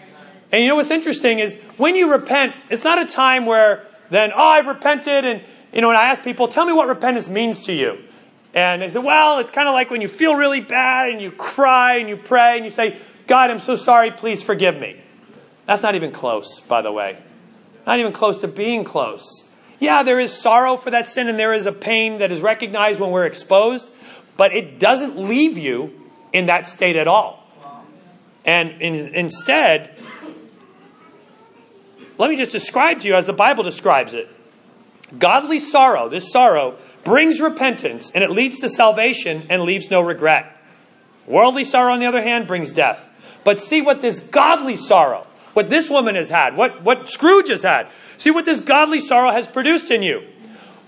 And 0.52 0.62
you 0.62 0.68
know 0.68 0.76
what's 0.76 0.90
interesting 0.90 1.38
is 1.38 1.56
when 1.76 1.96
you 1.96 2.12
repent, 2.12 2.54
it's 2.68 2.84
not 2.84 3.00
a 3.02 3.06
time 3.06 3.46
where 3.46 3.84
then, 4.10 4.30
oh, 4.34 4.48
I've 4.48 4.66
repented. 4.66 5.24
And, 5.24 5.42
you 5.72 5.80
know, 5.80 5.88
when 5.88 5.96
I 5.96 6.04
ask 6.04 6.22
people, 6.22 6.46
tell 6.46 6.66
me 6.66 6.72
what 6.74 6.86
repentance 6.86 7.28
means 7.28 7.64
to 7.64 7.72
you. 7.72 7.98
And 8.54 8.82
they 8.82 8.90
say, 8.90 8.98
well, 8.98 9.38
it's 9.38 9.50
kind 9.50 9.68
of 9.68 9.74
like 9.74 9.90
when 9.90 10.00
you 10.00 10.08
feel 10.08 10.36
really 10.36 10.60
bad 10.60 11.10
and 11.10 11.20
you 11.20 11.30
cry 11.30 11.96
and 11.96 12.08
you 12.08 12.16
pray 12.16 12.56
and 12.56 12.64
you 12.64 12.70
say, 12.70 12.98
God, 13.26 13.50
I'm 13.50 13.60
so 13.60 13.76
sorry, 13.76 14.10
please 14.10 14.42
forgive 14.42 14.78
me. 14.78 15.00
That's 15.66 15.82
not 15.82 15.94
even 15.94 16.12
close, 16.12 16.60
by 16.60 16.82
the 16.82 16.92
way. 16.92 17.18
Not 17.86 17.98
even 17.98 18.12
close 18.12 18.38
to 18.38 18.48
being 18.48 18.84
close. 18.84 19.50
Yeah, 19.78 20.02
there 20.02 20.18
is 20.18 20.32
sorrow 20.32 20.76
for 20.76 20.90
that 20.90 21.08
sin 21.08 21.28
and 21.28 21.38
there 21.38 21.52
is 21.52 21.66
a 21.66 21.72
pain 21.72 22.18
that 22.18 22.30
is 22.30 22.40
recognized 22.40 23.00
when 23.00 23.10
we're 23.10 23.26
exposed, 23.26 23.90
but 24.36 24.52
it 24.52 24.78
doesn't 24.78 25.18
leave 25.18 25.56
you 25.56 26.08
in 26.32 26.46
that 26.46 26.68
state 26.68 26.96
at 26.96 27.08
all. 27.08 27.42
And 28.44 28.82
in, 28.82 29.14
instead, 29.14 29.96
let 32.18 32.30
me 32.30 32.36
just 32.36 32.52
describe 32.52 33.00
to 33.00 33.08
you 33.08 33.14
as 33.14 33.26
the 33.26 33.32
Bible 33.32 33.64
describes 33.64 34.14
it. 34.14 34.28
Godly 35.18 35.58
sorrow, 35.58 36.08
this 36.08 36.30
sorrow, 36.30 36.76
brings 37.04 37.40
repentance 37.40 38.10
and 38.10 38.22
it 38.22 38.30
leads 38.30 38.60
to 38.60 38.68
salvation 38.68 39.42
and 39.50 39.62
leaves 39.62 39.90
no 39.90 40.00
regret. 40.00 40.56
Worldly 41.26 41.64
sorrow, 41.64 41.92
on 41.92 42.00
the 42.00 42.06
other 42.06 42.22
hand, 42.22 42.46
brings 42.46 42.72
death. 42.72 43.08
But 43.44 43.60
see 43.60 43.82
what 43.82 44.02
this 44.02 44.20
godly 44.20 44.76
sorrow, 44.76 45.26
what 45.52 45.70
this 45.70 45.88
woman 45.88 46.14
has 46.14 46.30
had, 46.30 46.56
what, 46.56 46.82
what 46.82 47.10
Scrooge 47.10 47.48
has 47.48 47.62
had. 47.62 47.88
See 48.16 48.30
what 48.30 48.44
this 48.44 48.60
godly 48.60 49.00
sorrow 49.00 49.30
has 49.30 49.46
produced 49.48 49.90
in 49.90 50.02
you. 50.02 50.26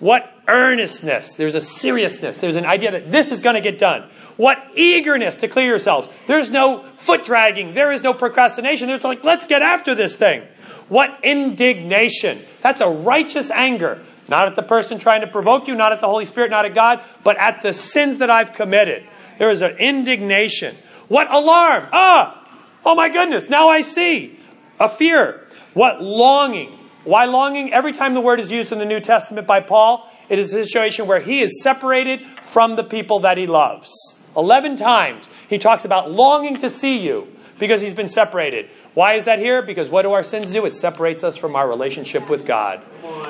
What 0.01 0.31
earnestness. 0.47 1.35
There's 1.35 1.55
a 1.55 1.61
seriousness. 1.61 2.39
There's 2.39 2.57
an 2.57 2.67
idea 2.67 2.93
that 2.93 3.11
this 3.11 3.33
is 3.33 3.41
going 3.41 3.55
to 3.55 3.61
get 3.61 3.79
done. 3.79 4.09
What 4.37 4.63
eagerness 4.75 5.37
to 5.39 5.49
clear 5.49 5.67
yourselves. 5.67 6.09
There's 6.27 6.51
no 6.51 6.81
foot 6.81 7.25
dragging. 7.25 7.75
There 7.75 7.93
is 7.93 8.03
no 8.03 8.13
procrastination. 8.13 8.89
There's 8.89 9.05
like, 9.05 9.25
let's 9.25 9.47
get 9.47 9.63
after 9.63 9.95
this 9.95 10.17
thing. 10.17 10.43
What 10.89 11.21
indignation. 11.23 12.41
That's 12.61 12.81
a 12.81 12.89
righteous 12.89 13.51
anger. 13.51 14.03
Not 14.29 14.49
at 14.49 14.57
the 14.57 14.63
person 14.63 14.99
trying 14.99 15.21
to 15.21 15.27
provoke 15.27 15.69
you, 15.69 15.75
not 15.75 15.93
at 15.93 16.01
the 16.01 16.07
Holy 16.07 16.25
Spirit, 16.25 16.51
not 16.51 16.65
at 16.65 16.75
God, 16.75 17.01
but 17.23 17.37
at 17.37 17.63
the 17.63 17.73
sins 17.73 18.19
that 18.19 18.31
I've 18.31 18.53
committed. 18.53 19.07
There 19.39 19.51
is 19.51 19.61
an 19.61 19.77
indignation. 19.77 20.77
What 21.09 21.31
alarm? 21.31 21.89
Ah! 21.93 22.41
Oh 22.85 22.95
my 22.95 23.09
goodness, 23.09 23.49
now 23.49 23.69
I 23.69 23.83
see. 23.83 24.39
A 24.81 24.89
fear. 24.89 25.47
What 25.75 26.03
longing? 26.03 26.79
Why 27.05 27.27
longing? 27.27 27.73
Every 27.73 27.93
time 27.93 28.15
the 28.15 28.21
word 28.21 28.41
is 28.41 28.51
used 28.51 28.73
in 28.73 28.79
the 28.79 28.85
New 28.85 29.01
Testament 29.01 29.47
by 29.47 29.61
Paul, 29.61 30.11
it 30.29 30.39
is 30.39 30.53
a 30.55 30.65
situation 30.65 31.07
where 31.07 31.21
he 31.21 31.41
is 31.41 31.63
separated 31.63 32.23
from 32.43 32.77
the 32.77 32.85
people 32.85 33.21
that 33.21 33.37
he 33.37 33.47
loves. 33.47 33.93
Eleven 34.37 34.77
times 34.77 35.29
he 35.49 35.59
talks 35.59 35.85
about 35.85 36.11
longing 36.11 36.59
to 36.59 36.71
see 36.71 36.99
you 36.99 37.29
because 37.59 37.81
he's 37.81 37.95
been 37.95 38.09
separated. 38.09 38.69
Why 38.95 39.15
is 39.15 39.25
that 39.27 39.39
here? 39.39 39.63
Because 39.63 39.89
what 39.89 40.03
do 40.03 40.13
our 40.13 40.25
sins 40.25 40.53
do? 40.53 40.65
It 40.67 40.75
separates 40.75 41.25
us 41.25 41.37
from 41.37 41.57
our 41.57 41.69
relationship 41.69 42.29
with 42.29 42.47
God. 42.47 42.83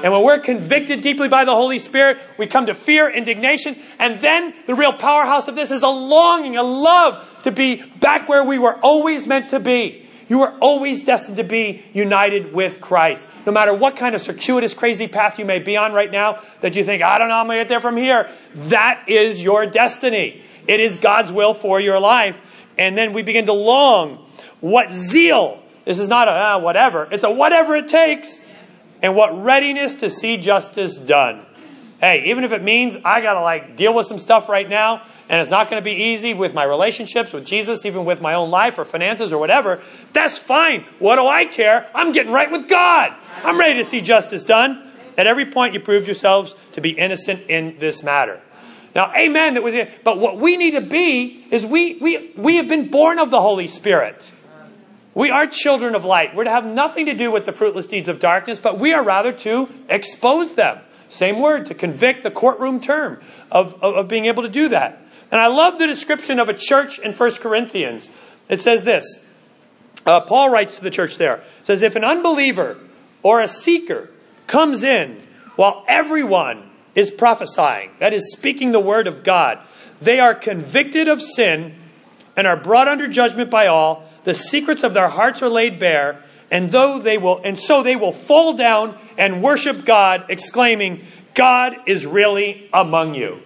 And 0.03 0.13
when 0.13 0.23
we're 0.23 0.39
convicted 0.39 1.01
deeply 1.01 1.29
by 1.29 1.45
the 1.45 1.55
Holy 1.55 1.79
Spirit, 1.79 2.19
we 2.39 2.47
come 2.47 2.67
to 2.67 2.75
fear, 2.75 3.11
indignation, 3.11 3.77
and 3.99 4.21
then 4.21 4.55
the 4.67 4.75
real 4.75 4.93
powerhouse 4.93 5.49
of 5.49 5.57
this 5.57 5.71
is 5.71 5.83
a 5.83 5.89
longing, 5.89 6.57
a 6.57 6.63
love 6.63 7.43
to 7.45 7.53
be 7.53 7.83
back 8.01 8.29
where 8.29 8.45
we 8.45 8.59
were 8.59 8.75
always 8.81 9.27
meant 9.27 9.51
to 9.51 9.61
be. 9.61 10.05
You 10.29 10.39
were 10.39 10.53
always 10.61 11.05
destined 11.05 11.37
to 11.37 11.45
be 11.45 11.85
united 11.93 12.55
with 12.55 12.81
Christ. 12.81 13.29
No 13.45 13.53
matter 13.53 13.75
what 13.75 13.97
kind 13.97 14.15
of 14.15 14.23
circuitous, 14.23 14.73
crazy 14.73 15.07
path 15.07 15.39
you 15.39 15.45
may 15.45 15.59
be 15.59 15.77
on 15.77 15.93
right 15.93 16.11
now, 16.11 16.41
that 16.63 16.77
you 16.77 16.85
think, 16.85 17.03
I 17.03 17.19
don't 17.19 17.29
know, 17.29 17.37
I'm 17.37 17.47
going 17.47 17.59
to 17.59 17.65
get 17.65 17.69
there 17.69 17.81
from 17.81 17.97
here. 17.97 18.31
That 18.55 19.05
is 19.09 19.43
your 19.43 19.67
destiny. 19.67 20.43
It 20.67 20.81
is 20.81 20.97
God's 20.97 21.31
will 21.31 21.53
for 21.53 21.79
your 21.79 22.01
life. 22.01 22.41
And 22.79 22.97
then 22.97 23.13
we 23.13 23.23
begin 23.23 23.47
to 23.47 23.53
long. 23.53 24.27
What 24.61 24.93
zeal. 24.93 25.63
This 25.85 25.99
is 25.99 26.09
not 26.09 26.29
a 26.29 26.33
ah, 26.33 26.59
whatever. 26.59 27.09
It's 27.11 27.25
a 27.25 27.31
whatever 27.31 27.77
it 27.77 27.89
takes. 27.89 28.39
And 29.03 29.15
what 29.15 29.45
readiness 29.45 29.97
to 29.97 30.11
see 30.11 30.39
justice 30.39 30.97
done. 30.97 31.45
Hey, 32.01 32.25
even 32.27 32.45
if 32.45 32.53
it 32.53 32.63
means 32.63 32.97
I 33.05 33.21
got 33.21 33.35
to 33.35 33.41
like 33.41 33.77
deal 33.77 33.95
with 33.95 34.07
some 34.07 34.19
stuff 34.19 34.49
right 34.49 34.69
now, 34.69 35.03
and 35.29 35.41
it's 35.41 35.51
not 35.51 35.71
going 35.71 35.81
to 35.81 35.85
be 35.85 35.93
easy 35.93 36.35
with 36.35 36.53
my 36.53 36.65
relationships 36.65 37.33
with 37.33 37.47
Jesus, 37.47 37.85
even 37.87 38.05
with 38.05 38.21
my 38.21 38.35
own 38.35 38.51
life 38.51 38.79
or 38.79 38.85
finances 38.85 39.33
or 39.33 39.39
whatever, 39.39 39.81
that's 40.13 40.37
fine. 40.37 40.85
What 40.99 41.17
do 41.17 41.27
I 41.27 41.47
care? 41.47 41.89
I'm 41.95 42.13
getting 42.13 42.33
right 42.33 42.51
with 42.51 42.69
God. 42.69 43.15
I'm 43.43 43.59
ready 43.59 43.79
to 43.79 43.85
see 43.85 44.01
justice 44.01 44.45
done. 44.45 44.91
At 45.17 45.27
every 45.27 45.47
point, 45.47 45.75
you 45.75 45.81
proved 45.81 46.07
yourselves 46.07 46.55
to 46.73 46.81
be 46.81 46.91
innocent 46.91 47.49
in 47.49 47.79
this 47.79 48.03
matter. 48.03 48.41
Now, 48.95 49.13
amen. 49.15 49.55
That 49.55 49.63
was 49.63 49.75
it. 49.75 50.05
But 50.05 50.19
what 50.19 50.39
we 50.39 50.57
need 50.57 50.73
to 50.73 50.81
be 50.81 51.47
is 51.51 51.67
we, 51.67 51.97
we, 51.97 52.33
we 52.37 52.57
have 52.57 52.69
been 52.69 52.89
born 52.91 53.19
of 53.19 53.31
the 53.31 53.41
Holy 53.41 53.67
Spirit. 53.67 54.31
We 55.15 55.31
are 55.31 55.47
children 55.47 55.95
of 55.95 56.05
light. 56.05 56.35
We're 56.35 56.45
to 56.45 56.51
have 56.51 56.67
nothing 56.67 57.07
to 57.07 57.15
do 57.15 57.31
with 57.31 57.47
the 57.47 57.53
fruitless 57.53 57.87
deeds 57.87 58.09
of 58.09 58.19
darkness, 58.19 58.59
but 58.59 58.79
we 58.79 58.93
are 58.93 59.03
rather 59.03 59.33
to 59.33 59.69
expose 59.89 60.55
them. 60.55 60.79
Same 61.09 61.41
word, 61.41 61.67
to 61.67 61.75
convict 61.75 62.25
the 62.25 62.31
courtroom 62.31 62.81
term 62.81 63.21
of, 63.51 63.75
of, 63.83 63.95
of 63.95 64.09
being 64.09 64.27
able 64.27 64.43
to 64.43 64.49
do 64.49 64.69
that. 64.71 65.01
And 65.31 65.41
I 65.41 65.47
love 65.47 65.79
the 65.79 65.87
description 65.87 66.41
of 66.41 66.49
a 66.49 66.55
church 66.55 66.99
in 66.99 67.13
1 67.13 67.35
Corinthians. 67.37 68.11
It 68.49 68.61
says 68.61 68.85
this. 68.85 69.31
Uh, 70.05 70.21
Paul 70.21 70.51
writes 70.51 70.77
to 70.77 70.83
the 70.83 70.91
church 70.91 71.17
there. 71.17 71.43
Says, 71.63 71.83
If 71.83 71.97
an 71.97 72.05
unbeliever 72.05 72.79
or 73.23 73.41
a 73.41 73.49
seeker 73.49 74.11
comes 74.47 74.83
in 74.83 75.21
while 75.57 75.85
everyone 75.89 76.71
is 76.95 77.11
prophesying, 77.11 77.91
that 77.99 78.13
is, 78.13 78.33
speaking 78.33 78.73
the 78.73 78.81
word 78.81 79.07
of 79.07 79.25
God, 79.25 79.59
they 80.01 80.21
are 80.21 80.35
convicted 80.35 81.09
of 81.09 81.21
sin 81.21 81.75
and 82.37 82.47
are 82.47 82.57
brought 82.57 82.89
under 82.89 83.09
judgment 83.09 83.51
by 83.51 83.67
all. 83.67 84.09
The 84.25 84.35
secrets 84.35 84.83
of 84.83 84.95
their 84.95 85.09
hearts 85.09 85.43
are 85.43 85.49
laid 85.49 85.79
bare, 85.79 86.23
and 86.51 86.71
though 86.71 86.99
they 86.99 87.19
will, 87.19 87.41
and 87.45 87.59
so 87.59 87.83
they 87.83 87.97
will 87.97 88.13
fall 88.13 88.55
down 88.55 88.97
and 89.19 89.43
worship 89.43 89.85
God, 89.85 90.27
exclaiming, 90.29 91.05
God 91.35 91.77
is 91.87 92.07
really 92.07 92.69
among 92.73 93.15
you. 93.15 93.41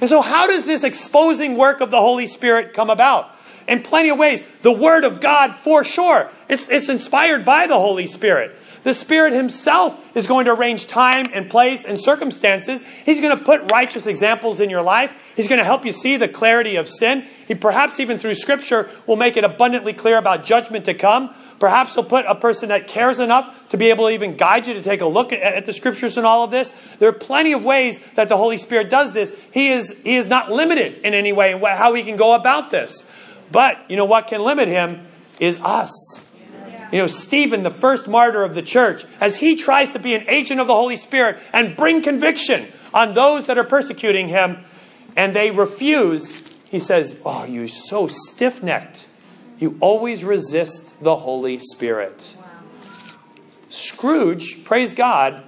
And 0.00 0.08
so, 0.08 0.20
how 0.20 0.46
does 0.46 0.64
this 0.64 0.84
exposing 0.84 1.56
work 1.56 1.80
of 1.80 1.90
the 1.90 2.00
Holy 2.00 2.26
Spirit 2.26 2.74
come 2.74 2.90
about? 2.90 3.30
In 3.66 3.82
plenty 3.82 4.10
of 4.10 4.18
ways. 4.18 4.42
The 4.60 4.72
Word 4.72 5.04
of 5.04 5.20
God, 5.20 5.56
for 5.60 5.84
sure, 5.84 6.28
it's, 6.48 6.68
it's 6.68 6.88
inspired 6.88 7.44
by 7.44 7.66
the 7.66 7.78
Holy 7.78 8.06
Spirit. 8.06 8.54
The 8.84 8.94
Spirit 8.94 9.32
Himself 9.32 9.98
is 10.16 10.26
going 10.26 10.44
to 10.44 10.52
arrange 10.52 10.86
time 10.86 11.26
and 11.32 11.50
place 11.50 11.84
and 11.84 11.98
circumstances. 11.98 12.82
He's 12.82 13.20
going 13.20 13.36
to 13.36 13.42
put 13.42 13.72
righteous 13.72 14.06
examples 14.06 14.60
in 14.60 14.70
your 14.70 14.82
life. 14.82 15.32
He's 15.36 15.48
going 15.48 15.58
to 15.58 15.64
help 15.64 15.84
you 15.84 15.92
see 15.92 16.16
the 16.16 16.28
clarity 16.28 16.76
of 16.76 16.88
sin. 16.88 17.24
He 17.48 17.54
perhaps 17.54 17.98
even 17.98 18.18
through 18.18 18.34
Scripture 18.36 18.90
will 19.06 19.16
make 19.16 19.36
it 19.36 19.44
abundantly 19.44 19.94
clear 19.94 20.18
about 20.18 20.44
judgment 20.44 20.84
to 20.84 20.94
come. 20.94 21.34
Perhaps 21.58 21.94
he'll 21.94 22.04
put 22.04 22.26
a 22.26 22.34
person 22.34 22.68
that 22.68 22.86
cares 22.86 23.20
enough 23.20 23.68
to 23.70 23.78
be 23.78 23.88
able 23.88 24.06
to 24.08 24.12
even 24.12 24.36
guide 24.36 24.66
you 24.66 24.74
to 24.74 24.82
take 24.82 25.00
a 25.00 25.06
look 25.06 25.32
at, 25.32 25.40
at, 25.40 25.66
the 25.66 25.72
scriptures 25.72 26.18
and 26.18 26.26
all 26.26 26.44
of 26.44 26.50
this. 26.50 26.72
There 26.98 27.08
are 27.08 27.12
plenty 27.12 27.52
of 27.52 27.64
ways 27.64 28.00
that 28.16 28.28
the 28.28 28.36
Holy 28.36 28.58
Spirit 28.58 28.90
does 28.90 29.12
this. 29.12 29.34
He 29.52 29.68
is, 29.68 29.96
he 30.02 30.16
is 30.16 30.28
not 30.28 30.52
limited 30.52 30.98
in 31.04 31.14
any 31.14 31.32
way 31.32 31.52
in 31.52 31.60
how 31.60 31.94
he 31.94 32.02
can 32.02 32.16
go 32.16 32.34
about 32.34 32.70
this. 32.70 33.10
But, 33.50 33.78
you 33.88 33.96
know, 33.96 34.04
what 34.04 34.26
can 34.26 34.42
limit 34.42 34.68
him 34.68 35.06
is 35.40 35.58
us. 35.60 36.33
You 36.94 37.00
know, 37.00 37.06
Stephen, 37.08 37.64
the 37.64 37.72
first 37.72 38.06
martyr 38.06 38.44
of 38.44 38.54
the 38.54 38.62
church, 38.62 39.04
as 39.20 39.38
he 39.38 39.56
tries 39.56 39.90
to 39.94 39.98
be 39.98 40.14
an 40.14 40.28
agent 40.28 40.60
of 40.60 40.68
the 40.68 40.76
Holy 40.76 40.96
Spirit 40.96 41.38
and 41.52 41.76
bring 41.76 42.02
conviction 42.02 42.68
on 42.94 43.14
those 43.14 43.48
that 43.48 43.58
are 43.58 43.64
persecuting 43.64 44.28
him, 44.28 44.64
and 45.16 45.34
they 45.34 45.50
refuse, 45.50 46.44
he 46.66 46.78
says, 46.78 47.20
Oh, 47.24 47.46
you're 47.46 47.66
so 47.66 48.06
stiff 48.06 48.62
necked. 48.62 49.08
You 49.58 49.76
always 49.80 50.22
resist 50.22 51.02
the 51.02 51.16
Holy 51.16 51.58
Spirit. 51.58 52.32
Wow. 52.38 52.46
Scrooge, 53.70 54.62
praise 54.62 54.94
God, 54.94 55.42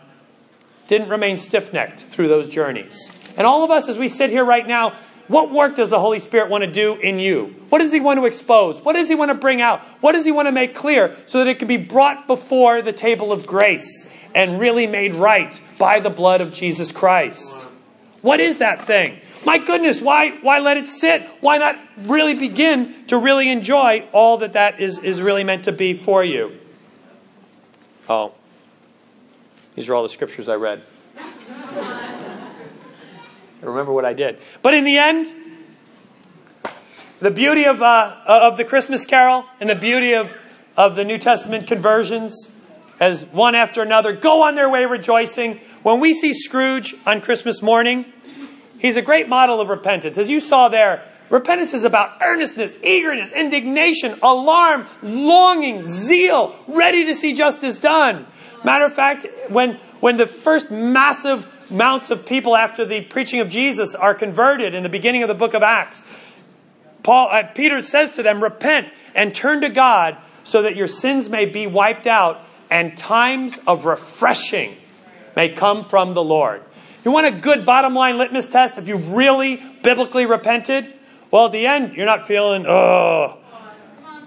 didn't 0.88 1.10
remain 1.10 1.36
stiff 1.36 1.72
necked 1.72 2.00
through 2.00 2.26
those 2.26 2.48
journeys. 2.48 3.12
And 3.36 3.46
all 3.46 3.62
of 3.62 3.70
us, 3.70 3.88
as 3.88 3.96
we 3.98 4.08
sit 4.08 4.30
here 4.30 4.44
right 4.44 4.66
now, 4.66 4.94
what 5.28 5.50
work 5.50 5.76
does 5.76 5.90
the 5.90 5.98
Holy 5.98 6.20
Spirit 6.20 6.50
want 6.50 6.62
to 6.62 6.70
do 6.70 6.94
in 6.94 7.18
you? 7.18 7.54
What 7.68 7.78
does 7.78 7.92
He 7.92 8.00
want 8.00 8.18
to 8.20 8.26
expose? 8.26 8.80
What 8.80 8.94
does 8.94 9.08
He 9.08 9.14
want 9.14 9.30
to 9.30 9.36
bring 9.36 9.60
out? 9.60 9.80
What 10.00 10.12
does 10.12 10.24
He 10.24 10.32
want 10.32 10.46
to 10.46 10.52
make 10.52 10.74
clear 10.74 11.16
so 11.26 11.38
that 11.38 11.48
it 11.48 11.58
can 11.58 11.68
be 11.68 11.76
brought 11.76 12.26
before 12.26 12.82
the 12.82 12.92
table 12.92 13.32
of 13.32 13.46
grace 13.46 14.12
and 14.34 14.60
really 14.60 14.86
made 14.86 15.14
right 15.14 15.58
by 15.78 16.00
the 16.00 16.10
blood 16.10 16.40
of 16.40 16.52
Jesus 16.52 16.92
Christ? 16.92 17.64
What 18.22 18.40
is 18.40 18.58
that 18.58 18.82
thing? 18.82 19.20
My 19.44 19.58
goodness, 19.58 20.00
why, 20.00 20.30
why 20.42 20.58
let 20.58 20.76
it 20.76 20.88
sit? 20.88 21.22
Why 21.40 21.58
not 21.58 21.76
really 21.98 22.34
begin 22.34 23.06
to 23.06 23.16
really 23.16 23.50
enjoy 23.50 24.06
all 24.12 24.38
that 24.38 24.54
that 24.54 24.80
is, 24.80 24.98
is 24.98 25.20
really 25.20 25.44
meant 25.44 25.64
to 25.64 25.72
be 25.72 25.94
for 25.94 26.24
you? 26.24 26.58
Oh, 28.08 28.32
these 29.74 29.88
are 29.88 29.94
all 29.94 30.02
the 30.02 30.08
scriptures 30.08 30.48
I 30.48 30.54
read. 30.56 30.82
Remember 33.70 33.92
what 33.92 34.04
I 34.04 34.12
did. 34.12 34.38
But 34.62 34.74
in 34.74 34.84
the 34.84 34.98
end, 34.98 35.32
the 37.20 37.30
beauty 37.30 37.64
of, 37.64 37.82
uh, 37.82 38.16
of 38.26 38.56
the 38.56 38.64
Christmas 38.64 39.04
carol 39.04 39.44
and 39.60 39.70
the 39.70 39.74
beauty 39.74 40.14
of, 40.14 40.32
of 40.76 40.96
the 40.96 41.04
New 41.04 41.18
Testament 41.18 41.66
conversions, 41.66 42.50
as 43.00 43.24
one 43.26 43.54
after 43.54 43.82
another 43.82 44.12
go 44.12 44.46
on 44.46 44.54
their 44.54 44.70
way 44.70 44.86
rejoicing. 44.86 45.60
When 45.82 46.00
we 46.00 46.14
see 46.14 46.34
Scrooge 46.34 46.94
on 47.04 47.20
Christmas 47.20 47.62
morning, 47.62 48.06
he's 48.78 48.96
a 48.96 49.02
great 49.02 49.28
model 49.28 49.60
of 49.60 49.68
repentance. 49.68 50.18
As 50.18 50.30
you 50.30 50.40
saw 50.40 50.68
there, 50.68 51.02
Repentance 51.28 51.74
is 51.74 51.82
about 51.82 52.22
earnestness, 52.22 52.76
eagerness, 52.84 53.32
indignation, 53.32 54.16
alarm, 54.22 54.86
longing, 55.02 55.82
zeal, 55.84 56.54
ready 56.68 57.04
to 57.06 57.14
see 57.14 57.34
justice 57.34 57.78
done. 57.78 58.26
Matter 58.64 58.84
of 58.84 58.92
fact, 58.92 59.26
when, 59.48 59.74
when 59.98 60.18
the 60.18 60.26
first 60.26 60.70
massive 60.70 61.44
mounts 61.70 62.10
of 62.10 62.26
people 62.26 62.56
after 62.56 62.84
the 62.84 63.02
preaching 63.02 63.40
of 63.40 63.48
Jesus 63.48 63.94
are 63.94 64.14
converted 64.14 64.74
in 64.74 64.82
the 64.82 64.88
beginning 64.88 65.22
of 65.22 65.28
the 65.28 65.34
book 65.34 65.54
of 65.54 65.62
Acts, 65.62 66.02
Paul, 67.02 67.28
uh, 67.30 67.44
Peter 67.54 67.82
says 67.84 68.16
to 68.16 68.22
them, 68.22 68.42
repent 68.42 68.88
and 69.14 69.34
turn 69.34 69.60
to 69.60 69.68
God 69.68 70.16
so 70.42 70.62
that 70.62 70.76
your 70.76 70.88
sins 70.88 71.28
may 71.28 71.46
be 71.46 71.66
wiped 71.66 72.06
out 72.06 72.40
and 72.70 72.96
times 72.96 73.58
of 73.66 73.84
refreshing 73.84 74.76
may 75.36 75.50
come 75.50 75.84
from 75.84 76.14
the 76.14 76.22
Lord. 76.22 76.62
You 77.04 77.12
want 77.12 77.28
a 77.28 77.40
good 77.40 77.64
bottom 77.64 77.94
line 77.94 78.18
litmus 78.18 78.48
test 78.48 78.78
if 78.78 78.88
you've 78.88 79.12
really 79.12 79.62
biblically 79.82 80.26
repented? 80.26 80.92
Well, 81.30 81.46
at 81.46 81.52
the 81.52 81.66
end, 81.66 81.94
you're 81.94 82.06
not 82.06 82.26
feeling, 82.26 82.66
oh, 82.66 83.38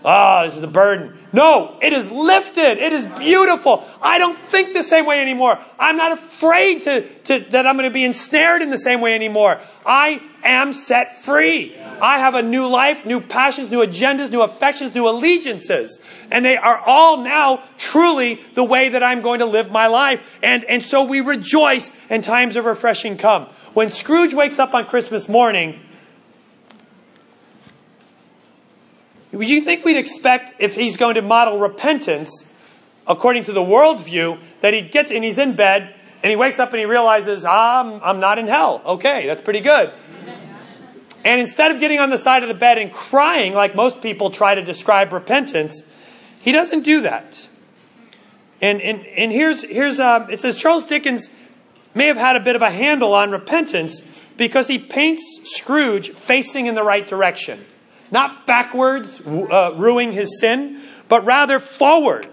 oh, 0.05 0.41
this 0.45 0.55
is 0.55 0.63
a 0.63 0.67
burden. 0.67 1.18
No, 1.31 1.77
it 1.81 1.93
is 1.93 2.09
lifted. 2.09 2.79
It 2.79 2.91
is 2.91 3.05
beautiful. 3.05 3.83
I 4.01 4.17
don't 4.17 4.37
think 4.37 4.73
the 4.73 4.81
same 4.81 5.05
way 5.05 5.21
anymore. 5.21 5.59
I'm 5.77 5.95
not 5.95 6.11
afraid 6.11 6.83
to, 6.83 7.01
to, 7.01 7.39
that 7.51 7.67
I'm 7.67 7.77
going 7.77 7.87
to 7.87 7.93
be 7.93 8.03
ensnared 8.03 8.63
in 8.63 8.71
the 8.71 8.77
same 8.79 8.99
way 8.99 9.13
anymore. 9.13 9.59
I 9.85 10.21
am 10.43 10.73
set 10.73 11.23
free. 11.23 11.77
I 12.01 12.17
have 12.17 12.33
a 12.33 12.41
new 12.41 12.67
life, 12.67 13.05
new 13.05 13.21
passions, 13.21 13.69
new 13.69 13.85
agendas, 13.85 14.31
new 14.31 14.41
affections, 14.41 14.95
new 14.95 15.07
allegiances. 15.07 15.99
And 16.31 16.43
they 16.43 16.57
are 16.57 16.79
all 16.79 17.17
now 17.17 17.61
truly 17.77 18.35
the 18.55 18.63
way 18.63 18.89
that 18.89 19.03
I'm 19.03 19.21
going 19.21 19.39
to 19.39 19.45
live 19.45 19.71
my 19.71 19.85
life. 19.85 20.23
And, 20.41 20.63
and 20.63 20.81
so 20.81 21.03
we 21.03 21.21
rejoice 21.21 21.91
and 22.09 22.23
times 22.23 22.55
of 22.55 22.65
refreshing 22.65 23.17
come. 23.17 23.45
When 23.75 23.89
Scrooge 23.89 24.33
wakes 24.33 24.57
up 24.57 24.73
on 24.73 24.85
Christmas 24.85 25.29
morning, 25.29 25.79
Would 29.17 29.18
you 29.31 29.61
think 29.61 29.85
we'd 29.85 29.97
expect 29.97 30.55
if 30.59 30.75
he's 30.75 30.97
going 30.97 31.15
to 31.15 31.21
model 31.21 31.59
repentance, 31.59 32.51
according 33.07 33.43
to 33.45 33.51
the 33.51 33.63
world's 33.63 34.03
view, 34.03 34.39
that 34.61 34.73
he 34.73 34.81
gets 34.81 35.11
and 35.11 35.23
he's 35.23 35.37
in 35.37 35.55
bed 35.55 35.93
and 36.23 36.29
he 36.29 36.35
wakes 36.35 36.59
up 36.59 36.71
and 36.71 36.79
he 36.79 36.85
realizes, 36.85 37.45
I'm, 37.45 38.01
I'm 38.03 38.19
not 38.19 38.37
in 38.37 38.47
hell. 38.47 38.81
Okay, 38.85 39.27
that's 39.27 39.41
pretty 39.41 39.61
good. 39.61 39.91
And 41.23 41.41
instead 41.41 41.71
of 41.71 41.79
getting 41.79 41.99
on 41.99 42.09
the 42.09 42.17
side 42.17 42.43
of 42.43 42.49
the 42.49 42.55
bed 42.55 42.77
and 42.77 42.91
crying 42.91 43.53
like 43.53 43.75
most 43.75 44.01
people 44.01 44.31
try 44.31 44.55
to 44.55 44.63
describe 44.63 45.11
repentance, 45.11 45.83
he 46.41 46.51
doesn't 46.51 46.83
do 46.83 47.01
that. 47.01 47.47
And, 48.61 48.81
and, 48.81 49.05
and 49.05 49.31
here's, 49.31 49.63
here's 49.63 49.99
uh, 49.99 50.27
it 50.29 50.39
says 50.39 50.57
Charles 50.57 50.85
Dickens 50.85 51.29
may 51.93 52.05
have 52.05 52.17
had 52.17 52.35
a 52.35 52.39
bit 52.39 52.55
of 52.55 52.61
a 52.61 52.69
handle 52.69 53.13
on 53.13 53.31
repentance 53.31 54.01
because 54.37 54.67
he 54.67 54.79
paints 54.79 55.41
Scrooge 55.43 56.11
facing 56.11 56.65
in 56.65 56.75
the 56.75 56.83
right 56.83 57.05
direction. 57.05 57.65
Not 58.11 58.47
backwards, 58.47 59.21
uh, 59.21 59.73
ruining 59.75 60.13
his 60.13 60.39
sin, 60.39 60.81
but 61.07 61.25
rather 61.25 61.59
forward. 61.59 62.27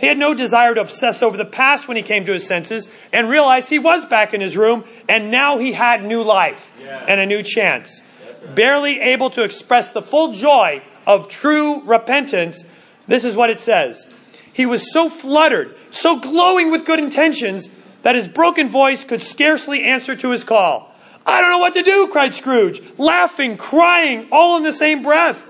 He 0.00 0.06
had 0.06 0.16
no 0.16 0.32
desire 0.32 0.74
to 0.74 0.80
obsess 0.80 1.22
over 1.22 1.36
the 1.36 1.44
past 1.44 1.86
when 1.86 1.98
he 1.98 2.02
came 2.02 2.24
to 2.24 2.32
his 2.32 2.46
senses 2.46 2.88
and 3.12 3.28
realized 3.28 3.68
he 3.68 3.78
was 3.78 4.02
back 4.06 4.32
in 4.32 4.40
his 4.40 4.56
room 4.56 4.84
and 5.10 5.30
now 5.30 5.58
he 5.58 5.72
had 5.72 6.02
new 6.02 6.22
life 6.22 6.72
yeah. 6.80 7.04
and 7.06 7.20
a 7.20 7.26
new 7.26 7.42
chance. 7.42 8.00
Right. 8.24 8.54
Barely 8.54 8.98
able 8.98 9.28
to 9.30 9.44
express 9.44 9.90
the 9.90 10.00
full 10.00 10.32
joy 10.32 10.80
of 11.06 11.28
true 11.28 11.82
repentance, 11.82 12.64
this 13.08 13.24
is 13.24 13.36
what 13.36 13.50
it 13.50 13.60
says. 13.60 14.08
He 14.50 14.64
was 14.64 14.90
so 14.90 15.10
fluttered, 15.10 15.76
so 15.90 16.18
glowing 16.18 16.70
with 16.70 16.86
good 16.86 16.98
intentions, 16.98 17.68
that 18.02 18.14
his 18.14 18.26
broken 18.26 18.68
voice 18.68 19.04
could 19.04 19.20
scarcely 19.20 19.84
answer 19.84 20.16
to 20.16 20.30
his 20.30 20.44
call. 20.44 20.89
I 21.26 21.40
don't 21.40 21.50
know 21.50 21.58
what 21.58 21.74
to 21.74 21.82
do, 21.82 22.08
cried 22.08 22.34
Scrooge, 22.34 22.82
laughing, 22.98 23.56
crying, 23.56 24.28
all 24.32 24.56
in 24.56 24.62
the 24.62 24.72
same 24.72 25.02
breath, 25.02 25.46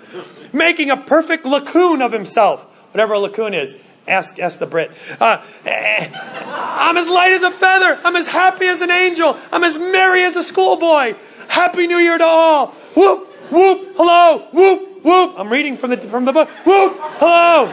making 0.53 0.91
a 0.91 0.97
perfect 0.97 1.47
lacoon 1.47 2.03
of 2.03 2.13
himself. 2.13 2.65
Whatever 2.93 3.15
a 3.15 3.19
lacoon 3.19 3.55
is. 3.55 3.77
Ask, 4.09 4.39
ask 4.41 4.59
the 4.59 4.67
Brit. 4.67 4.91
Uh, 5.21 5.41
I'm 5.65 6.97
as 6.97 7.09
light 7.09 7.33
as 7.33 7.43
a 7.43 7.51
feather. 7.51 8.01
I'm 8.03 8.17
as 8.17 8.27
happy 8.27 8.67
as 8.67 8.81
an 8.81 8.91
angel. 8.91 9.37
I'm 9.53 9.63
as 9.63 9.79
merry 9.79 10.25
as 10.25 10.35
a 10.37 10.43
schoolboy. 10.43 11.15
Happy 11.49 11.87
New 11.87 11.99
Year 11.99 12.19
to 12.19 12.25
all. 12.25 12.69
Whoop, 12.97 13.29
whoop, 13.53 13.95
hello, 13.97 14.49
whoop, 14.53 15.05
whoop. 15.05 15.35
I'm 15.39 15.49
reading 15.49 15.77
from 15.77 15.91
the, 15.91 15.99
from 15.99 16.25
the 16.25 16.33
book. 16.33 16.49
Whoop, 16.67 16.97
hello. 16.99 17.73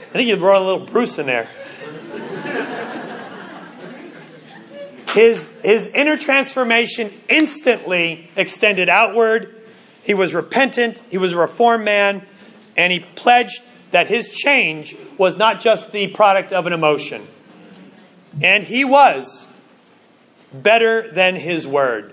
I 0.00 0.16
think 0.16 0.28
you 0.28 0.36
brought 0.36 0.62
a 0.62 0.64
little 0.64 0.86
Bruce 0.86 1.18
in 1.18 1.26
there. 1.26 1.48
His, 5.14 5.48
his 5.62 5.86
inner 5.88 6.16
transformation 6.16 7.12
instantly 7.28 8.28
extended 8.34 8.88
outward. 8.88 9.54
He 10.02 10.12
was 10.12 10.34
repentant, 10.34 11.00
he 11.08 11.18
was 11.18 11.32
a 11.32 11.38
reformed 11.38 11.84
man, 11.84 12.26
and 12.76 12.92
he 12.92 12.98
pledged 12.98 13.62
that 13.92 14.08
his 14.08 14.28
change 14.28 14.96
was 15.16 15.38
not 15.38 15.60
just 15.60 15.92
the 15.92 16.08
product 16.08 16.52
of 16.52 16.66
an 16.66 16.72
emotion. 16.72 17.24
And 18.42 18.64
he 18.64 18.84
was 18.84 19.46
better 20.52 21.08
than 21.08 21.36
his 21.36 21.64
word, 21.64 22.12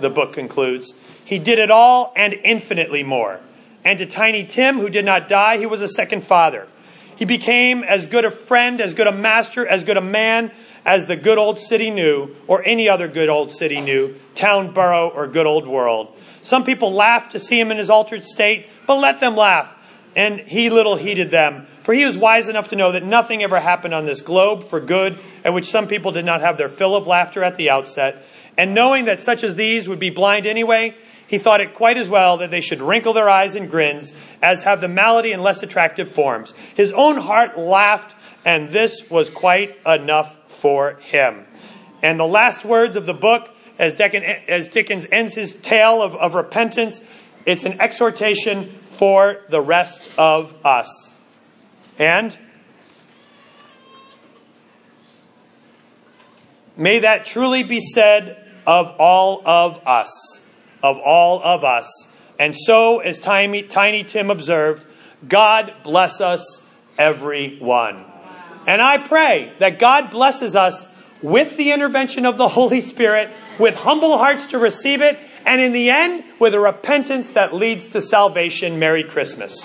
the 0.00 0.08
book 0.08 0.32
concludes. 0.32 0.94
He 1.24 1.40
did 1.40 1.58
it 1.58 1.72
all 1.72 2.12
and 2.14 2.32
infinitely 2.32 3.02
more. 3.02 3.40
And 3.84 3.98
to 3.98 4.06
Tiny 4.06 4.44
Tim, 4.44 4.78
who 4.78 4.88
did 4.88 5.04
not 5.04 5.26
die, 5.26 5.58
he 5.58 5.66
was 5.66 5.80
a 5.80 5.88
second 5.88 6.22
father. 6.22 6.68
He 7.16 7.24
became 7.24 7.82
as 7.82 8.06
good 8.06 8.24
a 8.24 8.30
friend, 8.30 8.80
as 8.80 8.94
good 8.94 9.08
a 9.08 9.12
master, 9.12 9.66
as 9.66 9.82
good 9.82 9.96
a 9.96 10.00
man 10.00 10.52
as 10.86 11.06
the 11.06 11.16
good 11.16 11.36
old 11.36 11.58
city 11.58 11.90
knew, 11.90 12.34
or 12.46 12.64
any 12.64 12.88
other 12.88 13.08
good 13.08 13.28
old 13.28 13.50
city 13.50 13.80
knew, 13.80 14.14
town, 14.36 14.72
borough, 14.72 15.08
or 15.08 15.26
good 15.26 15.44
old 15.44 15.66
world. 15.66 16.16
Some 16.42 16.62
people 16.62 16.92
laughed 16.92 17.32
to 17.32 17.40
see 17.40 17.58
him 17.58 17.72
in 17.72 17.76
his 17.76 17.90
altered 17.90 18.22
state, 18.22 18.68
but 18.86 19.00
let 19.00 19.18
them 19.18 19.34
laugh. 19.34 19.74
And 20.14 20.38
he 20.38 20.70
little 20.70 20.94
heeded 20.94 21.30
them, 21.30 21.66
for 21.82 21.92
he 21.92 22.06
was 22.06 22.16
wise 22.16 22.48
enough 22.48 22.68
to 22.68 22.76
know 22.76 22.92
that 22.92 23.02
nothing 23.02 23.42
ever 23.42 23.58
happened 23.58 23.94
on 23.94 24.06
this 24.06 24.22
globe 24.22 24.62
for 24.62 24.80
good, 24.80 25.18
at 25.44 25.52
which 25.52 25.68
some 25.68 25.88
people 25.88 26.12
did 26.12 26.24
not 26.24 26.40
have 26.40 26.56
their 26.56 26.68
fill 26.68 26.94
of 26.94 27.08
laughter 27.08 27.42
at 27.42 27.56
the 27.56 27.68
outset. 27.68 28.24
And 28.56 28.72
knowing 28.72 29.06
that 29.06 29.20
such 29.20 29.42
as 29.42 29.56
these 29.56 29.88
would 29.88 29.98
be 29.98 30.10
blind 30.10 30.46
anyway, 30.46 30.94
he 31.26 31.38
thought 31.38 31.60
it 31.60 31.74
quite 31.74 31.96
as 31.96 32.08
well 32.08 32.36
that 32.36 32.52
they 32.52 32.60
should 32.60 32.80
wrinkle 32.80 33.12
their 33.12 33.28
eyes 33.28 33.56
in 33.56 33.66
grins 33.66 34.12
as 34.40 34.62
have 34.62 34.80
the 34.80 34.88
malady 34.88 35.32
in 35.32 35.42
less 35.42 35.64
attractive 35.64 36.08
forms. 36.08 36.54
His 36.76 36.92
own 36.92 37.16
heart 37.16 37.58
laughed, 37.58 38.14
and 38.44 38.68
this 38.70 39.10
was 39.10 39.28
quite 39.28 39.76
enough 39.84 40.45
for 40.60 40.94
him. 40.94 41.46
And 42.02 42.18
the 42.18 42.26
last 42.26 42.64
words 42.64 42.96
of 42.96 43.06
the 43.06 43.14
book, 43.14 43.50
as, 43.78 43.94
Dickens 43.94 45.06
ends 45.12 45.34
his 45.34 45.52
tale 45.52 46.02
of, 46.02 46.14
of 46.16 46.34
repentance, 46.34 47.00
it's 47.44 47.64
an 47.64 47.80
exhortation 47.80 48.70
for 48.88 49.42
the 49.48 49.60
rest 49.60 50.10
of 50.18 50.54
us. 50.64 51.20
And 51.98 52.36
may 56.76 57.00
that 57.00 57.26
truly 57.26 57.62
be 57.62 57.80
said 57.80 58.42
of 58.66 58.94
all 58.98 59.46
of 59.46 59.86
us. 59.86 60.50
Of 60.82 60.98
all 60.98 61.42
of 61.42 61.64
us. 61.64 62.16
And 62.38 62.54
so, 62.54 62.98
as 62.98 63.18
Tiny, 63.18 63.62
Tiny 63.62 64.04
Tim 64.04 64.30
observed, 64.30 64.86
God 65.26 65.74
bless 65.82 66.20
us, 66.20 66.74
everyone. 66.98 68.05
And 68.66 68.82
I 68.82 68.98
pray 68.98 69.52
that 69.58 69.78
God 69.78 70.10
blesses 70.10 70.56
us 70.56 70.84
with 71.22 71.56
the 71.56 71.72
intervention 71.72 72.26
of 72.26 72.36
the 72.36 72.48
Holy 72.48 72.80
Spirit, 72.80 73.30
with 73.58 73.74
humble 73.74 74.18
hearts 74.18 74.48
to 74.48 74.58
receive 74.58 75.00
it, 75.00 75.18
and 75.46 75.60
in 75.60 75.72
the 75.72 75.90
end, 75.90 76.24
with 76.38 76.54
a 76.54 76.60
repentance 76.60 77.30
that 77.30 77.54
leads 77.54 77.88
to 77.88 78.02
salvation. 78.02 78.78
Merry 78.78 79.04
Christmas. 79.04 79.64